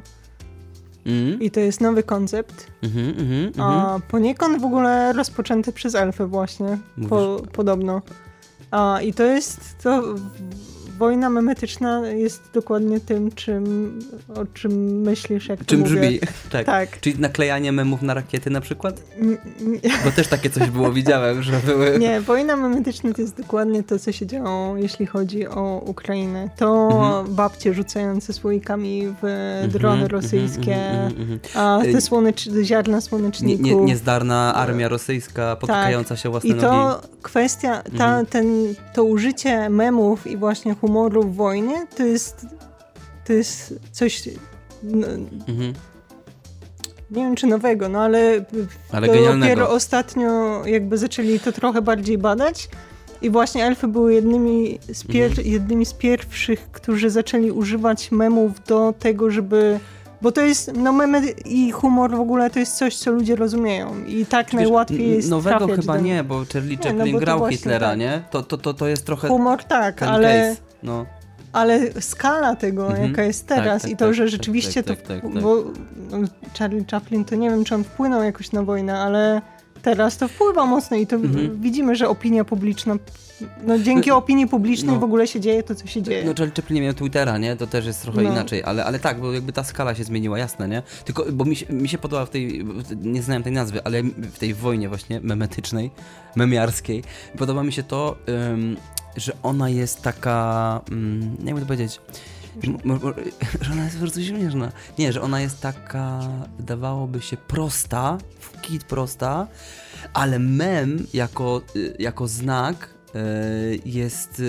[1.06, 3.70] Mhm, I to jest nowy koncept, mhm, mhm, mhm.
[3.70, 8.02] a poniekąd w ogóle rozpoczęty przez elfy właśnie, po, podobno.
[8.76, 10.14] A, I to jest, to
[10.98, 13.98] wojna memetyczna jest dokładnie tym, czym,
[14.34, 16.20] o czym myślisz, jak to Czym brzmi?
[16.52, 16.66] tak.
[16.66, 17.00] Tak.
[17.00, 19.00] Czyli naklejanie memów na rakiety na przykład?
[20.04, 21.98] Bo też takie coś było, widziałem, że były...
[21.98, 26.50] Nie, wojna memetyczna to jest dokładnie to, co się działo, jeśli chodzi o Ukrainę.
[26.56, 27.34] To Mhm.
[27.34, 29.24] babcie rzucające słoikami w
[29.56, 31.40] Mhm, drony mhm, rosyjskie, mhm, mhm, mhm.
[31.54, 32.48] a Y, te słonecz...
[32.62, 33.64] ziarna Nie, słoneczników.
[33.66, 37.06] nie, niezdarna armia rosyjska potykająca się o własne I to nogi.
[37.22, 38.46] kwestia, ta, ten,
[38.94, 42.46] to użycie memów i właśnie humoru w wojnie, to jest,
[43.26, 44.22] to jest coś,
[44.82, 45.06] no,
[45.48, 45.72] Mhm.
[47.10, 48.44] nie wiem czy nowego, no ale,
[48.92, 52.68] Ale dopiero ostatnio jakby zaczęli to trochę bardziej badać
[53.22, 55.46] i właśnie elfy były jednymi z, pier- Mhm.
[55.46, 59.80] jednymi z pierwszych, którzy zaczęli używać memów do tego, żeby
[60.22, 64.04] bo to jest, no memy i humor w ogóle to jest coś, co ludzie rozumieją
[64.06, 67.20] i tak Wiesz, najłatwiej jest Nowego chyba do nie, bo Charlie Nie, no Chaplin bo
[67.20, 67.98] grał Hitlera, tak.
[67.98, 68.22] nie?
[68.30, 70.65] To, to, to, to jest trochę Humor tak, ale, case.
[70.82, 71.06] No.
[71.52, 73.08] ale skala tego, Mhm.
[73.10, 74.94] jaka jest Tak, teraz tak, i to, tak, że tak, rzeczywiście to,
[75.42, 75.56] bo
[76.10, 76.18] no,
[76.58, 79.42] Charlie Chaplin to nie wiem, czy on wpłynął jakoś na wojnę, ale
[79.82, 81.60] teraz to wpływa mocno i to Mhm.
[81.60, 82.94] widzimy, że opinia publiczna,
[83.66, 85.00] no dzięki opinii publicznej no.
[85.00, 86.24] w ogóle się dzieje to, co się dzieje.
[86.24, 87.56] No Charlie Chaplin nie miał Twittera, nie?
[87.56, 88.30] To też jest trochę No.
[88.32, 90.82] inaczej, ale, ale tak, bo jakby ta skala się zmieniła, jasne, nie?
[91.04, 92.64] Tylko, bo mi się, mi się podoba w tej,
[93.02, 95.90] nie znałem tej nazwy, ale w tej wojnie właśnie memetycznej,
[96.36, 97.02] memiarskiej,
[97.38, 98.16] podoba mi się to,
[98.52, 98.76] ym,
[99.16, 100.80] że ona jest taka,
[101.38, 102.00] nie wiem to powiedzieć,
[103.60, 104.72] że ona jest prostu śmieszna.
[104.98, 106.20] Nie, że ona jest taka,
[106.58, 109.46] wydawałoby się prosta, w kit prosta,
[110.12, 114.42] ale mem jako, y, jako znak y, jest,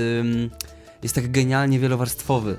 [1.03, 2.57] jest tak genialnie wielowarstwowy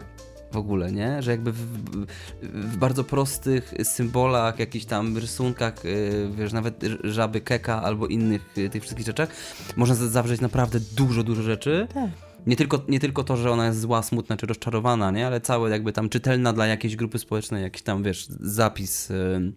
[0.53, 1.23] w ogóle, nie?
[1.23, 2.07] Że jakby w, w,
[2.43, 8.70] w bardzo prostych symbolach, jakichś tam rysunkach, y, wiesz, nawet żaby keka albo innych y,
[8.70, 9.29] tych wszystkich rzeczach,
[9.77, 11.87] można zawrzeć naprawdę dużo, dużo rzeczy.
[11.95, 12.11] Tak.
[12.47, 15.27] Nie tylko, nie tylko to, że ona jest zła, smutna czy rozczarowana, nie?
[15.27, 19.55] Ale całe jakby tam czytelna dla jakiejś grupy społecznej, jakiś tam, wiesz, zapis ym,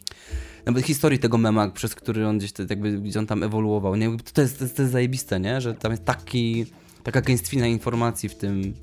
[0.65, 4.17] nawet historii tego mema, przez który on gdzieś, te, jakby, gdzie on tam ewoluował, nie?
[4.33, 5.61] To jest, to jest, to jest zajebiste, nie?
[5.61, 6.65] Że tam jest taki,
[7.03, 8.73] taka gęstwina informacji w tym,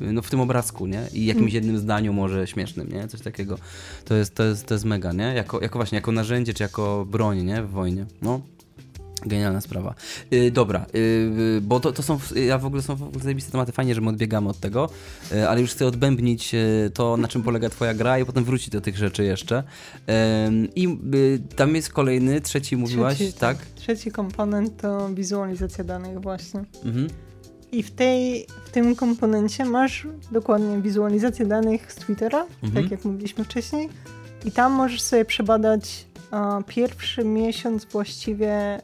[0.00, 1.02] no w tym obrazku, nie?
[1.12, 3.08] I jakimś jednym zdaniu może śmiesznym, nie?
[3.08, 3.58] Coś takiego.
[4.04, 5.34] To jest, to jest, to jest mega, nie?
[5.34, 7.62] Jako, jako właśnie, jako narzędzie, czy jako broń, nie?
[7.62, 8.06] W wojnie.
[8.22, 8.40] No.
[9.26, 9.94] Genialna sprawa.
[10.30, 13.72] Yy, dobra, yy, bo to, to są, ja w ogóle są w ogóle zajebiste tematy,
[13.72, 14.90] fajnie, że my odbiegamy od tego,
[15.32, 18.70] yy, ale już chcę odbębnić yy, to, na czym polega twoja gra i potem wrócić
[18.70, 19.62] do tych rzeczy jeszcze.
[20.74, 23.56] I yy, tam jest kolejny, trzeci mówiłaś, Trzeci, tak?
[23.74, 26.64] Trzeci komponent to wizualizacja danych właśnie.
[26.84, 27.08] Mhm.
[27.72, 32.82] I w, tej, w tym komponencie masz dokładnie wizualizację danych z Twittera, Mhm.
[32.82, 33.88] tak jak mówiliśmy wcześniej.
[34.44, 38.80] I tam możesz sobie przebadać a, pierwszy miesiąc właściwie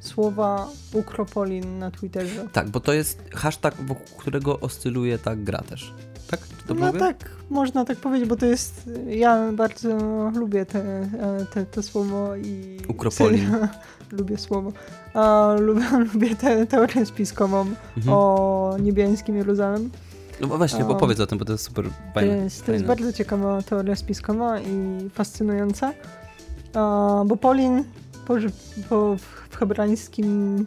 [0.00, 2.48] słowa Ukropolin na Twitterze.
[2.52, 5.94] Tak, bo to jest hashtag, wokół którego oscyluje ta gra też.
[6.30, 6.40] Tak?
[6.68, 6.98] No mówię?
[6.98, 8.90] tak, można tak powiedzieć, bo to jest.
[9.08, 9.98] Ja bardzo
[10.34, 12.78] lubię te, e, te, to słowo i.
[12.88, 13.50] Ukropolin.
[14.18, 14.72] Lubię słowo.
[15.14, 15.84] A, lubię,
[16.14, 17.60] lubię tę teorię spiskową
[17.96, 18.16] Mhm.
[18.16, 19.90] o niebiańskim Jeruzalem.
[20.40, 22.36] No właśnie, bo powiedz o tym, bo to jest super To fajne.
[22.36, 25.92] jest, to jest bardzo ciekawa teoria spiskowa i fascynująca.
[27.26, 27.84] Bo Polin
[28.26, 28.34] po,
[28.88, 29.16] po,
[29.50, 30.66] w hebrajskim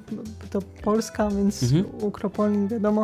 [0.50, 1.86] to Polska, więc Mhm.
[2.02, 3.04] Ukropolin wiadomo.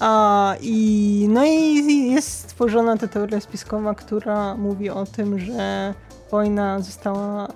[0.00, 5.94] A, i, no i jest stworzona ta teoria spiskowa, która mówi o tym, że
[6.30, 7.50] wojna została e,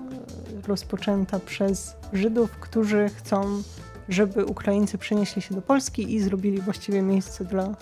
[0.68, 3.62] rozpoczęta przez Żydów, którzy chcą,
[4.08, 7.74] żeby Ukraińcy przenieśli się do Polski i zrobili właściwie miejsce dla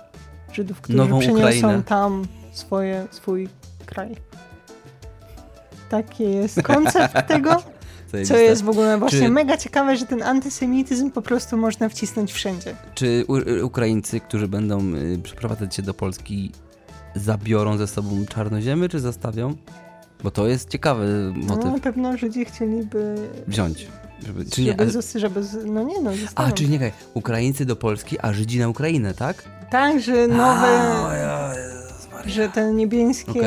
[0.52, 1.82] Żydów, którzy Nową przeniosą Ukrainę.
[1.82, 3.48] tam swoje, swój
[3.86, 4.16] kraj.
[5.89, 7.56] Taki jest koncept tego,
[8.28, 12.32] co jest w ogóle właśnie Czy- mega ciekawe, że ten antysemityzm po prostu można wcisnąć
[12.32, 12.74] wszędzie.
[12.94, 16.52] Czy U- Ukraińcy, którzy będą y, przeprowadzać się do Polski,
[17.14, 19.56] zabiorą ze sobą czarnoziemy, czy zostawią?
[20.23, 21.65] Bo to jest ciekawy motyw.
[21.65, 23.15] No, na pewno Żydzi chcieliby...
[23.47, 23.89] Wziąć.
[24.27, 27.77] Żeby, czy nie, żeby, zos- żeby no nie no, a, czyli nie, kaj, Ukraińcy do
[27.77, 29.44] Polski, a Żydzi na Ukrainę, tak?
[29.70, 30.69] Tak, że nowe...
[31.09, 31.53] A, ja,
[32.27, 33.40] że ten niebieskie,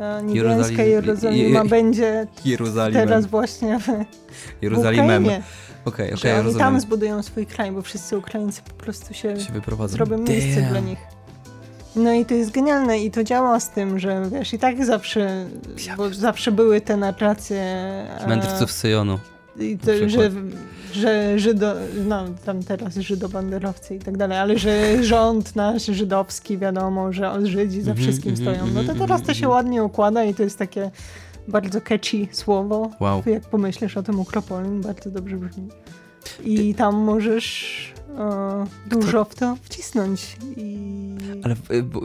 [0.00, 3.08] e, niebieska Jerozolim- Jerozolima Je- będzie Jeruzalimem.
[3.08, 3.86] teraz właśnie w,
[4.62, 5.24] Jeruzalimem.
[5.24, 5.42] Okej,
[5.84, 6.66] okej, że oni rozumiem.
[6.66, 9.92] tam zbudują swój kraj, bo wszyscy Ukraińcy po prostu się, się wyprowadzą.
[9.92, 10.70] zrobią miejsce Damn.
[10.72, 10.98] dla nich.
[11.96, 15.46] No i to jest genialne i to działa z tym, że wiesz, i tak zawsze,
[15.96, 19.18] bo zawsze były te narracje e, Mędrców Syjonu.
[19.60, 20.30] i to, że,
[20.92, 21.74] że Żydo,
[22.08, 27.44] no tam teraz żydobanderowcy i tak dalej, ale że rząd nasz żydowski, wiadomo, że od
[27.44, 28.66] Żydzi za Mhm, wszystkim mhm, stoją.
[28.66, 30.90] No to mhm, teraz to się ładnie układa i to jest takie
[31.48, 32.90] bardzo catchy słowo.
[33.00, 33.22] Wow.
[33.26, 35.68] Jak pomyślisz o tym Ukropolin, bardzo dobrze brzmi.
[36.44, 37.92] I tam możesz
[38.86, 40.36] dużo w to wcisnąć.
[40.56, 40.78] I...
[41.42, 41.54] Ale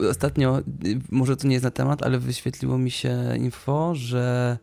[0.01, 4.57] y, ostatnio, y, może to nie jest na temat, ale wyświetliło mi się info, że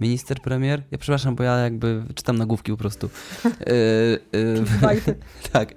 [0.00, 3.06] minister premier, ja przepraszam, bo ja jakby czytam nagłówki po prostu,
[3.44, 4.64] y,
[5.52, 5.74] tak,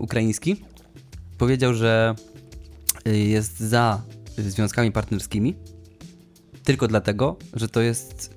[0.00, 0.64] ukraiński,
[1.38, 2.14] powiedział, że
[3.06, 4.02] jest za
[4.38, 5.54] związkami partnerskimi,
[6.64, 8.34] tylko dlatego, że to jest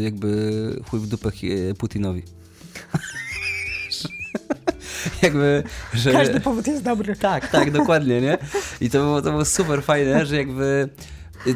[0.00, 1.30] jakby chuj w dupę
[1.78, 2.22] Putinowi.
[5.22, 5.62] jakby,
[5.94, 6.12] że...
[6.12, 7.16] Każdy powód jest dobry.
[7.16, 8.38] Tak, tak, dokładnie, nie?
[8.80, 10.88] I to było, to było super fajne, że jakby.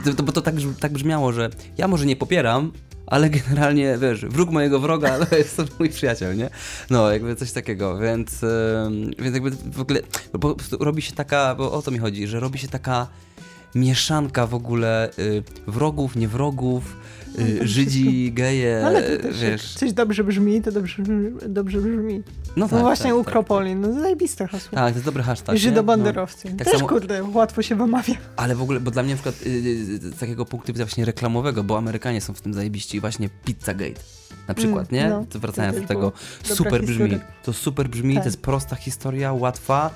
[0.05, 2.73] To, to, bo to tak, tak brzmiało, że ja może nie popieram,
[3.07, 6.51] ale generalnie, wiesz, wróg mojego wroga to jest to mój przyjaciel, nie?
[6.91, 8.45] No, jakby coś takiego, więc,
[9.19, 10.01] więc jakby w ogóle
[10.41, 13.07] po prostu robi się taka, bo o to mi chodzi, że robi się taka
[13.75, 16.29] mieszanka w ogóle y, wrogów, nie
[17.39, 19.75] No, y, Żydzi, geje, Ale to też wiesz.
[19.75, 21.03] coś dobrze brzmi, to dobrze,
[21.49, 22.23] dobrze brzmi.
[22.47, 23.29] No No tak, właśnie tak, tak.
[23.29, 24.71] Ukropolin, no zajebiste hasło.
[24.75, 25.57] Tak, to jest dobry hashtag.
[25.57, 26.49] Żydobanderowcy.
[26.49, 28.15] Tak Też samo- kurde, łatwo się wymawia.
[28.37, 31.05] Ale w ogóle, bo dla mnie na przykład y, y, z takiego punktu widzenia właśnie
[31.05, 34.01] reklamowego, bo Amerykanie są w tym zajebiści, właśnie Pizzagate
[34.49, 35.11] na przykład, Mm, nie?
[35.11, 36.13] no, to wracając to do tego,
[36.43, 37.19] super brzmi.
[37.43, 38.23] To super brzmi, Tak.
[38.25, 39.91] to jest prosta historia, łatwa.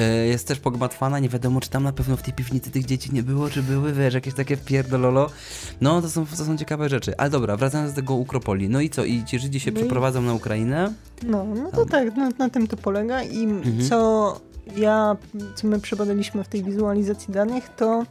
[0.00, 3.10] Y, Jest też pogmatwana, nie wiadomo, czy tam na pewno w tej piwnicy tych dzieci
[3.12, 5.30] nie było, czy były, wiesz, jakieś takie pierdololo.
[5.80, 7.16] No, to są, to są ciekawe rzeczy.
[7.18, 8.68] Ale dobra, wracając do tego Ukropoli.
[8.68, 9.04] No i co?
[9.04, 10.92] I ci Żydzi się No i- przeprowadzą na Ukrainę?
[11.22, 13.88] No, no to tak, na, na tym to polega i Mhm.
[13.88, 14.40] co
[14.76, 15.16] ja,
[15.54, 18.04] co my przebadaliśmy w tej wizualizacji danych, to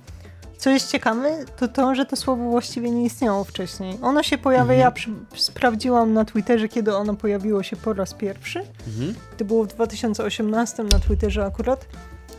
[0.57, 3.97] co jest ciekawe, to to, że to słowo właściwie nie istniało wcześniej.
[4.01, 4.79] Ono się pojawia, Mhm.
[4.79, 8.59] ja przy, sprawdziłam na Twitterze, kiedy ono pojawiło się po raz pierwszy.
[8.87, 9.15] Mhm.
[9.37, 11.85] To było w 2018 na Twitterze akurat.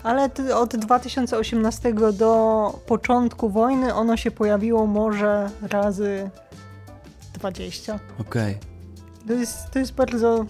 [0.02, 6.30] Ale od 2018 do początku wojny ono się pojawiło może razy
[7.34, 7.98] 20.
[8.20, 8.58] Okej.
[9.26, 10.44] To jest, to jest bardzo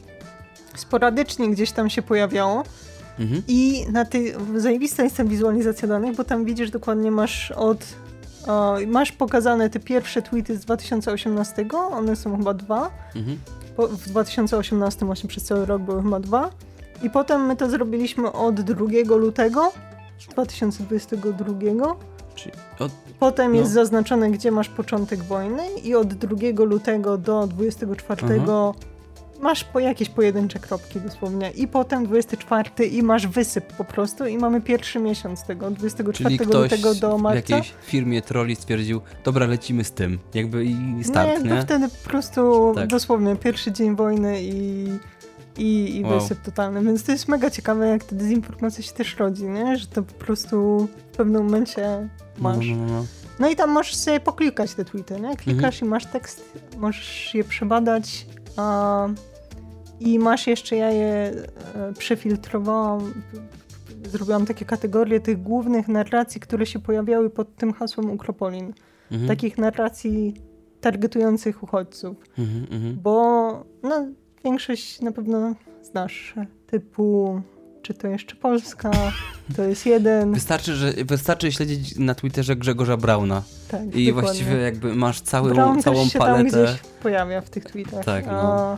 [0.76, 2.62] sporadycznie gdzieś tam się pojawiało.
[3.18, 3.42] Mhm.
[3.48, 7.78] I na tej zajebista jest ta wizualizacja danych, bo tam widzisz dokładnie masz od.
[8.86, 12.90] Masz pokazane te pierwsze tweety z 2018, one są chyba dwa.
[13.16, 13.38] Mhm.
[13.78, 16.50] W 2018 właśnie przez cały rok były chyba dwa.
[17.02, 19.72] I potem my to zrobiliśmy od 2 lutego
[20.30, 21.96] 2022.
[22.34, 23.58] Czyli od, Potem No.
[23.58, 28.46] jest zaznaczone, gdzie masz początek wojny i od 2 lutego do 24 Mhm.
[29.40, 31.50] Masz po jakieś pojedyncze kropki dosłownie.
[31.50, 36.24] I potem 24 i masz wysyp po prostu i mamy pierwszy miesiąc tego, od 24
[36.36, 37.56] Czyli ktoś lutego do w marca.
[37.56, 40.18] jakiejś firmie troli stwierdził, dobra, lecimy z tym.
[40.34, 41.62] Jakby i no start, jakby nie?
[41.62, 42.88] wtedy po prostu Tak.
[42.88, 44.86] dosłownie pierwszy dzień wojny i,
[45.58, 46.20] i, i Wow.
[46.20, 46.82] wysyp totalny.
[46.82, 49.76] Więc to jest mega ciekawe, jak ta dezinformacja się też rodzi, nie?
[49.76, 52.08] Że to po prostu w pewnym momencie
[52.38, 52.66] masz.
[52.66, 53.04] No, no, no.
[53.38, 55.36] No i tam możesz sobie poklikać te tweety, nie?
[55.36, 55.86] Klikasz Mhm.
[55.86, 58.26] i masz tekst, możesz je przebadać.
[60.00, 61.32] I masz jeszcze, ja je
[61.74, 63.22] e, przefiltrowałam,
[64.04, 68.72] zrobiłam takie kategorie tych głównych narracji, które się pojawiały pod tym hasłem Ukropolin.
[69.10, 69.28] Mhm.
[69.28, 70.34] Takich narracji
[70.80, 72.16] targetujących uchodźców.
[72.38, 72.98] Mhm, mhm.
[73.02, 74.06] Bo no,
[74.44, 76.34] większość na pewno znasz,
[76.66, 77.40] typu
[77.86, 78.90] czy to jeszcze Polska,
[79.56, 80.32] to jest jeden.
[80.32, 84.12] Wystarczy, że, wystarczy śledzić na Twitterze Grzegorza Brauna Tak, i dokładnie.
[84.12, 86.64] właściwie jakby masz całą, Brown całą też się tam paletę.
[86.64, 88.04] gdzieś pojawia w tych tweetach.
[88.04, 88.32] Tak, no.
[88.32, 88.76] A,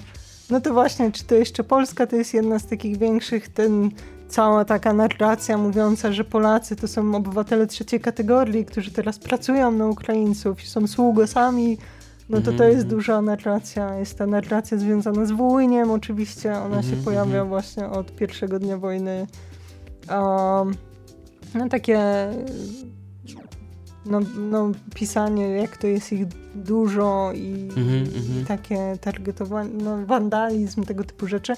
[0.51, 3.91] no to właśnie, czy to jeszcze Polska, to jest jedna z takich większych, ten
[4.29, 9.87] cała taka narracja mówiąca, że Polacy to są obywatele trzeciej kategorii, którzy teraz pracują na
[9.87, 11.79] Ukraińców i są sługosami,
[12.29, 13.95] no to to Mhm, jest duża narracja.
[13.95, 17.49] Jest ta narracja związana z Wołyniem oczywiście, ona się Mhm, pojawia mhm.
[17.49, 19.27] właśnie od pierwszego dnia wojny.
[20.11, 20.75] Um,
[21.55, 22.01] no takie
[24.07, 28.45] no, no, pisanie, jak to jest ich dużo i, Mhm, i mhm.
[28.47, 31.55] takie targetowanie, no, wandalizm, tego typu rzeczy.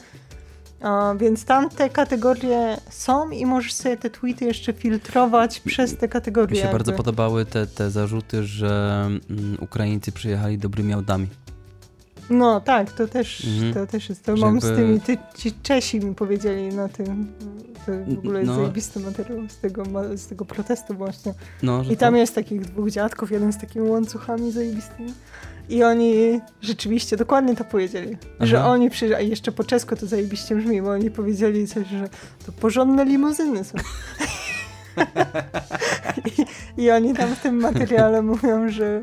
[1.17, 6.51] Więc tam te kategorie są i możesz sobie te tweety jeszcze filtrować przez te kategorie.
[6.51, 6.73] Mi się jakby.
[6.73, 11.27] bardzo podobały te, te zarzuty, że mm, Ukraińcy przyjechali dobrymi autami.
[12.31, 13.75] No tak, to też, Mhm.
[13.75, 14.25] to też jest.
[14.25, 17.33] To Że mam jakby- z tymi, ty, ci Czesi mi powiedzieli na tym.
[17.87, 18.57] To w ogóle jest No.
[18.57, 19.83] zajebisty materiał z tego,
[20.17, 21.35] z tego protestu właśnie.
[21.63, 22.21] No, I tam to...
[22.21, 25.13] jest takich dwóch dziadków, jeden z takimi łańcuchami zajebistymi.
[25.71, 28.69] I oni rzeczywiście dokładnie to powiedzieli, że Aha.
[28.69, 32.09] oni przyjeżdżają, i jeszcze po czesku to zajebiście brzmi, bo oni powiedzieli coś, że
[32.47, 33.79] to porządne limuzyny są.
[36.39, 36.47] I,
[36.83, 39.01] I oni tam w tym materiale mówią, że,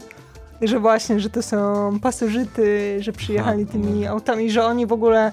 [0.61, 4.10] że właśnie, że to są pasożyty, że przyjechali tymi no.
[4.10, 5.31] autami, że oni w ogóle,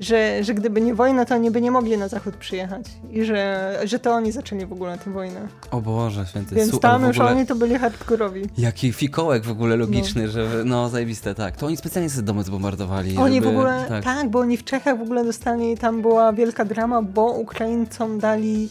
[0.00, 2.84] że, że gdyby nie wojna, to oni by nie mogli na zachód przyjechać.
[3.10, 5.48] I że, że to oni zaczęli w ogóle tę wojnę.
[5.70, 6.54] O Boże, święty.
[6.54, 7.30] Więc Su- tam już ogóle...
[7.32, 8.42] oni to byli hardkorowi.
[8.58, 11.56] Jaki fikołek w ogóle logiczny, że no zajebiste, tak.
[11.56, 13.16] To oni specjalnie sobie domy zbombardowali.
[13.16, 13.46] Oni żeby...
[13.46, 14.04] w ogóle, Tak.
[14.04, 14.28] tak.
[14.28, 18.68] bo oni w Czechach w ogóle dostali, tam była wielka drama, bo Ukraińcom dali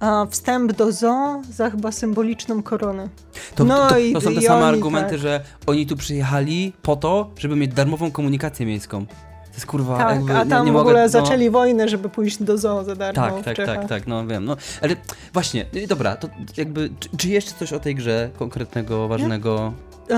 [0.00, 3.08] a, wstęp do zoo za chyba symboliczną koronę.
[3.54, 5.18] To, No to, to, to są te same oni argumenty, tak.
[5.18, 9.06] że oni tu przyjechali po to, żeby mieć darmową komunikację miejską.
[9.54, 11.08] To jest kurwa tak, jakby, a nie- tam nie w mogę, ogóle no...
[11.08, 13.76] zaczęli wojnę, żeby pójść do zoo za darmo Tak, w tak, Czechach.
[13.78, 14.44] tak, tak, no wiem.
[14.44, 14.96] No, ale
[15.32, 19.72] właśnie, y, dobra, to jakby, czy, czy jeszcze coś o tej grze konkretnego, ważnego?
[20.10, 20.14] E,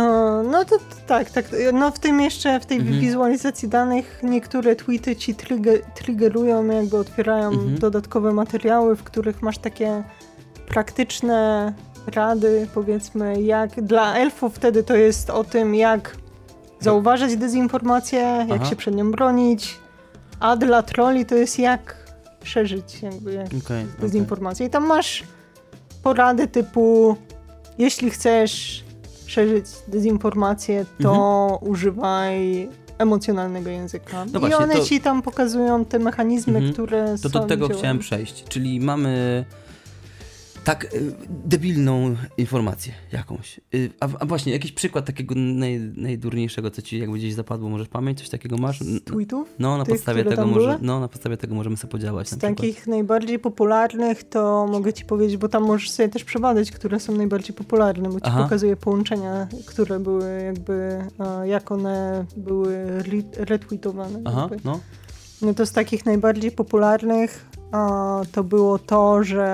[0.51, 0.77] No to
[1.07, 1.45] tak, tak.
[1.73, 3.01] No w tym jeszcze, w tej Mhm.
[3.01, 7.79] wizualizacji danych niektóre tweety ci trigger, triggerują, jakby otwierają Mhm.
[7.79, 10.03] dodatkowe materiały, w których masz takie
[10.69, 11.73] praktyczne
[12.15, 16.17] rady, powiedzmy, jak dla elfów wtedy to jest o tym, jak
[16.81, 18.70] zauważać dezinformację, jak Aha.
[18.70, 19.78] się przed nią bronić,
[20.40, 21.97] a dla trolli to jest jak
[22.43, 23.86] przeżyć jakby jak okej.
[24.01, 24.66] dezinformację.
[24.66, 25.23] I tam masz
[26.03, 27.16] porady typu,
[27.78, 28.85] jeśli chcesz
[29.27, 34.11] szerzyć dezinformację, to używaj emocjonalnego języka.
[34.23, 34.31] Mhm.
[34.32, 36.73] No I właśnie, one to- ci tam pokazują te mechanizmy, Mhm.
[36.73, 37.78] które To są do tego działają.
[37.78, 39.44] chciałem przejść, czyli mamy
[40.66, 43.60] tak y, debilną informację jakąś.
[43.74, 47.88] Y, A, a właśnie, jakiś przykład takiego naj, najdurniejszego, co ci jakby gdzieś zapadło, możesz
[47.88, 48.20] pamiętać?
[48.20, 48.80] Coś takiego masz?
[48.80, 49.55] Z tweetów?
[49.59, 52.28] No, na tych, podstawie tego może, no, na podstawie tego możemy sobie podziałać.
[52.28, 52.56] Z na przykład.
[52.56, 57.16] takich najbardziej popularnych to mogę ci powiedzieć, bo tam możesz sobie też przebadać, które są
[57.16, 58.43] najbardziej popularne, bo ci Aha.
[58.43, 61.05] pokazuje połączenia, które były jakby,
[61.44, 64.20] jak one były re- retweetowane.
[64.24, 64.68] Aha, jakby.
[64.68, 64.80] no.
[65.43, 67.47] No to z takich najbardziej popularnych
[68.32, 69.47] to było to, że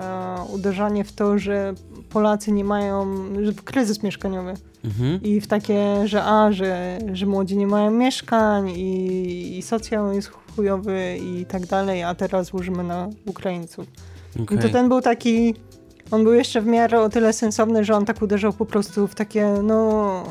[0.00, 1.74] a, uderzanie w to, że
[2.10, 3.06] Polacy nie mają,
[3.42, 4.54] że w kryzys mieszkaniowy
[4.86, 5.22] Mhm.
[5.22, 10.30] i w takie, że a, że, że młodzi nie mają mieszkań i, i socjal jest
[10.56, 13.86] chujowy i tak dalej, a teraz łożymy na Ukraińców.
[14.36, 14.58] I okej.
[14.58, 15.54] to ten był taki,
[16.10, 19.14] on był jeszcze w miarę o tyle sensowny, że on tak uderzał po prostu w
[19.14, 20.22] takie, no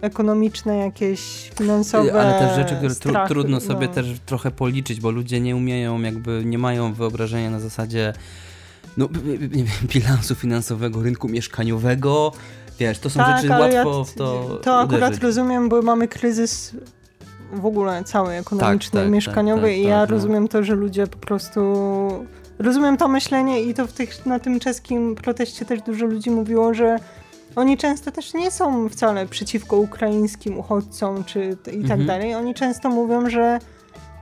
[0.00, 3.94] ekonomiczne jakieś finansowe Ale też rzeczy, które tru, strachy, trudno sobie no.
[3.94, 8.12] też trochę policzyć, bo ludzie nie umieją, jakby nie mają wyobrażenia na zasadzie
[8.96, 9.08] no,
[9.94, 12.32] bilansu finansowego, rynku mieszkaniowego.
[12.78, 15.22] Wiesz, to są rzeczy Tak, ale łatwo ja w to To akurat uderzyć.
[15.22, 16.76] rozumiem, bo mamy kryzys
[17.52, 20.16] w ogóle cały ekonomiczny Tak, tak, i mieszkaniowy tak, tak, i ja tak, no.
[20.16, 21.60] rozumiem to, że ludzie po prostu...
[22.58, 26.74] Rozumiem to myślenie i to w tych, na tym czeskim proteście też dużo ludzi mówiło,
[26.74, 26.96] że
[27.58, 32.06] oni często też nie są wcale przeciwko ukraińskim uchodźcom czy i tak Mhm.
[32.06, 32.34] dalej.
[32.34, 33.58] Oni często mówią, że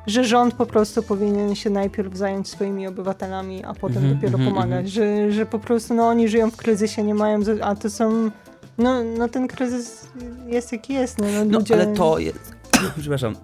[0.06, 4.54] że rząd po prostu powinien się najpierw zająć swoimi obywatelami, a potem Mhm, dopiero mhm,
[4.54, 4.90] pomagać.
[4.90, 7.40] Że, że po prostu no, oni żyją w kryzysie, nie mają.
[7.62, 8.30] A to są.
[8.78, 10.06] No, no ten kryzys
[10.46, 11.18] jest jaki jest.
[11.18, 11.74] No, no, No, ludzie...
[11.74, 12.52] ale to jest.
[13.00, 13.34] Przepraszam.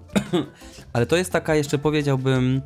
[0.93, 2.61] ale to jest taka jeszcze powiedziałbym.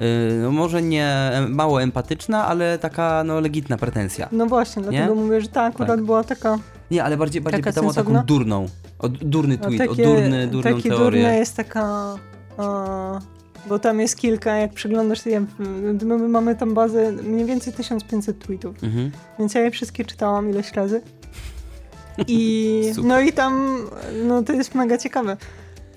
[0.00, 0.06] Yy,
[0.42, 4.28] No może nie mało empatyczna, ale taka no, legitna pretensja.
[4.32, 6.02] No właśnie, dlatego mówię, że ta akurat Tak.
[6.04, 6.58] była taka.
[6.90, 8.66] Nie, ale bardziej, bardziej pytam o taką durną.
[8.98, 11.22] O durny No, tweet, o durny, durną taki teorię.
[11.22, 12.14] durne jest taka.
[12.58, 13.20] A,
[13.68, 17.72] bo tam jest kilka, jak przeglądasz, to ja, my my mamy tam bazę mniej więcej
[17.72, 18.84] 1500 tweetów.
[18.84, 19.10] Mhm.
[19.38, 21.02] Więc ja je wszystkie czytałam ileś razy.
[22.26, 23.04] I Super.
[23.08, 23.78] no i tam,
[24.26, 25.36] no to jest mega ciekawe.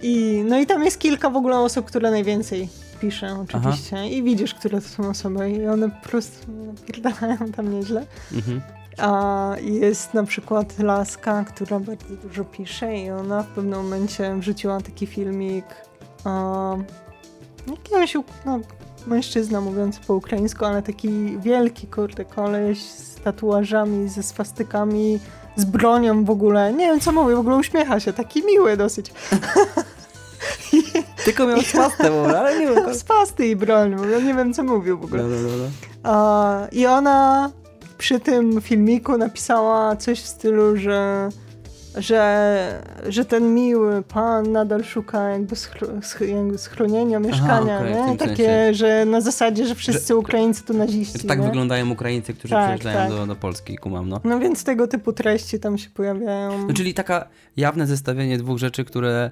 [0.01, 2.69] I no i tam jest kilka w ogóle osób, które najwięcej
[3.01, 4.09] pisze oczywiście.
[4.09, 8.05] I widzisz, które to są osoby i one po prostu napierdalają tam nieźle.
[8.33, 8.61] Mhm.
[8.97, 14.81] A jest na przykład laska, która bardzo dużo pisze i ona w pewnym momencie wrzuciła
[14.81, 15.65] taki filmik
[16.23, 16.75] a,
[17.67, 18.15] jakiegoś
[18.45, 18.59] no,
[19.07, 25.19] mężczyzna mówiący po ukraińsku, ale taki wielki kurde koleś z tatuażami, ze swastykami,
[25.55, 26.73] z bronią w ogóle.
[26.73, 29.11] Nie wiem co mówię, w ogóle uśmiecha się, taki miły dosyć.
[31.25, 32.95] Tylko miał spastę, może, ale nie wiem.
[32.95, 35.23] Z pasty i broń, ogóle nie wiem co mówił w ogóle.
[35.23, 35.49] No, no,
[36.03, 37.51] no, I ona
[37.97, 41.29] przy tym filmiku napisała coś w stylu, że
[41.97, 45.87] że, że ten miły pan nadal szuka jakby, schro,
[46.27, 48.17] jakby schronienia, mieszkania, okay, nie?
[48.17, 48.73] Takie, sensie.
[48.73, 51.27] że na zasadzie, że wszyscy że, Ukraińcy to naziści.
[51.27, 51.45] Tak nie?
[51.45, 53.09] wyglądają Ukraińcy, którzy tak, przyjeżdżają tak.
[53.09, 54.21] Do, do Polski, kumam, no.
[54.23, 56.67] No więc tego typu treści tam się pojawiają.
[56.67, 57.27] No, czyli taka
[57.57, 59.31] jawne zestawienie dwóch rzeczy, które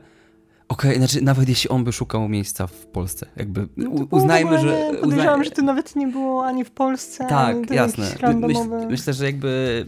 [0.69, 4.91] Okej, okay, znaczy nawet jeśli on by szukał miejsca w Polsce, jakby no uznajmy, że...
[5.01, 8.15] Podejrzewam, że to nawet nie było ani w Polsce, tak, ani jasne.
[8.35, 8.59] Myśl,
[8.89, 9.85] myślę, że jakby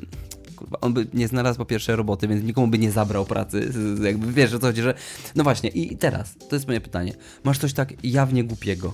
[0.81, 4.53] on by nie znalazł po pierwsze roboty, więc nikomu by nie zabrał pracy, jakby wiesz
[4.53, 4.93] o co chodzi, że...
[5.35, 7.13] No właśnie, i teraz, to jest moje pytanie.
[7.43, 8.93] Masz coś tak jawnie głupiego,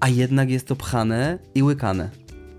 [0.00, 2.10] a jednak jest to pchane i łykane.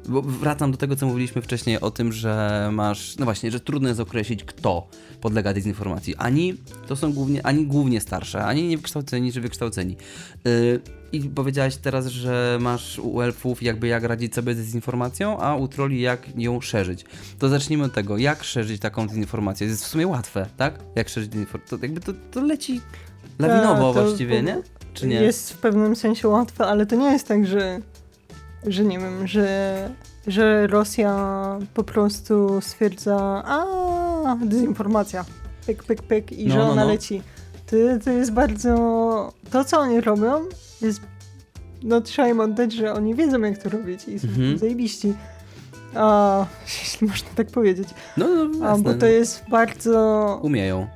[0.08, 3.88] Bo wracam do tego, co mówiliśmy wcześniej o tym, że masz, no właśnie, że trudno
[3.88, 4.88] jest określić, kto
[5.22, 6.16] podlega dezinformacji.
[6.16, 6.56] Ani
[6.88, 9.98] to są głównie, ani głównie starsze, ani niewykształceni, czy wykształceni.
[10.46, 10.82] Yy,
[11.12, 15.68] I powiedziałaś teraz, że masz u elfów jakby jak radzić sobie z dezinformacją, a u
[15.68, 17.06] troli jak ją szerzyć.
[17.40, 19.68] To zacznijmy od tego, jak szerzyć taką dezinformację.
[19.68, 20.80] Jest w sumie łatwe, tak?
[20.96, 21.78] Jak szerzyć dezinformację.
[21.78, 22.82] To jakby to, to leci
[23.40, 24.62] lawinowo Ta, to właściwie, nie?
[24.94, 25.16] Czy nie?
[25.16, 27.82] Jest w pewnym sensie łatwe, ale to nie jest tak, że
[28.66, 29.90] że nie wiem, że,
[30.28, 35.26] że Rosja po prostu stwierdza, a dezinformacja,
[35.66, 36.88] pyk, pyk, pyk i no, że no, ona no.
[36.88, 37.22] leci.
[37.66, 40.46] To, to jest bardzo, to co oni robią
[40.82, 41.02] jest,
[41.84, 44.58] no trzeba im oddać, że oni wiedzą jak to robić i są mhm.
[44.58, 45.14] zajebiści.
[45.96, 46.46] A,
[46.84, 47.88] jeśli można tak powiedzieć.
[48.18, 48.70] No, no jasne.
[48.70, 50.40] A, bo to jest bardzo...
[50.44, 50.88] Umieją.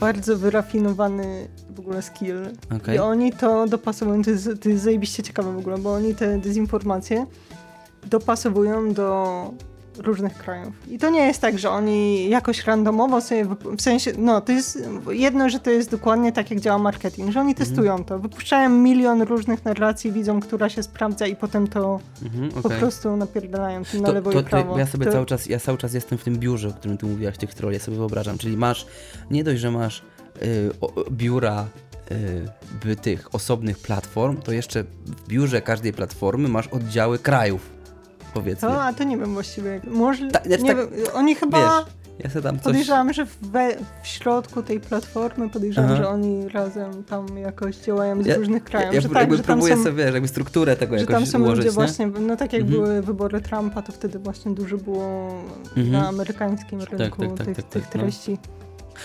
[0.00, 1.48] Bardzo wyrafinowany
[1.78, 2.36] w ogóle skill.
[2.76, 2.94] Okay.
[2.94, 6.38] I oni to dopasowują, to jest, to jest zajebiście ciekawe w ogóle, bo oni te
[6.38, 7.26] dezinformacje
[8.06, 9.50] dopasowują do
[9.98, 10.72] różnych krajów.
[10.88, 13.46] I to nie jest tak, że oni jakoś randomowo sobie,
[13.76, 17.40] w sensie, no to jest jedno, że to jest dokładnie tak, jak działa marketing, że
[17.40, 17.68] oni mhm.
[17.68, 22.62] testują to, wypuszczają milion różnych narracji, widzą, która się sprawdza i potem to mhm, okay.
[22.62, 24.72] po prostu napierdalają na lewo to, i prawo.
[24.72, 25.12] To ja sobie to...
[25.12, 27.74] cały czas, ja cały czas jestem w tym biurze, o którym ty mówiłaś, tych troli,
[27.74, 28.86] ja sobie wyobrażam, czyli masz,
[29.30, 30.02] nie dość, że masz
[31.10, 31.66] biura
[32.86, 37.78] y, tych osobnych platform, to jeszcze w biurze każdej platformy masz oddziały krajów
[38.34, 38.68] powiedzmy.
[38.68, 39.80] To, a to nie wiem właściwie.
[39.90, 41.58] Może, Ta, znaczy nie tak, wiem, oni chyba...
[41.58, 42.64] Wiesz, ja sobie tam coś...
[42.64, 43.36] Podejrzewam, że w,
[44.02, 46.02] w środku tej platformy podejrzewam, Aha.
[46.02, 48.94] że oni razem tam jakoś działają z ja, różnych krajów.
[48.94, 51.68] Ja, że tak, jakby próbuję są, sobie, jakby strukturę tego jakoś tam są ułożyć, ludzie
[51.68, 51.74] nie?
[51.74, 52.80] właśnie, no tak jak mhm.
[52.80, 55.30] były wybory Trumpa, to wtedy właśnie dużo było
[55.76, 55.90] mhm.
[55.90, 58.00] na amerykańskim tak, rynku tak, tak, tych, tak, tych tak, no.
[58.00, 58.30] treści.
[58.30, 58.57] No.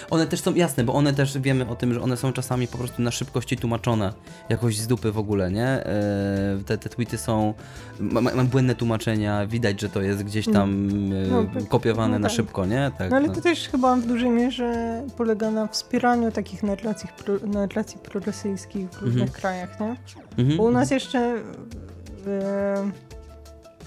[0.09, 2.77] One też są jasne, bo one też wiemy o tym, że one są czasami po
[2.77, 4.13] prostu na szybkości tłumaczone
[4.49, 5.67] jakoś z dupy w ogóle, nie?
[5.67, 7.53] E, te, te tweety są,
[7.99, 11.29] mam błędne tłumaczenia, widać, że to jest gdzieś tam mm.
[11.29, 12.35] no, e, kopiowane no, na tak.
[12.35, 12.91] szybko, nie?
[12.97, 13.33] Tak, no ale no.
[13.33, 19.01] to też chyba w dużej mierze polega na wspieraniu takich narracji, pro, narracji prorosyjskich w
[19.01, 19.41] różnych mhm.
[19.41, 19.95] krajach, nie?
[20.37, 20.57] Mhm.
[20.57, 21.41] Bo u nas jeszcze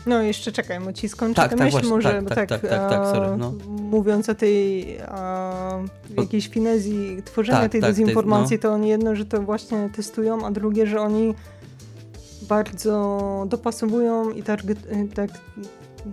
[0.06, 2.60] no jeszcze czekaj, bo ci skończę tak, tę tak, myśl może, tak, bo tak, tak,
[2.60, 3.52] tak, tak, tak sorry, no.
[3.68, 5.78] mówiąc o tej a,
[6.16, 8.62] jakiejś finezji tworzenia tak, tej tak, dezinformacji, tej, no.
[8.62, 11.34] to oni jedno, że to właśnie testują, a drugie, że oni
[12.48, 15.30] bardzo dopasowują i target, y, tak,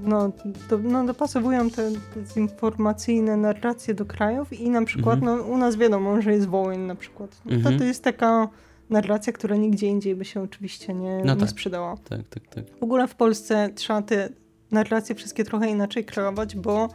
[0.04, 0.32] no,
[0.70, 5.38] do, no, dopasowują te dezinformacyjne narracje do krajów i na przykład, mhm.
[5.38, 7.42] no, u nas wiadomo, że jest wojen na przykład.
[7.46, 7.76] No, mhm.
[7.76, 8.48] to, to jest taka
[8.94, 11.50] narracja, która nigdzie indziej by się oczywiście nie, no nie tak.
[11.50, 11.98] sprzedała.
[11.98, 12.64] Tak, tak, tak.
[12.80, 14.30] W ogóle w Polsce trzeba te
[14.72, 16.90] narracje wszystkie trochę inaczej kreować, bo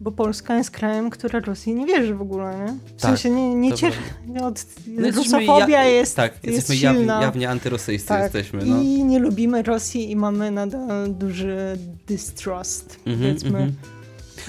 [0.00, 2.72] bo Polska jest krajem, który Rosji nie wierzy w ogóle, nie?
[2.96, 3.98] W tak, sensie nie, nie cierpi.
[4.42, 7.12] Od, no rusofobia ja, jest Tak, jest jesteśmy silna.
[7.12, 8.64] Jawnie, jawnie antyrosyjscy tak, jesteśmy.
[8.64, 8.82] No.
[8.82, 13.58] I nie lubimy Rosji i mamy nadal duży distrust, mm -hmm, powiedzmy.
[13.58, 13.96] Mm -hmm.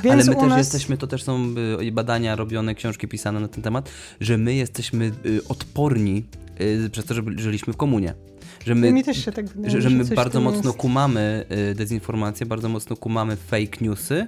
[0.04, 0.58] Więc Ale my też nas...
[0.58, 3.90] jesteśmy, to też są y, badania robione, książki pisane na ten temat,
[4.20, 6.24] że my jesteśmy y, odporni
[6.92, 8.14] przez to, że żyliśmy w komunie.
[8.66, 10.78] Że my, się tak wydaje, że, że my bardzo mocno jest.
[10.78, 14.28] kumamy dezinformację, bardzo mocno kumamy fake newsy.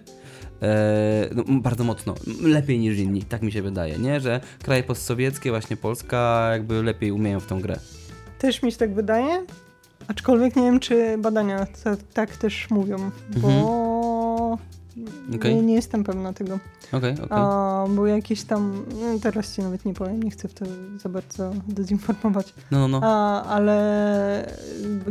[0.62, 4.20] E, no, bardzo mocno, lepiej niż inni, tak mi się wydaje, nie?
[4.20, 7.80] Że kraje postsowieckie, właśnie Polska, jakby lepiej umieją w tą grę.
[8.40, 9.46] Też mi się tak wydaje,
[10.08, 11.68] aczkolwiek nie wiem, czy badania
[12.14, 13.66] tak też mówią, bo mhm.
[15.36, 15.56] Okay.
[15.56, 16.60] Nie, nie jestem pewna tego.
[16.92, 17.96] Okay, okay.
[17.96, 20.66] bo jakieś tam, no teraz ci nawet nie powiem, nie chcę w to
[20.98, 22.54] za bardzo dezinformować.
[22.72, 23.02] No, no, no.
[23.04, 24.54] A, ale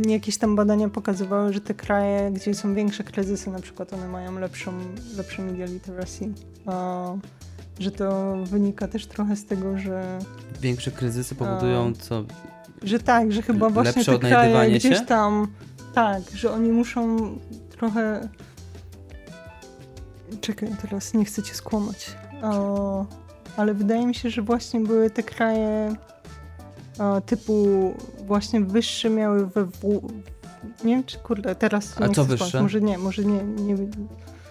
[0.07, 4.39] jakieś tam badania pokazywały, że te kraje, gdzie są większe kryzysy, na przykład one mają
[4.39, 4.73] lepszą,
[5.17, 6.29] lepszą media literacy.
[6.65, 7.13] A,
[7.79, 10.19] że to wynika też trochę z tego, że...
[10.61, 12.23] Większe kryzysy powodują co?
[12.83, 15.05] Że tak, że chyba właśnie te kraje gdzieś się?
[15.05, 15.47] tam...
[15.93, 17.17] Tak, że oni muszą
[17.69, 18.29] trochę
[20.41, 22.15] Czekaj, teraz nie chcę cię skłamać.
[22.43, 23.05] O,
[23.57, 25.95] ale wydaje mi się, że właśnie były te kraje
[26.99, 27.63] o, typu
[28.27, 29.71] właśnie wyższe miały we w...
[30.83, 32.61] Nie wiem, czy kurde, teraz A co wyższe?
[32.61, 33.75] Może nie, może nie, nie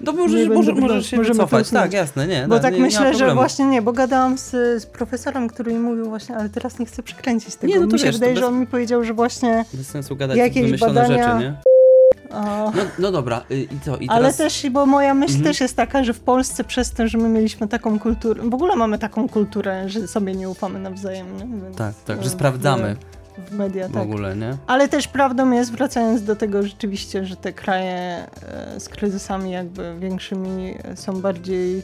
[0.00, 2.46] No możesz, Nie może, będę- możesz się możemy wycofać, tak, jasne, nie.
[2.48, 4.50] Bo nie, tak nie, nie myślę, że właśnie nie, bo gadałam z,
[4.82, 7.72] z profesorem, który mi mówił właśnie, ale teraz nie chcę przekręcić tego.
[7.72, 9.64] Nie, no to mi się wiesz, to wydaje, bez- że on mi powiedział, że właśnie
[9.74, 11.67] Bez sensu gadać Jakieś wymyślone badania- rzeczy, nie?
[12.30, 13.96] No, no dobra, y, i co?
[13.96, 14.36] I Ale teraz...
[14.36, 15.44] też, bo moja myśl Mhm.
[15.44, 18.76] też jest taka, że w Polsce przez to, że my mieliśmy taką kulturę, w ogóle
[18.76, 21.62] mamy taką kulturę, że sobie nie ufamy nawzajem, nie?
[21.64, 22.96] Więc, Tak, tak, e, że sprawdzamy
[23.50, 24.02] W, media, w tak.
[24.02, 24.56] ogóle, nie?
[24.66, 29.94] Ale też prawdą jest, wracając do tego rzeczywiście, że te kraje e, z kryzysami jakby
[29.98, 31.82] większymi e, są bardziej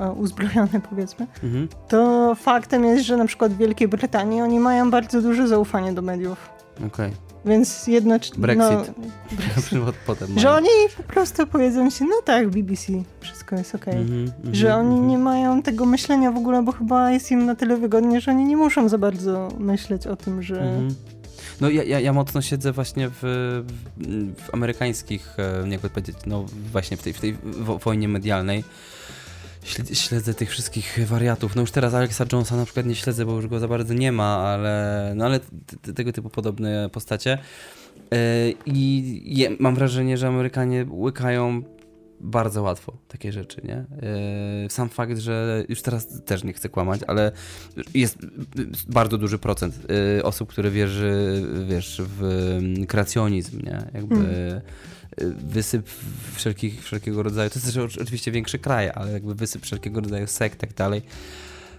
[0.00, 1.68] e, uzbrojone, powiedzmy, Mhm.
[1.88, 6.02] to faktem jest, że na przykład w Wielkiej Brytanii oni mają bardzo duże zaufanie do
[6.02, 6.50] mediów.
[6.86, 7.12] Okej.
[7.44, 8.38] Więc jednocześnie...
[8.38, 8.92] Brexit.
[9.72, 13.96] No, Od Potem że oni po prostu powiedzą się, no tak, BBC, wszystko jest okej.
[13.96, 15.08] Mhm, mhm, Że oni mhm.
[15.08, 18.44] nie mają tego myślenia w ogóle, bo chyba jest im na tyle wygodnie, że oni
[18.44, 20.60] nie muszą za bardzo myśleć o tym, że...
[20.60, 20.94] Mhm.
[21.60, 26.44] No ja, ja, ja mocno siedzę właśnie w, w, w amerykańskich, e, jakby powiedzieć, no
[26.72, 28.64] właśnie w tej, w tej wo- wojnie medialnej.
[29.64, 31.54] Śled- Śledzę tych wszystkich wariatów.
[31.56, 34.12] No już teraz Alexa Jonesa na przykład nie śledzę, bo już go za bardzo nie
[34.12, 35.40] ma, ale, no ale
[35.94, 37.38] tego typu podobne postacie.
[38.12, 41.62] E, I mam wrażenie, że Amerykanie łykają
[42.20, 43.74] bardzo łatwo takie rzeczy, nie?
[43.76, 43.86] E,
[44.70, 47.32] Sam fakt, że już teraz też nie chcę kłamać, ale
[47.94, 48.18] jest
[48.88, 49.78] bardzo duży procent
[50.18, 53.82] e, osób, które wierzy, wiesz, w mm, kreacjonizm, nie?
[53.94, 54.60] Jakby Mm.
[55.48, 55.88] Wysyp
[56.34, 60.26] wszelkich, wszelkiego rodzaju, to jest też oczy- oczywiście większy kraj, ale jakby wysyp wszelkiego rodzaju
[60.26, 61.02] sekt i tak dalej.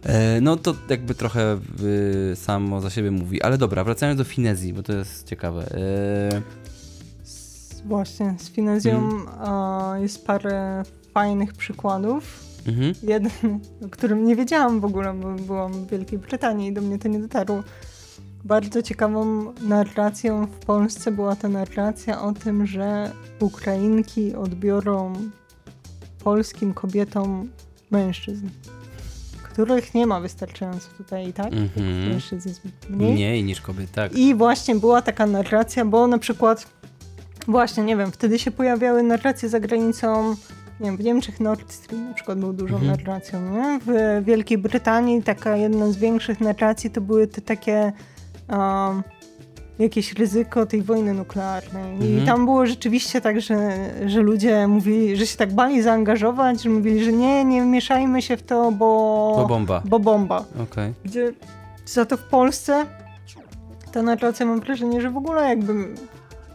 [0.03, 1.59] E, No to jakby trochę
[2.31, 3.41] y, samo za siebie mówi.
[3.41, 5.65] Ale dobra, wracając do finezji, bo to jest ciekawe.
[5.75, 6.41] E,
[7.85, 10.01] Właśnie, z Finezją Mhm.
[10.01, 10.83] jest parę
[11.13, 12.39] fajnych przykładów.
[12.67, 12.93] mhm.
[13.03, 13.31] Jeden,
[13.85, 17.07] o którym nie wiedziałam w ogóle, bo byłam w Wielkiej Brytanii i do mnie to
[17.07, 17.63] nie dotarło.
[18.43, 25.13] Bardzo ciekawą narracją w Polsce była ta narracja o tym, że Ukrainki odbiorą
[26.23, 27.49] polskim kobietom
[27.91, 28.47] mężczyzn,
[29.43, 31.53] których nie ma wystarczająco tutaj i tak.
[31.53, 32.09] Mhm.
[32.09, 33.13] Mężczyzn jest mniej.
[33.13, 34.13] Mniej niż kobiet, tak.
[34.15, 36.67] I właśnie była taka narracja, bo na przykład,
[37.47, 40.29] właśnie, nie wiem, wtedy się pojawiały narracje za granicą,
[40.79, 42.91] nie wiem, w Niemczech Nord Stream na przykład był dużą Mhm.
[42.91, 43.79] narracją, nie?
[43.85, 47.91] W Wielkiej Brytanii taka jedna z większych narracji to były te takie
[48.51, 49.03] um,
[49.79, 51.93] jakieś ryzyko tej wojny nuklearnej.
[51.93, 52.23] Mhm.
[52.23, 56.69] I tam było rzeczywiście tak, że, że ludzie mówili, że się tak bali zaangażować, że
[56.69, 59.33] mówili, że nie, nie mieszajmy się w to, bo...
[59.37, 59.81] To bomba.
[59.85, 60.93] Bo bomba Okej.
[61.03, 61.33] gdzie
[61.85, 62.85] za to w Polsce
[63.91, 65.73] ta narracja mam wrażenie, że w ogóle jakby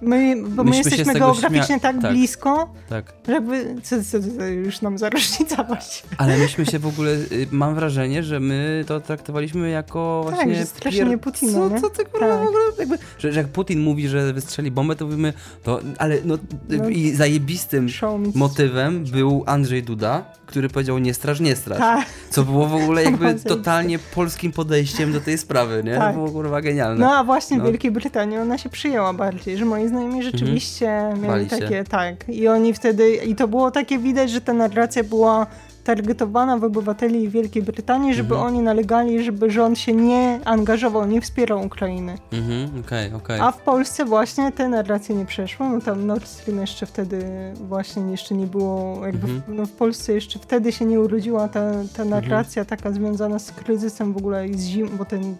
[0.01, 2.13] my, bo my jesteśmy geograficznie tak, tak.
[2.13, 3.13] blisko, Tak.
[3.27, 6.09] że jakby co, co, co już nam za różnica właściwie.
[6.19, 10.55] Ale myśmy się w ogóle, y, mam wrażenie, że my to traktowaliśmy jako Tak, właśnie...
[10.55, 11.81] że straszenie Putina, Co, nie?
[11.81, 12.45] co ty kurwa Tak.
[12.45, 15.33] w ogóle, jakby, że, że jak Putin mówi, że wystrzeli bombę, to mówimy,
[15.63, 16.39] to, ale no,
[16.69, 16.89] No.
[16.89, 17.89] i zajebistym
[18.35, 21.79] motywem był Andrzej Duda, który powiedział nie straż, nie straż.
[21.79, 25.95] Tak, Co było w ogóle jakby totalnie polskim podejściem do tej sprawy, nie?
[25.95, 26.09] Tak.
[26.09, 27.01] To było kurwa genialne.
[27.07, 27.65] no a właśnie No.
[27.65, 32.29] w Wielkiej Brytanii ona się przyjęła bardziej, że moi znajomi rzeczywiście Bali mieli takie, tak,
[32.29, 35.47] i oni wtedy, i to było takie widać, że ta narracja była
[35.87, 38.47] targetowana w obywateli Wielkiej Brytanii, żeby Mhm.
[38.55, 42.19] oni nalegali, żeby rząd się nie angażował, nie wspierał Ukrainy.
[42.33, 43.41] Mhm, okej, okej.
[43.41, 45.69] A w Polsce właśnie te narracje nie przeszły.
[45.69, 49.57] No tam Nord Stream jeszcze wtedy właśnie jeszcze nie było, jakby w, Mhm.
[49.57, 54.13] no w Polsce jeszcze wtedy się nie urodziła ta, ta narracja taka związana z kryzysem
[54.13, 55.37] w ogóle i z zimą, bo ten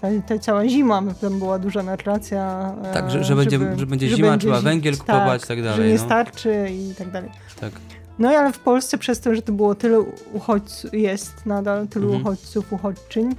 [0.00, 2.74] ta, ta cała zima, tam była duża narracja.
[2.84, 5.86] e, Tak, że- że będzie- że będzie zima, trzeba węgiel kupować i tak dalej, Że
[5.88, 6.04] nie no.
[6.04, 7.30] starczy i tak dalej.
[7.60, 7.72] Tak.
[8.18, 10.00] No ale w Polsce przez to, że to było tyle
[10.32, 12.22] uchodźców, jest nadal tylu Mhm.
[12.22, 13.34] uchodźców, uchodźczyń,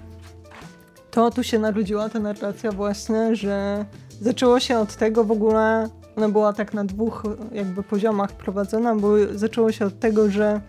[1.12, 3.86] to tu się narodziła ta narracja właśnie, że
[4.22, 9.10] zaczęło się od tego w ogóle, ona była tak na dwóch jakby poziomach prowadzona, bo
[9.36, 10.62] zaczęło się od tego, że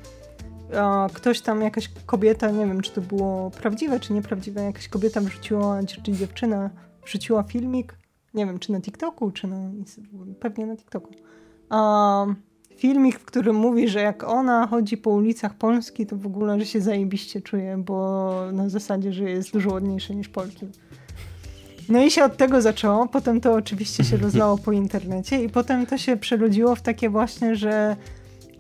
[0.76, 5.20] a, ktoś tam, jakaś kobieta, nie wiem czy to było prawdziwe czy nieprawdziwe, jakaś kobieta
[5.20, 6.70] wrzuciła, czy dziewczyna
[7.04, 7.98] wrzuciła filmik,
[8.34, 9.56] nie wiem czy na TikToku, czy na,
[10.40, 11.14] pewnie na TikToku,
[11.70, 12.26] a,
[12.76, 16.66] filmik, w którym mówi, że jak ona chodzi po ulicach Polski, to w ogóle, że
[16.66, 20.66] się zajebiście czuje, bo na zasadzie, że jest dużo ładniejsze niż Polki.
[21.88, 25.86] No i się od tego zaczęło, potem to oczywiście się rozlało po internecie i potem
[25.86, 27.96] to się przerodziło w takie właśnie, że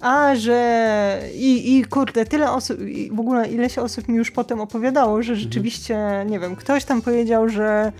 [0.00, 4.60] a, że i, i kurde, tyle osób, i w ogóle ileś osób mi już potem
[4.60, 7.92] opowiadało, że rzeczywiście, nie wiem, ktoś tam powiedział, że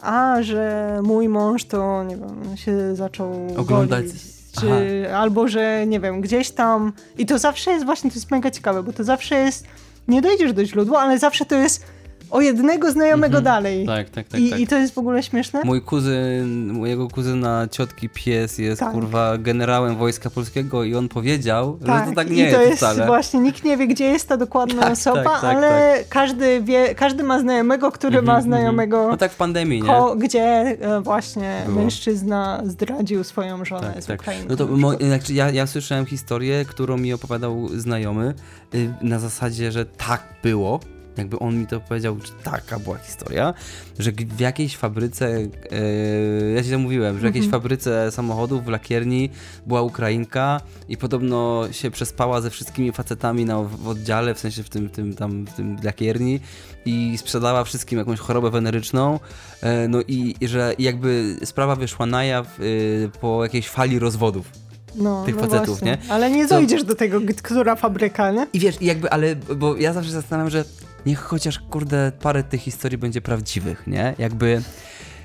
[0.00, 4.37] a, że mój mąż to, nie wiem, się zaczął Oglądać.
[4.60, 6.92] Czy albo, że nie wiem, gdzieś tam.
[7.18, 9.66] I to zawsze jest właśnie, to jest mega ciekawe, bo to zawsze jest,
[10.08, 11.84] nie dojdziesz do źródła, ale zawsze to jest
[12.30, 13.44] o jednego znajomego Mhm.
[13.44, 13.86] dalej.
[13.86, 14.40] Tak, tak, tak.
[14.40, 14.60] I, tak.
[14.60, 15.60] I to jest w ogóle śmieszne?
[15.64, 18.92] Mój kuzyn, mojego kuzyna ciotki pies jest Tak.
[18.92, 22.76] kurwa generałem Wojska Polskiego i on powiedział, że to tak i nie to jest, jest
[22.82, 23.06] wcale.
[23.06, 26.94] właśnie, nikt nie wie, gdzie jest ta dokładna Tak, osoba, tak, tak, ale Każdy wie,
[26.94, 28.44] każdy ma znajomego, który Mhm, ma mhm.
[28.44, 29.88] znajomego, No tak w pandemii, nie?
[29.88, 30.40] ko, gdzie
[30.80, 31.80] e, właśnie Było.
[31.80, 34.20] mężczyzna zdradził swoją żonę Tak, z tak.
[34.20, 34.46] Ukrainy.
[34.48, 38.34] No to mo, znaczy ja, ja słyszałem historię, którą mi opowiadał znajomy
[38.74, 40.80] y, na zasadzie, że tak było.
[41.18, 43.54] Jakby on mi to powiedział, że taka była historia,
[43.98, 47.62] że w jakiejś fabryce, y, ja ci to mówiłem, że w jakiejś Mhm.
[47.62, 49.30] fabryce samochodów w lakierni
[49.66, 54.68] była Ukrainka i podobno się przespała ze wszystkimi facetami na, w oddziale, w sensie w
[54.68, 56.40] tym, tym, tam, w tym lakierni
[56.86, 59.20] i sprzedała wszystkim jakąś chorobę weneryczną.
[59.62, 64.50] E, No i i że jakby sprawa wyszła na jaw y, po jakiejś fali rozwodów.
[64.96, 65.98] no, tych no facetów, właśnie.
[66.06, 66.12] nie?
[66.12, 68.46] Ale nie To- dojdziesz do tego, która fabryka, nie?
[68.52, 70.64] I wiesz, jakby, ale, bo ja zawsze zastanawiam, że
[71.08, 74.14] niech chociaż, kurde, parę tych historii będzie prawdziwych, nie?
[74.18, 74.62] Jakby,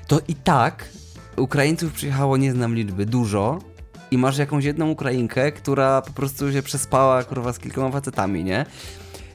[0.06, 0.88] to i tak
[1.36, 3.58] Ukraińców przyjechało, nie znam liczby, dużo
[4.10, 8.66] i masz jakąś jedną Ukrainkę, która po prostu się przespała, kurwa, z kilkoma facetami, nie?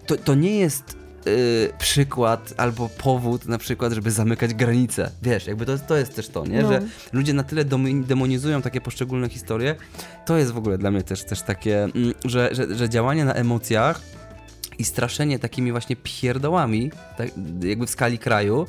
[0.05, 0.97] To, to nie jest
[1.27, 5.11] y, przykład albo powód na przykład, żeby zamykać granice.
[5.21, 6.61] Wiesz, jakby to, to jest też to, nie?
[6.61, 6.69] No.
[6.69, 6.81] Że
[7.13, 7.65] ludzie na tyle
[8.05, 9.75] demonizują takie poszczególne historie.
[10.25, 13.33] To jest w ogóle dla mnie też, też takie, mm, że, że, że działanie na
[13.33, 14.01] emocjach
[14.79, 17.27] i straszenie takimi właśnie pierdołami, tak,
[17.63, 18.67] jakby w skali kraju,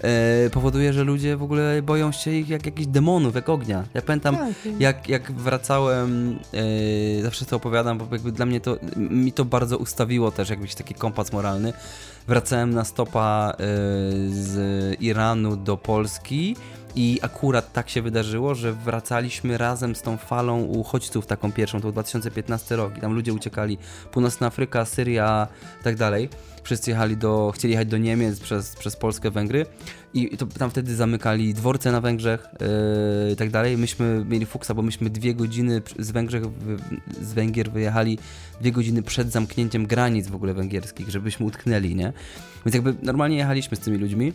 [0.00, 3.84] e, powoduje, że ludzie w ogóle boją się ich jak jakichś demonów, jak ognia.
[3.94, 4.48] Ja pamiętam, Tak.
[4.80, 6.38] jak, jak wracałem,
[7.18, 10.74] e, zawsze to opowiadam, bo jakby dla mnie to, mi to bardzo ustawiło też jakiś
[10.74, 11.72] taki kompas moralny.
[12.28, 13.56] Wracałem na stopa e,
[14.30, 14.56] z
[15.00, 16.56] Iranu do Polski
[16.98, 21.82] i akurat tak się wydarzyło, że wracaliśmy razem z tą falą uchodźców, taką pierwszą, to
[21.82, 23.78] był 2015 rok i tam ludzie uciekali,
[24.12, 25.48] Północna Afryka, Syria
[25.80, 26.28] i tak dalej.
[26.62, 29.66] Wszyscy jechali do, chcieli jechać do Niemiec przez, przez Polskę, Węgry
[30.14, 33.78] i to tam wtedy zamykali dworce na Węgrzech yy, i tak dalej.
[33.78, 36.42] Myśmy mieli fuksa, bo myśmy dwie godziny z Węgrzech,
[37.20, 38.18] z Węgier wyjechali
[38.60, 42.12] dwie godziny przed zamknięciem granic w ogóle węgierskich, żebyśmy utknęli, nie?
[42.66, 44.32] Więc jakby normalnie jechaliśmy z tymi ludźmi.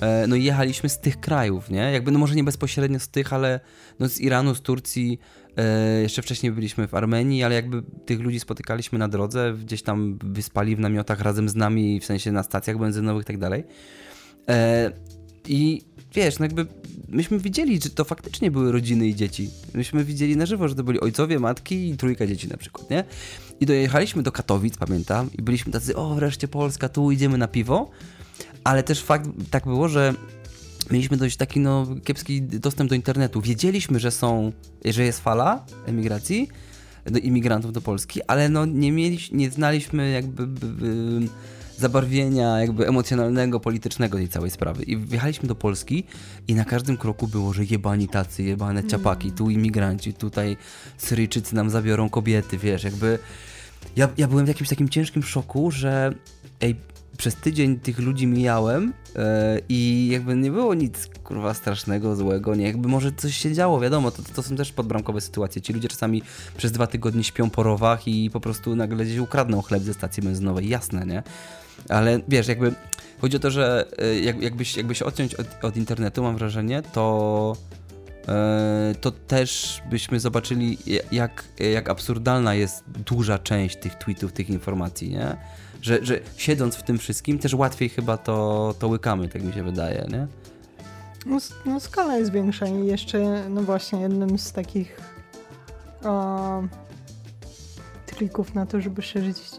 [0.00, 1.92] E, No jechaliśmy z tych krajów, nie?
[1.92, 3.60] Jakby, no może nie bezpośrednio z tych, ale
[3.98, 5.18] no z Iranu, z Turcji,
[5.56, 10.18] e, jeszcze wcześniej byliśmy w Armenii, ale jakby tych ludzi spotykaliśmy na drodze, gdzieś tam
[10.24, 13.64] wyspali w namiotach razem z nami, w sensie na stacjach benzynowych i tak dalej.
[14.48, 14.92] E,
[15.48, 15.82] I
[16.14, 16.66] wiesz, no jakby
[17.08, 19.50] myśmy widzieli, że to faktycznie były rodziny i dzieci.
[19.74, 23.04] Myśmy widzieli na żywo, że to byli ojcowie, matki i trójka dzieci na przykład, nie?
[23.60, 27.90] I dojechaliśmy do Katowic, pamiętam, i byliśmy tacy, o wreszcie Polska, tu idziemy na piwo.
[28.66, 30.14] Ale też fakt tak było, że
[30.90, 33.40] mieliśmy dość taki no, kiepski dostęp do internetu.
[33.40, 34.52] Wiedzieliśmy, że są,
[34.84, 36.48] że jest fala emigracji,
[37.04, 40.86] do imigrantów do Polski, ale no nie mieliśmy, nie znaliśmy jakby b, b,
[41.78, 44.82] zabarwienia jakby emocjonalnego, politycznego tej całej sprawy.
[44.82, 46.04] I wjechaliśmy do Polski
[46.48, 50.56] i na każdym kroku było, że jebani tacy, jebane ciapaki, tu imigranci, tutaj
[50.98, 53.18] Syryjczycy nam zabiorą kobiety, wiesz, jakby
[53.96, 56.14] ja, ja byłem w jakimś takim ciężkim szoku, że
[56.60, 56.76] ej,
[57.16, 62.66] przez tydzień tych ludzi mijałem e, i jakby nie było nic kurwa strasznego, złego, nie,
[62.66, 65.62] jakby może coś się działo, wiadomo, to, to są też podbramkowe sytuacje.
[65.62, 66.22] Ci ludzie czasami
[66.56, 70.22] przez dwa tygodnie śpią po rowach i po prostu nagle gdzieś ukradną chleb ze stacji
[70.22, 71.22] benzynowej, jasne, nie?
[71.88, 72.72] Ale wiesz, jakby
[73.20, 76.82] chodzi o to, że e, jak, jakbyś, jakby się odciąć od, od internetu, mam wrażenie,
[76.82, 77.56] to
[78.28, 80.78] e, to też byśmy zobaczyli,
[81.12, 85.36] jak, jak absurdalna jest duża część tych tweetów, tych informacji, nie?
[85.82, 89.62] Że, że siedząc w tym wszystkim, też łatwiej chyba to, to łykamy, tak mi się
[89.62, 90.26] wydaje, nie?
[91.26, 95.00] No, no skala jest większa i jeszcze, no właśnie, jednym z takich
[96.04, 96.62] o,
[98.06, 99.50] trików na to, żeby szerzyć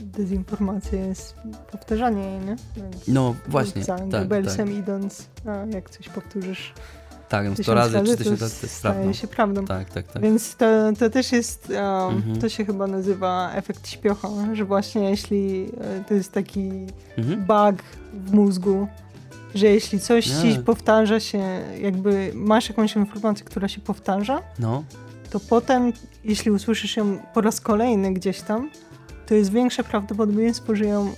[0.00, 1.34] dezinformację jest
[1.72, 2.56] powtarzanie jej, nie?
[2.76, 4.68] Więc No właśnie, Za tak, tak.
[4.68, 6.72] idąc, a jak coś powtórzysz
[7.28, 9.12] Tak, ją 100 tysiąc razy, razy, czy to tysiąc razy to jest staje prawdą.
[9.12, 9.64] się prawdą.
[9.64, 10.22] Tak, tak, tak.
[10.22, 10.66] Więc to,
[10.98, 12.38] to też jest, um, Mhm.
[12.40, 16.70] to się chyba nazywa efekt śpiocha, że właśnie jeśli e, to jest taki
[17.18, 17.44] Mhm.
[17.46, 17.82] bug
[18.14, 18.88] w mózgu,
[19.54, 20.52] że jeśli coś Nie.
[20.54, 21.42] ci powtarza się,
[21.80, 24.84] jakby masz jakąś informację, która się powtarza, No,
[25.30, 25.92] to potem,
[26.24, 28.70] jeśli usłyszysz ją po raz kolejny gdzieś tam,
[29.26, 31.10] to jest większe prawdopodobieństwo, że, ją,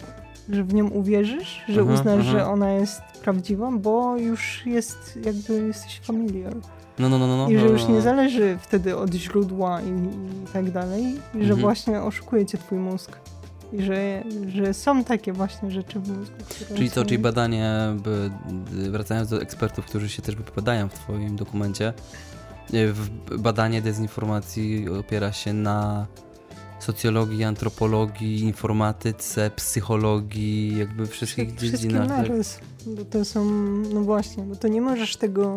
[0.48, 2.30] że w nią uwierzysz, że Aha, uznasz, aha.
[2.30, 6.54] że ona jest prawdziwa, bo już jest, jakby jesteś familiar.
[6.98, 7.36] no, no, no, no.
[7.36, 8.00] no I że już no, nie no.
[8.00, 9.88] zależy wtedy od źródła i,
[10.44, 11.60] i tak dalej, i że Mhm.
[11.60, 13.10] właśnie oszukuje cię twój mózg.
[13.72, 16.34] I że, że są takie właśnie rzeczy w mózgu,
[16.74, 17.04] Czyli są...
[17.04, 17.72] czyli badanie,
[18.90, 21.92] wracając do ekspertów, którzy się też wypowiadają w Twoim dokumencie,
[23.32, 26.06] e, badanie dezinformacji opiera się na
[26.80, 32.08] socjologii, antropologii, informatyce, psychologii, jakby wszystkich Wszystkim dziedzinach.
[32.08, 32.28] Tak?
[32.28, 32.60] naraz.
[32.86, 33.44] Bo to są,
[33.94, 35.56] no właśnie, bo to nie możesz tego,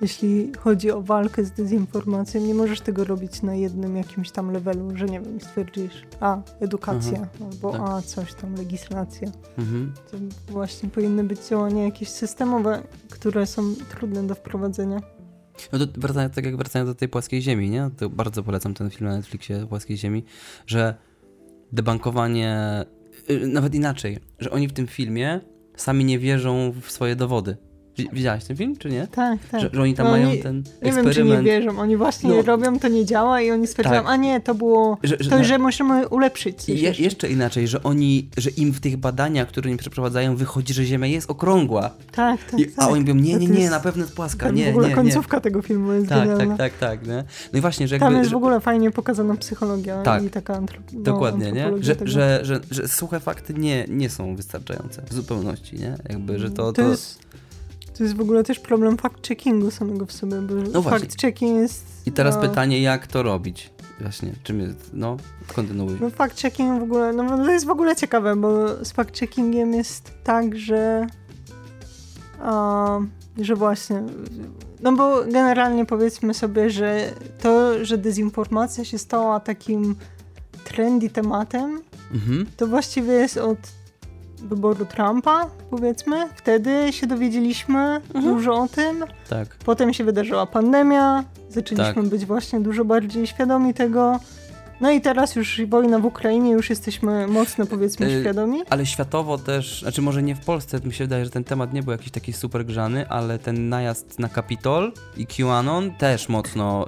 [0.00, 4.96] jeśli chodzi o walkę z dezinformacją, nie możesz tego robić na jednym jakimś tam levelu,
[4.96, 7.80] że nie wiem, stwierdzisz, a, edukacja, albo tak.
[7.80, 9.28] a, coś tam, legislacja.
[9.58, 9.92] Mhm.
[10.10, 10.16] To
[10.52, 15.15] właśnie powinny być działania jakieś systemowe, które są trudne do wprowadzenia.
[15.72, 17.90] No to wracając, tak jak wracając do tej płaskiej ziemi, nie?
[17.96, 20.24] To bardzo polecam ten film na Netflixie Płaskiej ziemi,
[20.66, 20.94] że
[21.72, 22.84] debankowanie,
[23.30, 25.40] y, nawet inaczej, że oni w tym filmie
[25.76, 27.56] sami nie wierzą w swoje dowody.
[27.98, 29.06] Wi- Widziałaś ten film, czy nie?
[29.06, 29.60] Tak, tak.
[29.60, 31.44] Że, że oni tam No mają oni- ten nie wiem, czy nie eksperyment.
[31.44, 31.78] wierzą.
[31.78, 32.42] Oni właśnie No.
[32.42, 34.10] robią, to nie działa i oni stwierdzają, Tak.
[34.12, 37.28] a nie, to było, że, że, to, że musimy ulepszyć je, jeszcze.
[37.30, 41.30] inaczej, że oni, że im w tych badaniach, które oni przeprowadzają, wychodzi, że Ziemia jest
[41.30, 41.90] okrągła.
[42.12, 42.74] Tak, tak, I, tak.
[42.84, 44.84] a oni mówią, nie, nie, nie, jest- na pewno jest płaska, Tam nie, w ogóle
[44.88, 44.96] nie, nie.
[45.02, 46.56] końcówka tego filmu jest Tak, genialna.
[46.56, 47.24] tak, tak, tak, nie?
[47.52, 50.24] No i właśnie, że Tam jakby, jest że, w ogóle fajnie pokazana psychologia Tak.
[50.24, 50.82] i taka antrop...
[50.92, 51.64] no, Dokładnie, nie?
[51.64, 55.96] antropologia Że, że, że, że suche fakty nie, nie są wystarczające w zupełności, nie?
[56.08, 56.56] Jakby, że to...
[56.56, 56.88] to, to...
[56.90, 57.18] Jest,
[57.98, 61.84] to jest w ogóle też problem fact-checkingu samego w sobie, bo No fact-checking jest...
[62.06, 63.70] I teraz no, pytanie, jak to robić?
[64.00, 64.90] Właśnie, czym jest...
[64.92, 65.16] No,
[65.54, 65.96] kontynuuj.
[66.00, 70.10] No fact-checking w ogóle, no bo to jest w ogóle ciekawe, bo z fact-checkingiem jest
[70.24, 71.06] tak, że...
[72.42, 72.98] A,
[73.38, 74.02] że właśnie...
[74.82, 77.10] No bo generalnie powiedzmy sobie, że
[77.40, 79.96] to, że dezinformacja się stała takim
[80.64, 81.80] trendy tematem,
[82.12, 83.58] Mhm, to właściwie jest od
[84.46, 86.28] wyboru Trumpa, powiedzmy.
[86.34, 89.04] Wtedy się dowiedzieliśmy dużo o tym.
[89.30, 89.48] tak.
[89.64, 92.04] Potem się wydarzyła pandemia, zaczęliśmy Tak.
[92.08, 94.20] być właśnie dużo bardziej świadomi tego.
[94.80, 98.62] No i teraz już wojna w Ukrainie, już jesteśmy mocno powiedzmy Y, świadomi.
[98.70, 101.82] Ale światowo też, znaczy może nie w Polsce, mi się wydaje, że ten temat nie
[101.82, 106.86] był jakiś taki super grzany, ale ten najazd na Kapitol i QAnon też mocno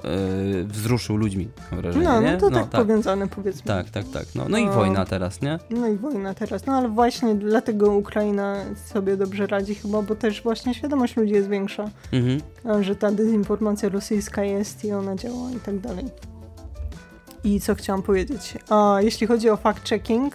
[0.59, 2.31] y, wzruszył ludźmi, mam wrażenie, No, nie?
[2.31, 3.61] no to tak, powiązane powiedzmy.
[3.65, 4.25] Tak, tak, tak.
[4.35, 4.73] No, no i O.
[4.73, 5.59] wojna teraz, nie?
[5.69, 6.65] No i wojna teraz.
[6.65, 8.55] No ale właśnie dlatego Ukraina
[8.93, 11.89] sobie dobrze radzi chyba, bo też właśnie świadomość ludzi jest większa.
[12.11, 12.41] Mhm.
[12.83, 16.05] że ta dezinformacja rosyjska jest i ona działa i tak dalej.
[17.43, 18.53] I co chciałam powiedzieć?
[18.69, 20.29] A, jeśli chodzi o fact-checking,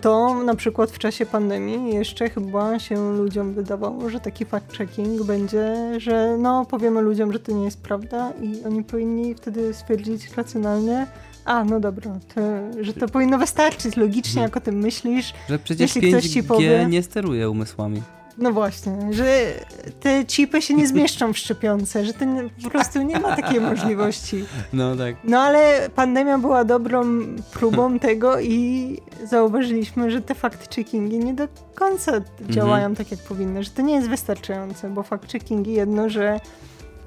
[0.00, 5.74] to na przykład w czasie pandemii jeszcze chyba się ludziom wydawało, że taki fact-checking będzie,
[6.00, 11.06] że no powiemy ludziom, że to nie jest prawda i oni powinni wtedy stwierdzić racjonalnie,
[11.44, 12.40] a no dobra, to,
[12.84, 14.44] że to powinno wystarczyć logicznie, Mhm.
[14.48, 18.02] jak o tym myślisz, Że przecież Jeśli ktoś 5G ci powie- nie steruje umysłami.
[18.40, 19.52] No właśnie, że
[20.00, 23.60] te chipy się nie zmieszczą w szczepionce, że to nie, po prostu nie ma takiej
[23.60, 24.44] możliwości.
[24.72, 25.16] No tak.
[25.24, 27.04] No ale pandemia była dobrą
[27.52, 32.12] próbą tego i zauważyliśmy, że te fact-checkingi nie do końca
[32.48, 36.40] działają tak, jak powinny, że to nie jest wystarczające, bo fact-checkingi jedno, że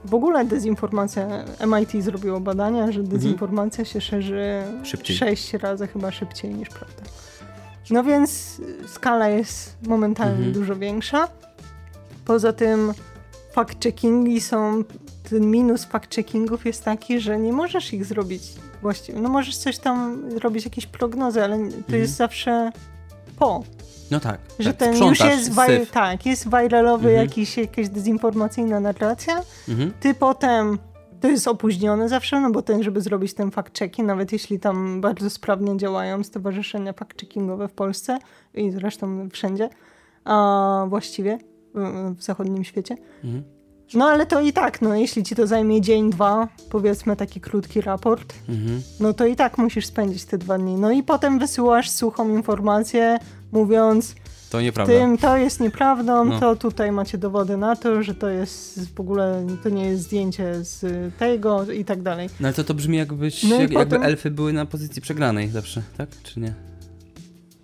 [0.05, 1.27] w ogóle dezinformacja,
[1.67, 5.15] MIT zrobiło badania, że dezinformacja się szerzy Szybciej.
[5.15, 7.03] sześć razy chyba szybciej niż prawda.
[7.91, 10.53] No więc skala jest momentalnie Mhm.
[10.53, 11.27] dużo większa.
[12.25, 12.93] Poza tym
[13.55, 14.83] fact-checkingi są,
[15.29, 18.43] ten minus fact-checkingów jest taki, że nie możesz ich zrobić
[18.81, 19.19] właściwie.
[19.19, 21.99] No możesz coś tam robić, jakieś prognozy, ale to Mhm.
[22.01, 22.71] jest zawsze
[23.39, 23.63] po.
[24.11, 24.39] No tak.
[24.59, 24.77] Że tak.
[24.79, 25.91] ten już jest, syf.
[25.91, 27.27] tak, jest viralowy Mhm.
[27.27, 29.93] jakiś, jakaś dezinformacyjna narracja, Mhm.
[29.99, 30.77] ty potem
[31.23, 35.29] to jest opóźnione zawsze, no bo ten, żeby zrobić ten fact-checking, nawet jeśli tam bardzo
[35.29, 38.19] sprawnie działają stowarzyszenia fact-checkingowe w Polsce
[38.53, 39.69] i zresztą wszędzie,
[40.25, 41.37] a właściwie
[41.75, 42.97] w- w zachodnim świecie.
[43.23, 43.43] Mhm.
[43.93, 47.81] No ale to i tak, no jeśli ci to zajmie dzień, dwa, powiedzmy taki krótki
[47.81, 48.81] raport, Mhm.
[48.99, 50.75] no to i tak musisz spędzić te dwa dni.
[50.75, 53.17] No i potem wysyłasz suchą informację,
[53.51, 54.15] mówiąc,
[54.53, 54.93] To nieprawda.
[54.93, 56.39] tym to jest nieprawdą, No.
[56.39, 60.63] to tutaj macie dowody na to, że to jest w ogóle, to nie jest zdjęcie
[60.63, 60.85] z
[61.17, 62.29] tego i tak dalej.
[62.39, 65.49] No ale to to brzmi jakbyś, No jak, jakby potem- elfy były na pozycji przegranej
[65.49, 66.09] zawsze, tak?
[66.23, 66.53] Czy nie?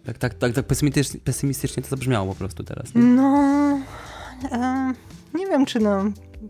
[0.06, 2.95] Tak, tak, tak, tak pesymistycznie, pesymistycznie to zabrzmiało po prostu teraz.
[2.95, 3.02] Nie?
[3.02, 3.80] No,
[4.52, 4.94] e,
[5.34, 6.03] nie wiem czy no,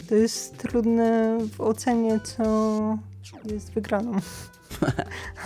[0.10, 2.98] to jest trudne w ocenie, co
[3.52, 4.11] jest wygraną,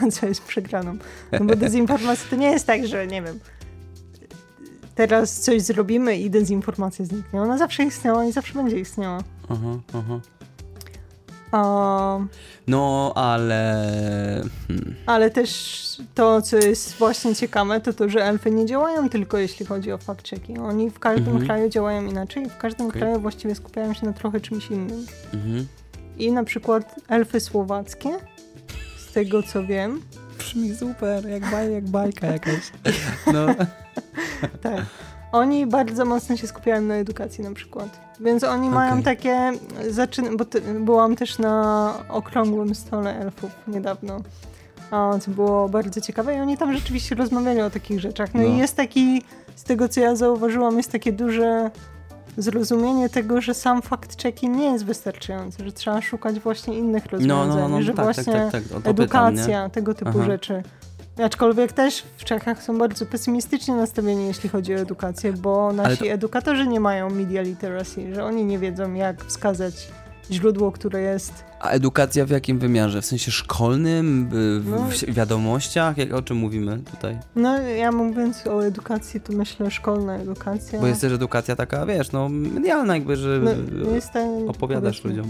[0.01, 0.97] a co jest przegraną.
[1.31, 3.39] No bo dezinformacja to nie jest tak, że nie wiem,
[4.95, 7.41] teraz coś zrobimy i dezinformacja zniknie.
[7.41, 9.19] Ona zawsze istniała i zawsze będzie istniała.
[9.49, 10.19] Aha, aha.
[12.67, 13.83] No, ale...
[14.67, 14.95] Hmm.
[15.05, 15.83] Ale też
[16.15, 19.97] to, co jest właśnie ciekawe, to to, że elfy nie działają tylko jeśli chodzi o
[19.97, 20.61] fact-checking.
[20.69, 21.45] Oni w każdym Mhm.
[21.45, 23.01] kraju działają inaczej i w każdym Okej.
[23.01, 25.05] kraju właściwie skupiają się na trochę czymś innym.
[25.33, 25.67] Mhm.
[26.17, 28.09] I na przykład elfy słowackie,
[28.97, 30.01] z tego co wiem,
[30.43, 32.71] Brzmi super, jak, baj, jak bajka jakaś.
[33.33, 33.45] No.
[34.63, 34.81] tak,
[35.31, 37.99] oni bardzo mocno się skupiają na edukacji na przykład.
[38.19, 39.03] Więc oni mają Okej.
[39.03, 39.51] takie,
[39.89, 44.21] zaczyn- bo ty, byłam też na okrągłym stole elfów niedawno.
[44.91, 48.33] a, co było bardzo ciekawe i oni tam rzeczywiście rozmawiali o takich rzeczach.
[48.33, 48.47] No, No.
[48.47, 49.21] i jest taki,
[49.55, 51.71] z tego co ja zauważyłam, jest takie duże
[52.37, 57.47] zrozumienie tego, że sam fact-checking nie jest wystarczający, że trzeba szukać właśnie innych No, rozwiązań,
[57.47, 60.25] no, no, no że tak, tak, właśnie tak, tak, edukacja, tego typu Aha.
[60.25, 60.63] rzeczy.
[61.23, 66.05] Aczkolwiek też w Czechach są bardzo pesymistycznie nastawieni, jeśli chodzi o edukację, bo nasi to-
[66.05, 69.87] edukatorzy nie mają media literacy, że oni nie wiedzą, jak wskazać
[70.31, 71.43] źródło, które jest.
[71.63, 73.01] A edukacja w jakim wymiarze?
[73.01, 74.77] W sensie szkolnym, w, No.
[75.11, 75.97] w wiadomościach?
[75.97, 77.17] Jak, o czym mówimy tutaj?
[77.35, 80.79] No, ja mówiąc o edukacji, to myślę szkolna edukacja.
[80.79, 83.39] Bo jest też edukacja taka, wiesz, no medialna jakby, że
[83.83, 85.25] no, jest ten, opowiadasz ludziom.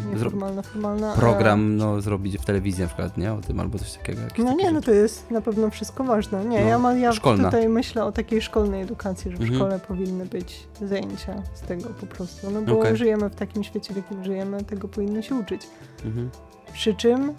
[0.72, 1.14] Formalna.
[1.14, 3.34] a- program no, zrobić w telewizji na przykład, nie?
[3.34, 4.22] O tym albo coś takiego.
[4.38, 6.46] No nie, no to jest na pewno wszystko ważne.
[6.46, 7.44] Nie, No, ja, ma, ja szkolna.
[7.44, 9.60] tutaj myślę o takiej szkolnej edukacji, że w Mhm.
[9.60, 12.52] szkole powinny być zajęcia z tego po prostu.
[12.52, 12.98] No bo Okej.
[12.98, 15.62] żyjemy w takim świecie, w jakim żyjemy, tego powinno się uczyć.
[16.06, 16.30] Mhm.
[16.74, 17.34] Przy czym,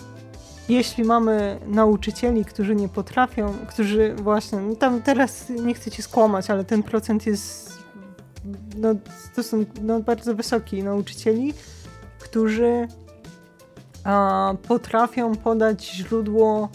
[0.69, 6.51] jeśli mamy nauczycieli, którzy nie potrafią, którzy właśnie, no tam teraz nie chcę ci skłamać,
[6.51, 7.79] ale ten procent jest
[8.77, 8.89] no,
[9.35, 11.55] stosun- no, bardzo wysoki nauczycieli,
[12.19, 12.89] którzy
[14.05, 16.69] a, potrafią podać źródło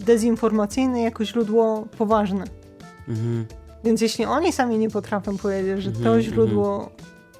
[0.00, 2.44] dezinformacyjne jako źródło poważne.
[3.08, 3.46] Mhm.
[3.84, 6.90] Więc jeśli oni sami nie potrafią powiedzieć, że Mhm, to źródło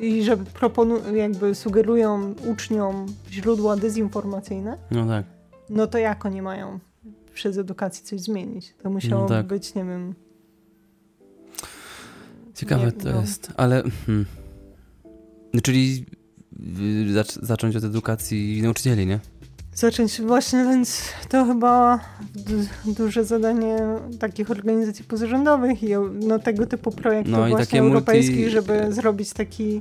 [0.03, 5.27] i że proponu- jakby sugerują uczniom źródła dezinformacyjne, No tak.
[5.71, 6.79] no to jak oni mają
[7.35, 8.75] przez edukację coś zmienić?
[8.83, 9.47] To musiało tak.
[9.47, 10.15] być, nie wiem.
[12.55, 13.21] Ciekawe Nie, to no.
[13.21, 13.83] jest, ale...
[14.07, 14.27] Hmm.
[15.55, 16.07] No, czyli
[17.09, 19.21] y, zac- zacząć od edukacji nauczycieli, nie?
[19.75, 22.01] Zacząć właśnie, więc to chyba
[22.35, 23.77] du- duże zadanie
[24.21, 25.89] takich organizacji pozarządowych i
[26.27, 29.81] no, tego typu projektów No właśnie takie multi- europejskich, żeby zrobić taki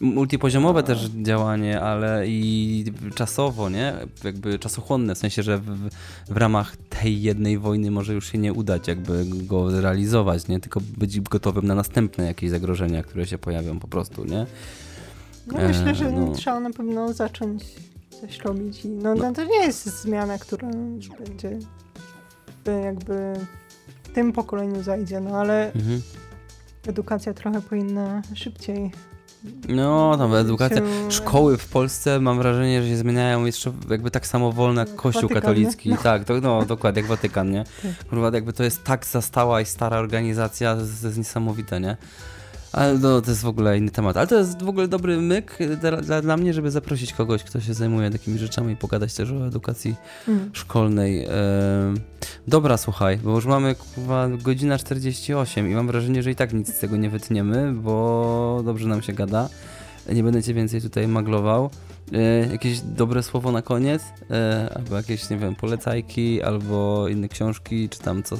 [0.00, 2.84] Multipoziomowe też działanie, ale i
[3.14, 3.94] czasowo, nie?
[4.24, 5.88] Jakby czasochłonne, w sensie, że w,
[6.28, 10.60] w ramach tej jednej wojny może już się nie udać jakby go zrealizować, nie?
[10.60, 14.46] Tylko być gotowym na następne jakieś zagrożenia, które się pojawią po prostu, nie?
[15.46, 16.32] No E, myślę, że no.
[16.32, 17.64] trzeba na pewno zacząć
[18.20, 18.84] coś robić.
[18.84, 19.32] I no, no.
[19.32, 21.58] to nie jest zmiana, która będzie
[22.64, 23.32] by jakby
[24.02, 26.02] w tym pokoleniu zajdzie, no ale Mhm.
[26.86, 28.90] edukacja trochę powinna szybciej.
[29.68, 30.76] No, tam edukacja.
[30.78, 34.94] się- Szkoły w Polsce mam wrażenie, że się zmieniają jeszcze jakby tak samo wolne jak
[34.96, 35.90] Kościół Watykan, katolicki.
[35.90, 35.96] nie?
[35.98, 37.64] Tak, to, no dokładnie, jak Watykan, nie?
[37.82, 38.08] Tak.
[38.08, 41.96] Kurwa, jakby to jest tak zastała i stara organizacja, to jest, to jest niesamowite, nie?
[42.72, 44.16] Ale no, to jest w ogóle inny temat.
[44.16, 47.60] Ale to jest w ogóle dobry myk dla, dla, dla mnie, żeby zaprosić kogoś, kto
[47.60, 49.94] się zajmuje takimi rzeczami i pogadać też o edukacji
[50.28, 50.50] Mm.
[50.52, 51.24] szkolnej.
[51.24, 51.30] Em,
[52.48, 56.74] dobra, słuchaj, bo już mamy kurwa godzina 48 i mam wrażenie, że i tak nic
[56.74, 59.48] z tego nie wytniemy, bo dobrze nam się gada.
[60.12, 61.70] Nie będę cię więcej tutaj maglował.
[62.12, 62.20] E,
[62.52, 64.02] jakieś dobre słowo na koniec?
[64.30, 68.36] E, albo jakieś, nie wiem, polecajki, albo inne książki, czy tam co.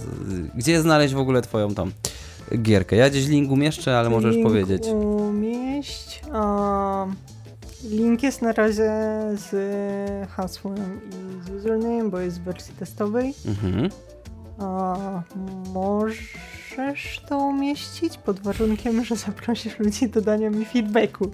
[0.55, 1.93] Gdzie znaleźć w ogóle twoją tam
[2.57, 2.97] gierkę?
[2.97, 4.87] Ja gdzieś link umieszczę, ale możesz Link powiedzieć.
[4.87, 6.23] Umieść.
[6.33, 7.07] A,
[7.85, 8.91] link jest na razie
[9.35, 9.51] z
[10.31, 13.35] hasłem i z username, bo jest w wersji testowej.
[13.47, 13.89] Mhm.
[14.59, 14.97] A,
[15.75, 21.31] możesz to umieścić pod warunkiem, że zaprosisz ludzi do dania mi feedbacku.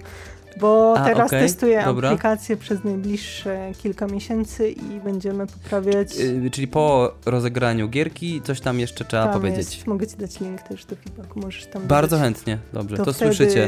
[0.59, 2.09] Bo A, teraz okej, testuję dobra.
[2.09, 6.17] aplikację przez najbliższe kilka miesięcy i będziemy poprawiać.
[6.19, 9.75] Y, czyli po rozegraniu gierki coś tam jeszcze trzeba Tam powiedzieć.
[9.75, 12.23] Jest, mogę ci dać link też do feedbacku, możesz tam Bardzo dodać.
[12.25, 13.67] chętnie, dobrze, to, wtedy, słyszycie.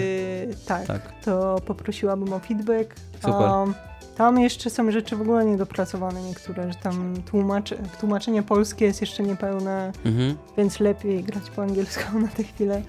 [0.67, 1.01] Tak, Tak.
[1.25, 2.95] to poprosiłabym o feedback.
[3.15, 3.31] Super.
[3.49, 3.73] Um,
[4.17, 9.23] tam jeszcze są rzeczy w ogóle niedopracowane niektóre, że tam tłumacze, tłumaczenie polskie jest jeszcze
[9.23, 10.35] niepełne, Mhm.
[10.57, 12.81] więc lepiej grać po angielsku na tę chwilę.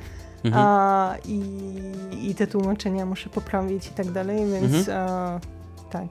[0.44, 0.62] Mhm.
[0.66, 1.40] A, i,
[2.30, 5.08] I te tłumaczenia muszę poprawić i tak dalej, więc Mhm.
[5.10, 5.40] a,
[5.90, 6.06] tak,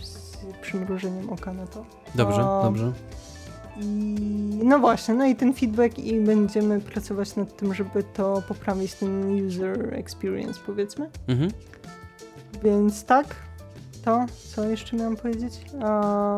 [0.00, 1.84] z, z przymrużeniem oka na to.
[2.14, 2.92] Dobrze, a- dobrze.
[3.80, 8.94] I no właśnie, no i ten feedback i będziemy pracować nad tym, żeby to poprawić
[8.94, 11.10] ten user experience powiedzmy.
[11.28, 11.50] Mhm.
[12.64, 13.26] Więc tak,
[14.04, 15.60] to co jeszcze miałam powiedzieć?
[15.82, 16.36] A,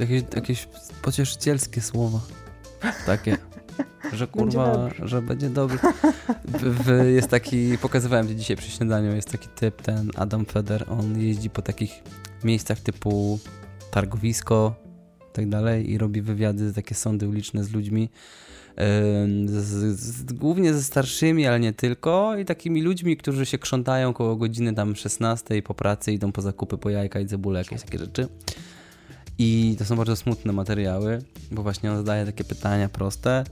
[0.00, 0.68] jakieś, jakieś
[1.02, 2.20] pocieszycielskie słowa.
[3.06, 3.36] Takie.
[4.12, 5.08] Że Będzie kurwa, dobrze.
[5.08, 5.50] że będzie.
[5.50, 10.84] W, w, jest taki, pokazywałem ci dzisiaj przy śniadaniu, jest taki typ, ten Adam Feder,
[10.90, 12.02] on jeździ po takich
[12.44, 13.38] miejscach typu
[13.90, 14.74] targowisko
[15.30, 18.10] i tak dalej i robi wywiady, takie sądy uliczne z ludźmi.
[19.46, 24.36] Z, z, głównie ze starszymi, ale nie tylko, i takimi ludźmi, którzy się krzątają koło
[24.36, 28.28] godziny tam 16 po pracy, idą po zakupy, po jajka i cebulę, jakieś takie rzeczy.
[29.38, 31.18] I to są bardzo smutne materiały,
[31.50, 33.44] bo właśnie on zadaje takie pytania proste.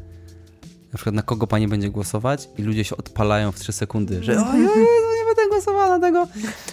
[0.92, 4.32] Na przykład na kogo pani będzie głosować i ludzie się odpalają w 3 sekundy, że
[4.32, 6.28] oj, oj, oj, nie będę głosowała na tego.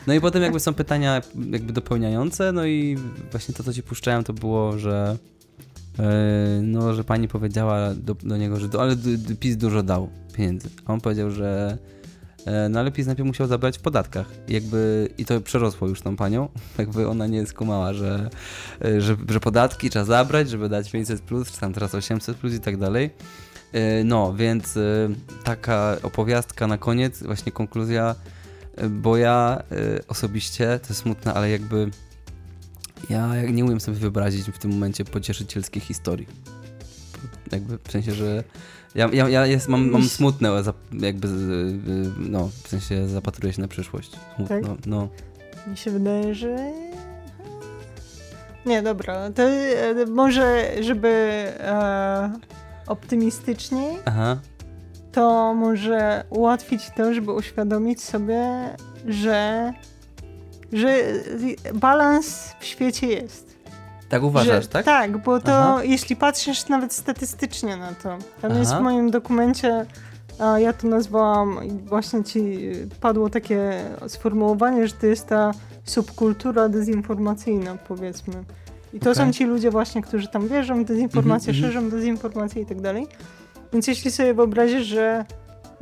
[0.07, 1.21] No i potem jakby są pytania
[1.51, 2.97] jakby dopełniające, no i
[3.31, 5.17] właśnie to, co ci puszczałem, to było, że
[6.61, 8.95] no, że pani powiedziała do, do niego, że do, ale
[9.39, 10.69] PiS dużo dał pieniędzy.
[10.85, 11.77] A on powiedział, że
[12.45, 14.27] E, no ale PiS najpierw musiał zabrać w podatkach.
[14.47, 16.49] Jakby, I to przerosło już tą panią.
[16.77, 18.29] Jakby ona nie skumała, że,
[18.85, 22.53] e, że, że podatki trzeba zabrać, żeby dać 500 plus, czy tam teraz 800 plus
[22.53, 23.09] i tak dalej.
[23.73, 24.79] E, no, więc
[25.43, 28.15] taka opowiastka na koniec, właśnie konkluzja,
[28.89, 29.63] bo ja
[30.07, 31.91] osobiście, to jest smutne, ale jakby
[33.09, 36.27] ja nie umiem sobie wyobrazić w tym momencie pocieszycielskiej historii.
[37.51, 38.43] Jakby w sensie, że
[38.95, 41.27] ja, ja, ja jest, mam, mam smutne, jakby,
[42.17, 44.11] no, w sensie zapatruję się na przyszłość.
[44.35, 44.85] Smutno, tak?
[44.85, 45.09] no.
[45.67, 46.71] Mi się wydaje, że...
[48.65, 51.07] Nie, dobra, to e, może, żeby
[51.59, 52.31] e,
[52.89, 54.37] optymistyczniej, Aha.
[55.11, 58.45] to może ułatwić to, żeby uświadomić sobie,
[59.07, 59.73] że,
[60.73, 60.97] że
[61.73, 63.49] balans w świecie jest.
[64.09, 64.85] Tak uważasz, że, tak?
[64.85, 65.83] Tak, bo to Aha.
[65.83, 68.59] jeśli patrzysz nawet statystycznie na to, tam Aha.
[68.59, 69.85] jest w moim dokumencie,
[70.39, 72.59] a ja to nazwałam, właśnie ci
[73.01, 75.51] padło takie sformułowanie, że to jest ta
[75.83, 78.33] subkultura dezinformacyjna, powiedzmy.
[78.93, 79.25] I to okay.
[79.25, 82.81] są ci ludzie właśnie, którzy tam wierzą w dezinformację, mm -hmm, szerzą dezinformację i tak
[82.81, 83.07] dalej.
[83.73, 85.25] Więc jeśli sobie wyobrazisz, że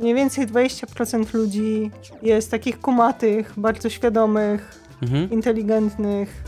[0.00, 1.90] mniej więcej 20% ludzi
[2.22, 5.32] jest takich kumatych, bardzo świadomych, -hmm.
[5.32, 6.44] inteligentnych,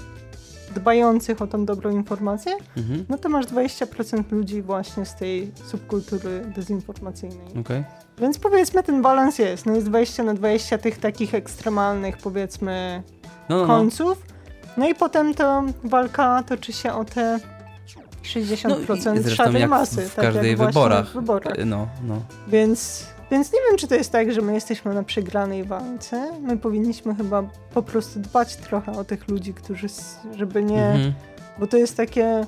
[0.74, 3.04] dbających o tą dobrą informację, mhm.
[3.08, 7.58] no to masz 20% ludzi właśnie z tej subkultury dezinformacyjnej.
[7.60, 7.84] Okay.
[8.18, 9.66] Więc powiedzmy ten balans jest.
[9.66, 13.02] No jest 20 na 20 tych takich ekstremalnych powiedzmy
[13.48, 13.66] no, no, no.
[13.66, 14.29] końców.
[14.76, 17.40] No i potem to walka toczy się o te
[18.22, 20.02] 60% no, szatej masy.
[20.02, 21.10] W, w tak każdej wyborach.
[21.10, 21.54] W wyborach.
[21.66, 22.22] No, no.
[22.48, 26.32] Więc więc nie wiem, czy to jest tak, że my jesteśmy na przegranej walce.
[26.40, 27.42] My powinniśmy chyba
[27.74, 29.86] po prostu dbać trochę o tych ludzi, którzy,
[30.36, 30.86] żeby nie.
[30.86, 31.12] Mhm.
[31.58, 32.46] Bo to jest takie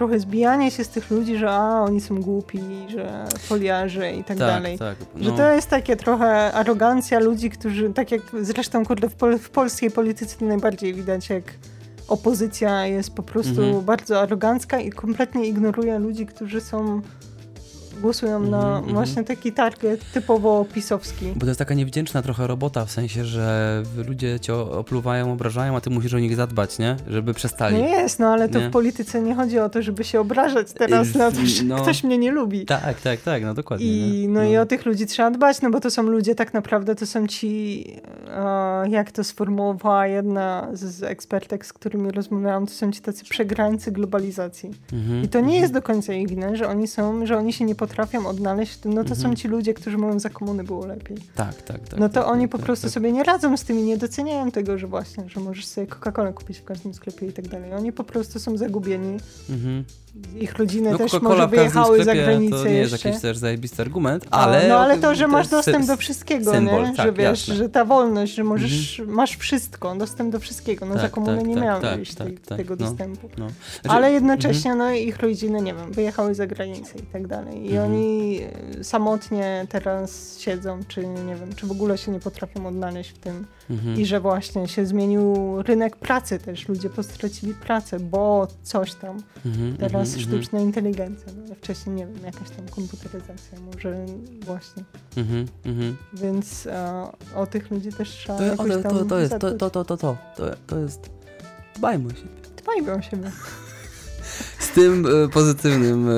[0.00, 4.26] trochę zbijanie się z tych ludzi, że a, oni są głupi, że foliarze i tak,
[4.26, 4.78] tak dalej.
[4.78, 5.24] Tak, no.
[5.24, 9.50] Że to jest takie trochę arogancja ludzi, którzy, tak jak zresztą kurde, w, pol w
[9.50, 11.44] polskiej polityce najbardziej widać, jak
[12.08, 13.84] opozycja jest po prostu mhm.
[13.84, 17.00] bardzo arogancka i kompletnie ignoruje ludzi, którzy są
[18.00, 21.26] głosują na mm właśnie taki target typowo pisowski.
[21.34, 25.80] Bo to jest taka niewdzięczna trochę robota, w sensie, że ludzie cię opluwają, obrażają, a
[25.80, 26.96] ty musisz o nich zadbać, nie?
[27.08, 27.76] Żeby przestali.
[27.76, 28.68] Nie jest, no ale to nie?
[28.68, 32.04] w polityce nie chodzi o to, żeby się obrażać teraz na to, że no, ktoś
[32.04, 32.66] mnie nie lubi.
[32.66, 33.86] Tak, tak, tak, no dokładnie.
[33.86, 36.54] I, no, no, i o tych ludzi trzeba dbać, no bo to są ludzie tak
[36.54, 37.84] naprawdę, to są ci,
[38.90, 44.70] jak to sformułowała jedna z, ekspertek, z którymi rozmawiałam, to są ci tacy przegrańcy globalizacji.
[44.92, 45.60] Mm -hmm, I to nie -hmm.
[45.60, 48.72] jest do końca ich wina, że oni są, że oni się nie potrafią potrafią odnaleźć
[48.72, 49.20] w tym, no to mhm.
[49.20, 51.16] są ci ludzie, którzy mówią, za komuny było lepiej.
[51.34, 52.00] Tak, tak, tak.
[52.00, 52.92] No to tak, oni tak, po tak, prostu tak.
[52.92, 56.32] sobie nie radzą z tym i nie doceniają tego, że właśnie, że możesz sobie Coca-Colę
[56.34, 57.72] kupić w każdym sklepie i tak dalej.
[57.72, 59.18] Oni po prostu są zagubieni.
[59.50, 59.84] Mhm.
[60.40, 63.08] Ich rodziny no, też może wyjechały za granicę To nie jest jeszcze.
[63.08, 64.68] jakiś też zajebisty argument, ale...
[64.68, 66.96] No ale to, że masz dostęp do wszystkiego, symbol, nie?
[66.96, 67.54] Tak, że wiesz, jasne.
[67.54, 69.16] że ta wolność, że możesz, mhm.
[69.16, 70.86] masz wszystko, dostęp do wszystkiego.
[70.86, 73.28] No tak, za komuny tak, nie tak, miałeś tak, tak, tego no, dostępu.
[73.38, 73.46] No.
[73.80, 74.90] Znaczy, ale jednocześnie, mhm.
[74.90, 77.66] no ich rodziny, nie wiem, wyjechały za granicę i tak dalej.
[77.66, 77.90] I mhm.
[77.90, 78.40] oni
[78.82, 83.46] samotnie teraz siedzą, czy nie wiem, czy w ogóle się nie potrafią odnaleźć w tym.
[83.70, 84.00] Mhm.
[84.00, 86.68] I że właśnie się zmienił rynek pracy też.
[86.68, 89.22] Ludzie postracili pracę, bo coś tam.
[89.46, 90.64] Mhm, teraz mhm, sztuczna mhm.
[90.64, 91.32] inteligencja.
[91.48, 94.06] No, wcześniej, nie wiem, jakaś tam komputeryzacja, może
[94.40, 94.84] właśnie.
[95.16, 95.46] Mhm.
[96.12, 99.70] Więc a, o tych ludzi też trzeba to, jakoś tam to, to, jest, to, to,
[99.70, 100.16] to, to, to,
[100.66, 101.10] to jest...
[101.76, 102.40] Dbajmy o siebie.
[102.62, 103.30] Dbajmy o siebie.
[104.58, 106.08] Z tym e, pozytywnym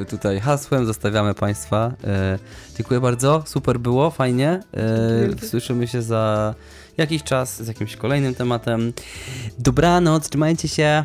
[0.00, 1.92] e, tutaj hasłem zostawiamy Państwa.
[2.04, 2.38] E,
[2.76, 4.60] dziękuję bardzo, super było, fajnie.
[5.42, 6.54] Słyszymy się za
[6.96, 8.92] jakiś czas z jakimś kolejnym tematem.
[9.58, 11.04] Dobranoc, trzymajcie się.